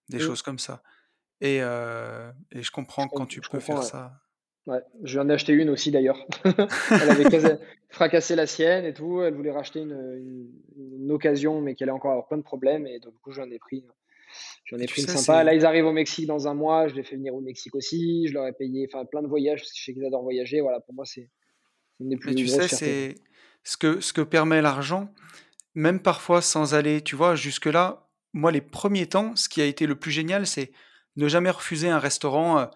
[0.08, 0.82] Des choses comme ça.
[1.40, 4.20] Et, euh, et je comprends quand tu peux faire ça.
[4.66, 6.26] Ouais, je viens d'acheter une aussi d'ailleurs.
[6.44, 7.58] elle avait
[7.88, 9.22] fracassé la sienne et tout.
[9.22, 12.86] Elle voulait racheter une, une, occasion, mais qu'elle a encore plein de problèmes.
[12.86, 13.84] Et donc, du coup, j'en ai pris,
[14.64, 15.44] j'en ai pris une sympa.
[15.44, 16.88] Là, ils arrivent au Mexique dans un mois.
[16.88, 18.26] Je les fais venir au Mexique aussi.
[18.28, 20.60] Je leur ai payé plein de voyages parce que je sais qu'ils adorent voyager.
[20.60, 21.30] Voilà, pour moi, c'est
[22.00, 23.14] une des plus Mais tu sais, c'est
[23.64, 25.12] ce que, ce que permet l'argent,
[25.74, 29.86] même parfois sans aller, tu vois, jusque-là, moi, les premiers temps, ce qui a été
[29.86, 30.72] le plus génial, c'est
[31.16, 32.66] ne jamais refuser un restaurant euh,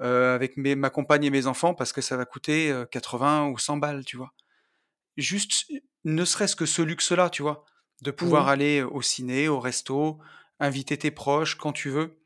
[0.00, 3.50] euh, avec mes, ma compagne et mes enfants parce que ça va coûter 80 euh,
[3.50, 4.32] ou 100 balles, tu vois.
[5.16, 5.70] Juste,
[6.04, 7.64] ne serait-ce que ce luxe-là, tu vois,
[8.02, 8.48] de pouvoir mmh.
[8.48, 10.18] aller au ciné, au resto,
[10.60, 12.18] inviter tes proches quand tu veux.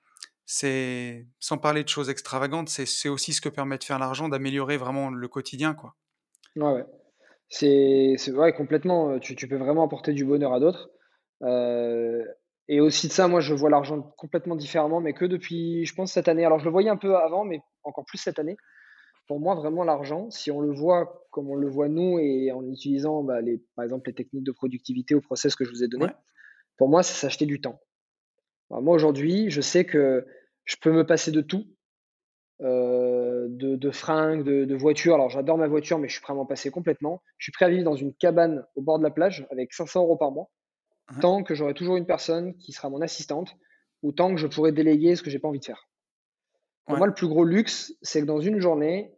[0.46, 4.76] C'est, sans parler de choses extravagantes, c'est aussi ce que permet de faire l'argent, d'améliorer
[4.76, 5.94] vraiment le quotidien, quoi.
[6.56, 6.86] Ouais, ouais.
[7.50, 9.18] C'est vrai, complètement.
[9.18, 10.90] Tu, tu peux vraiment apporter du bonheur à d'autres.
[11.42, 12.24] Euh,
[12.68, 16.12] Et aussi de ça, moi, je vois l'argent complètement différemment, mais que depuis, je pense,
[16.12, 16.44] cette année.
[16.44, 18.56] Alors, je le voyais un peu avant, mais encore plus cette année.
[19.26, 22.64] Pour moi, vraiment, l'argent, si on le voit comme on le voit nous et en
[22.66, 25.88] utilisant, bah, les, par exemple, les techniques de productivité ou process que je vous ai
[25.88, 26.06] donné,
[26.76, 27.80] pour moi, c'est s'acheter du temps.
[28.70, 30.24] moi, aujourd'hui, je sais que
[30.64, 31.64] je peux me passer de tout,
[32.62, 35.14] euh, de, fringues, de, de voitures.
[35.14, 37.22] Alors, j'adore ma voiture, mais je suis prêt à m'en passer complètement.
[37.38, 40.02] Je suis prêt à vivre dans une cabane au bord de la plage avec 500
[40.02, 40.50] euros par mois
[41.20, 43.56] tant que j'aurai toujours une personne qui sera mon assistante
[44.02, 45.88] ou tant que je pourrai déléguer ce que j'ai pas envie de faire.
[46.86, 49.14] Pour moi, le plus gros luxe, c'est que dans une journée,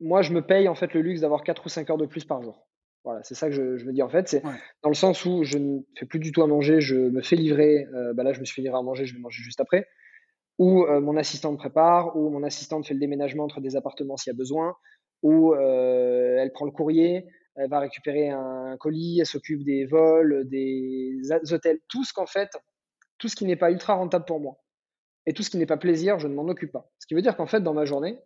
[0.00, 2.24] moi, je me paye en fait le luxe d'avoir 4 ou 5 heures de plus
[2.24, 2.66] par jour.
[3.04, 4.28] Voilà, c'est ça que je, me dis en fait.
[4.28, 4.42] C'est
[4.82, 7.36] dans le sens où je ne fais plus du tout à manger, je me fais
[7.36, 7.86] livrer.
[7.94, 9.86] Euh, bah là, je me suis fait livrer à manger, je vais manger juste après.
[10.58, 14.32] Ou euh, mon assistante prépare, ou mon assistante fait le déménagement entre des appartements s'il
[14.32, 14.74] y a besoin,
[15.22, 17.26] ou euh, elle prend le courrier,
[17.56, 21.18] elle va récupérer un colis, elle s'occupe des vols, des
[21.50, 22.50] hôtels, tout ce qu'en fait,
[23.18, 24.58] tout ce qui n'est pas ultra rentable pour moi
[25.26, 26.90] et tout ce qui n'est pas plaisir, je ne m'en occupe pas.
[26.98, 28.18] Ce qui veut dire qu'en fait, dans ma journée,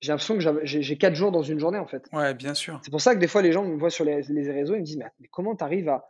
[0.00, 2.06] j'ai l'impression que j'ai quatre jours dans une journée en fait.
[2.12, 2.80] Ouais, bien sûr.
[2.82, 4.84] C'est pour ça que des fois, les gens me voient sur les, réseaux et me
[4.84, 6.06] disent Mais, comment tu arrives à,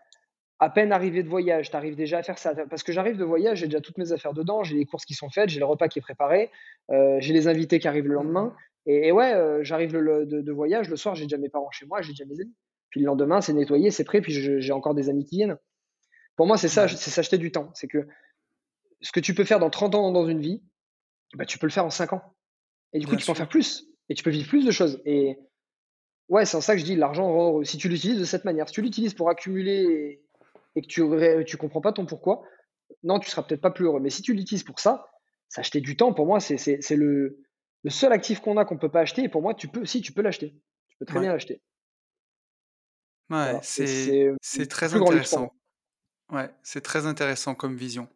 [0.61, 3.25] à peine arriver de voyage, tu arrives déjà à faire ça Parce que j'arrive de
[3.25, 5.65] voyage, j'ai déjà toutes mes affaires dedans, j'ai les courses qui sont faites, j'ai le
[5.65, 6.51] repas qui est préparé,
[6.91, 8.55] euh, j'ai les invités qui arrivent le lendemain.
[8.85, 12.13] Et, ouais, euh, j'arrive de, voyage, le soir, j'ai déjà mes parents chez moi, j'ai
[12.13, 12.55] déjà mes amis.
[12.91, 15.57] Puis le lendemain, c'est nettoyé, c'est prêt, puis j'ai encore des amis qui viennent.
[16.37, 17.71] Pour moi, c'est ça, c'est s'acheter du temps.
[17.75, 18.07] C'est que
[19.01, 20.63] ce que tu peux faire dans 30 ans dans une vie,
[21.35, 22.23] bah, tu peux le faire en 5 ans.
[22.93, 23.87] Et du coup, tu peux en faire plus.
[24.11, 25.01] Et tu peux vivre plus de choses.
[25.07, 25.39] Et
[26.29, 28.75] ouais, c'est en ça que je dis l'argent, si tu l'utilises de cette manière, si
[28.75, 30.21] tu l'utilises pour accumuler
[30.77, 32.43] et, que tu ne comprends pas ton pourquoi,
[33.03, 34.01] non, tu seras peut-être pas plus heureux.
[34.01, 35.07] Mais si tu l'utilises pour ça,
[35.49, 36.57] s'acheter du temps, pour moi, c'est
[36.91, 37.43] le,
[37.83, 39.25] le seul actif qu'on a qu'on ne peut pas acheter.
[39.25, 40.55] Et pour moi, tu peux, si, tu peux l'acheter.
[40.89, 41.61] Tu peux très bien l'acheter.
[43.31, 45.55] Ouais, c'est très intéressant.
[46.31, 48.09] Ouais, c'est très intéressant comme vision.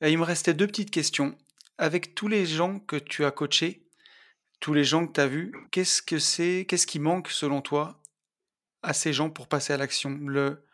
[0.00, 1.36] Et il me restait deux petites questions.
[1.76, 3.86] Avec tous les gens que tu as coachés,
[4.60, 8.00] tous les gens que tu as vus, qu'est-ce que c'est, qu'est-ce qui manque selon toi
[8.82, 10.10] à ces gens pour passer à l'action?
[10.10, 10.64] Le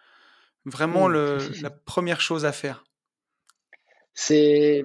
[0.64, 1.12] vraiment mmh.
[1.12, 2.84] le, la première chose à faire.
[4.14, 4.84] C'est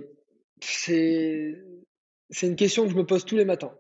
[2.42, 3.74] une question que je me pose tous les matins.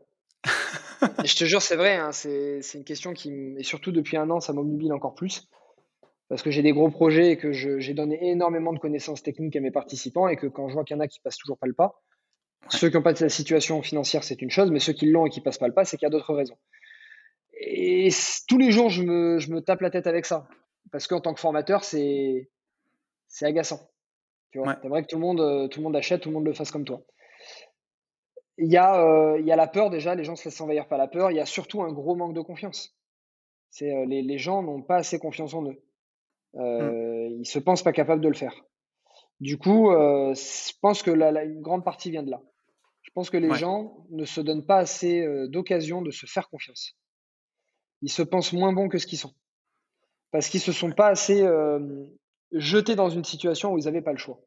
[1.24, 4.40] je te jure, c'est vrai, hein, c'est une question qui, et surtout depuis un an,
[4.40, 5.48] ça m'obnubile encore plus.
[6.28, 9.62] Parce que j'ai des gros projets et que j'ai donné énormément de connaissances techniques à
[9.62, 11.66] mes participants et que quand je vois qu'il y en a qui passent toujours pas
[11.66, 12.04] le pas,
[12.70, 15.26] ceux qui n'ont pas de la situation financière, c'est une chose, mais ceux qui l'ont
[15.26, 16.58] et qui passent pas le pas, c'est qu'il y a d'autres raisons.
[17.60, 18.10] Et
[18.48, 20.48] tous les jours, je me, je me tape la tête avec ça.
[20.92, 22.50] Parce qu'en tant que formateur, c'est
[23.42, 23.80] agaçant.
[24.52, 26.54] Tu vois, vrai que tout le, monde, tout le monde achète, tout le monde le
[26.54, 27.04] fasse comme toi.
[28.58, 30.88] Il y, a, euh, il y a la peur déjà, les gens se laissent envahir
[30.88, 31.32] par la peur.
[31.32, 32.94] Il y a surtout un gros manque de confiance.
[33.70, 35.82] C'est euh, les, les, gens n'ont pas assez confiance en eux.
[36.54, 36.60] Mmh.
[36.60, 38.54] Euh, Ils se pensent pas capables de le faire.
[39.40, 42.42] Du coup, euh, je pense que la, une grande partie vient de là.
[43.02, 46.96] Je pense que les gens ne se donnent pas assez d'occasion de se faire confiance.
[48.02, 49.34] Ils se pensent moins bons que ce qu'ils sont.
[50.32, 51.44] Parce qu'ils se sont pas assez
[52.52, 54.40] jetés dans une situation où ils n'avaient pas le choix.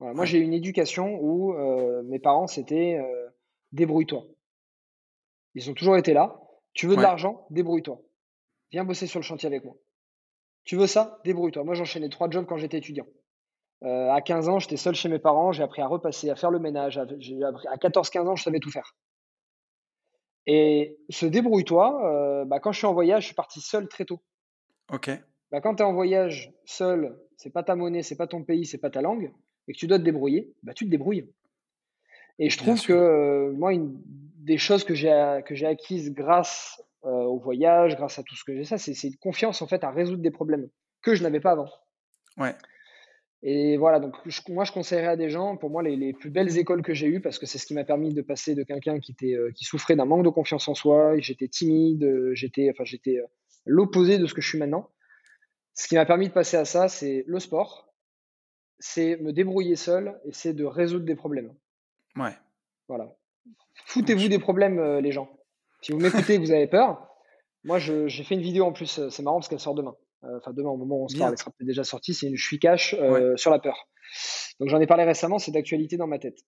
[0.00, 3.28] Moi, j'ai eu une éducation où euh, mes parents, c'était euh,
[3.72, 4.26] débrouille-toi.
[5.54, 6.38] Ils ont toujours été là.
[6.74, 8.02] Tu veux de l'argent Débrouille-toi.
[8.72, 9.74] Viens bosser sur le chantier avec moi.
[10.64, 11.64] Tu veux ça Débrouille-toi.
[11.64, 13.06] Moi, j'enchaînais trois jobs quand j'étais étudiant.
[13.84, 15.52] Euh, à 15 ans, j'étais seul chez mes parents.
[15.52, 16.98] J'ai appris à repasser, à faire le ménage.
[16.98, 18.94] À, à 14-15 ans, je savais tout faire.
[20.44, 24.20] Et ce débrouille-toi, bah, quand je suis en voyage, je suis parti seul très tôt.
[24.92, 25.10] Ok.
[25.50, 28.66] Bah, quand tu es en voyage seul, c'est pas ta monnaie, c'est pas ton pays,
[28.66, 29.32] c'est pas ta langue
[29.68, 31.28] et que tu dois te débrouiller, bah, tu te débrouilles.
[32.38, 36.80] Et je trouve que euh, moi, une des choses que j'ai que j'ai acquises grâce
[37.04, 39.82] euh, au voyage, grâce à tout ce que j'ai, ça, c'est une confiance en fait
[39.84, 40.68] à résoudre des problèmes
[41.02, 41.70] que je n'avais pas avant.
[42.36, 42.54] Ouais.
[43.42, 44.14] Et voilà, donc
[44.48, 47.06] moi je conseillerais à des gens, pour moi les, les plus belles écoles que j'ai
[47.06, 49.50] eues, parce que c'est ce qui m'a permis de passer de quelqu'un qui était euh,
[49.54, 53.18] qui souffrait d'un manque de confiance en soi, j'étais timide, j'étais enfin j'étais
[53.66, 54.90] l'opposé de ce que je suis maintenant.
[55.74, 57.92] Ce qui m'a permis de passer à ça, c'est le sport,
[58.78, 61.54] c'est me débrouiller seul et c'est de résoudre des problèmes.
[62.16, 62.34] Ouais.
[62.88, 63.14] Voilà.
[63.86, 65.28] Foutez-vous des problèmes, euh, les gens.
[65.82, 67.08] Si vous m'écoutez et que vous avez peur,
[67.64, 69.96] moi, j'ai fait une vidéo en plus, euh, c'est marrant parce qu'elle sort demain.
[70.24, 72.14] Euh, enfin, demain, au moment où on se parle, elle sera peut-être déjà sortie.
[72.14, 72.94] C'est une Je suis cash
[73.36, 73.88] sur la peur.
[74.60, 76.38] Donc, j'en ai parlé récemment, c'est d'actualité dans ma tête.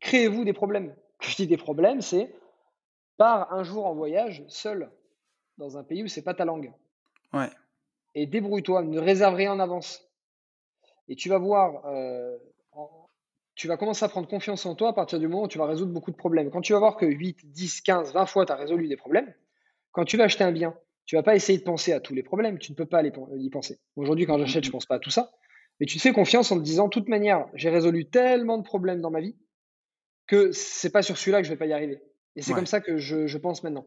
[0.00, 0.94] Créez-vous des problèmes.
[1.20, 2.32] Quand je dis des problèmes, c'est
[3.20, 4.90] pars un jour en voyage seul
[5.58, 6.72] dans un pays où c'est pas ta langue.
[7.32, 7.50] Ouais
[8.14, 10.10] et débrouille-toi, ne réserve rien en avance.
[11.08, 12.36] Et tu vas voir, euh,
[13.54, 15.66] tu vas commencer à prendre confiance en toi à partir du moment où tu vas
[15.66, 16.50] résoudre beaucoup de problèmes.
[16.50, 19.32] Quand tu vas voir que 8, 10, 15, 20 fois tu as résolu des problèmes,
[19.92, 20.74] quand tu vas acheter un bien,
[21.06, 23.50] Tu vas pas essayer de penser à tous les problèmes, tu ne peux pas y
[23.50, 23.80] penser.
[23.96, 25.32] Aujourd'hui, quand j'achète, je pense pas à tout ça.
[25.80, 28.62] Mais tu te fais confiance en te disant, de toute manière, j'ai résolu tellement de
[28.62, 29.34] problèmes dans ma vie
[30.28, 32.00] que c'est pas sur celui-là que je vais pas y arriver.
[32.40, 33.84] Et c'est comme ça que je, pense maintenant.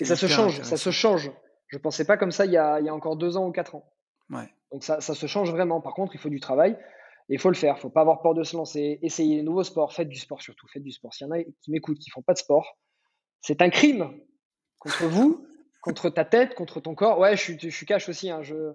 [0.00, 1.32] Et ça se change, ça se change.
[1.68, 3.52] Je pensais pas comme ça il y a, il y a encore deux ans ou
[3.52, 3.90] quatre ans.
[4.70, 5.80] Donc ça, ça, se change vraiment.
[5.80, 6.72] Par contre, il faut du travail
[7.30, 7.76] et il faut le faire.
[7.78, 8.98] Il faut pas avoir peur de se lancer.
[9.00, 9.94] Essayez les nouveaux sports.
[9.94, 10.66] Faites du sport surtout.
[10.68, 11.14] Faites du sport.
[11.14, 12.76] S'il y en a qui m'écoutent, qui font pas de sport,
[13.40, 14.12] c'est un crime
[14.78, 15.46] contre vous,
[15.80, 17.18] contre ta tête, contre ton corps.
[17.18, 18.28] Ouais, je suis, je suis cash aussi.
[18.28, 18.74] Hein, je,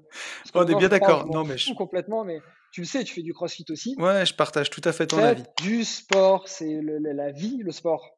[0.56, 1.28] On est bien d'accord.
[1.28, 1.72] Non, mais je...
[1.76, 2.40] complètement, mais
[2.72, 3.96] tu le sais, tu fais du crossfit aussi.
[4.00, 5.44] Ouais, je partage tout à fait ton avis.
[5.62, 8.18] Du sport, c'est la vie, le sport.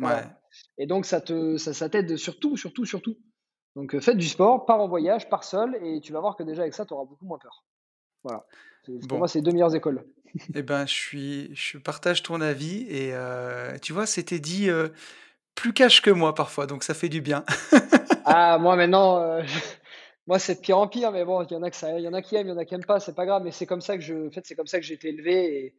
[0.00, 0.24] Ouais.
[0.78, 3.16] Et donc, ça t'aide ça, ça surtout, surtout, surtout.
[3.76, 6.42] Donc, euh, faites du sport, pars en voyage, pars seul, et tu vas voir que
[6.42, 7.64] déjà avec ça, tu auras beaucoup moins peur.
[8.24, 8.44] Voilà.
[9.08, 10.04] Pour moi, c'est deux meilleures écoles.
[10.54, 14.90] Eh ben, je suis, je partage ton avis, et euh, tu vois, c'était dit euh,
[15.56, 17.44] plus cash que moi parfois, donc ça fait du bien.
[18.26, 19.42] ah, moi maintenant,
[20.28, 22.04] moi c'est de pire en pire, mais bon, il y en a que ça, il
[22.04, 23.42] y en a qui aiment, il y en a qui aiment pas, c'est pas grave,
[23.42, 25.64] mais c'est comme ça que je, en fait, c'est comme ça que j'ai été élevé,
[25.64, 25.74] et,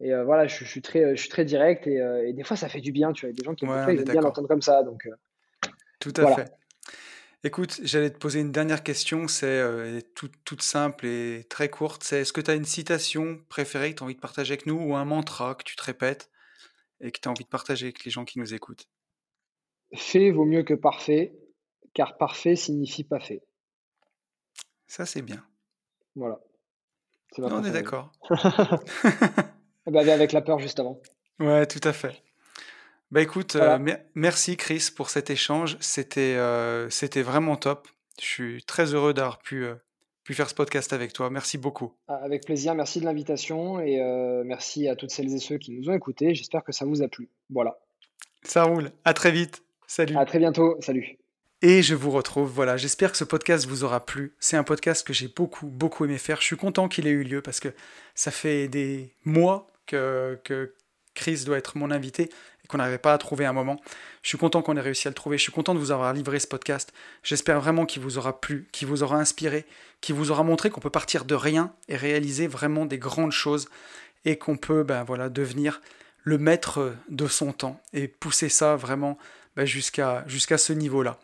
[0.00, 2.92] et voilà, je, suis très, je suis très direct, et, des fois ça fait du
[2.92, 5.08] bien, tu vois, des gens qui aiment bien l'entendre comme ça, donc.
[6.00, 6.52] Tout à fait.
[7.42, 12.04] Écoute, j'allais te poser une dernière question, c'est euh, toute, simple et très courte.
[12.04, 14.66] C'est est-ce que tu as une citation préférée que tu as envie de partager avec
[14.66, 16.30] nous ou un mantra que tu te répètes
[17.00, 18.86] et que tu as envie de partager avec les gens qui nous écoutent?
[19.94, 21.34] Fait vaut mieux que parfait,
[21.94, 23.42] car parfait signifie pas fait.
[24.86, 25.42] Ça, c'est bien.
[26.16, 26.40] Voilà.
[27.38, 28.12] on est d'accord.
[29.86, 31.00] Eh ben, avec la peur juste avant.
[31.38, 32.22] Ouais, tout à fait.
[33.10, 33.78] Bah écoute, euh,
[34.14, 35.76] merci Chris pour cet échange.
[35.80, 37.88] C'était euh, c'était vraiment top.
[38.20, 39.74] Je suis très heureux d'avoir pu, euh,
[40.22, 41.28] pu faire ce podcast avec toi.
[41.28, 41.92] Merci beaucoup.
[42.06, 44.00] Ah, avec plaisir, merci de l'invitation et
[44.44, 46.34] merci à toutes celles et ceux qui nous ont écoutés.
[46.34, 47.28] J'espère que ça vous a plu.
[47.48, 47.78] Voilà.
[48.44, 48.92] Ça roule.
[49.04, 49.64] À très vite.
[49.88, 50.16] Salut.
[50.16, 50.76] À très bientôt.
[50.80, 51.19] Salut.
[51.62, 52.50] Et je vous retrouve.
[52.50, 54.34] Voilà, j'espère que ce podcast vous aura plu.
[54.40, 56.40] C'est un podcast que j'ai beaucoup, beaucoup aimé faire.
[56.40, 57.68] Je suis content qu'il ait eu lieu parce que
[58.14, 60.74] ça fait des mois que, que
[61.14, 62.30] Chris doit être mon invité
[62.70, 63.80] qu'on n'arrivait pas à trouver un moment.
[64.22, 65.36] Je suis content qu'on ait réussi à le trouver.
[65.36, 66.92] Je suis content de vous avoir livré ce podcast.
[67.22, 69.66] J'espère vraiment qu'il vous aura plu, qu'il vous aura inspiré,
[70.00, 73.68] qu'il vous aura montré qu'on peut partir de rien et réaliser vraiment des grandes choses
[74.24, 75.80] et qu'on peut ben, voilà, devenir
[76.22, 79.18] le maître de son temps et pousser ça vraiment
[79.56, 81.18] ben, jusqu'à jusqu'à ce niveau-là.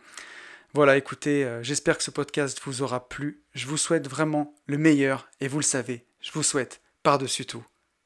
[0.77, 3.43] Voilà, écoutez, euh, j'espère que ce podcast vous aura plu.
[3.55, 7.65] Je vous souhaite vraiment le meilleur et vous le savez, je vous souhaite par-dessus tout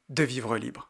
[0.08, 0.89] de vivre libre.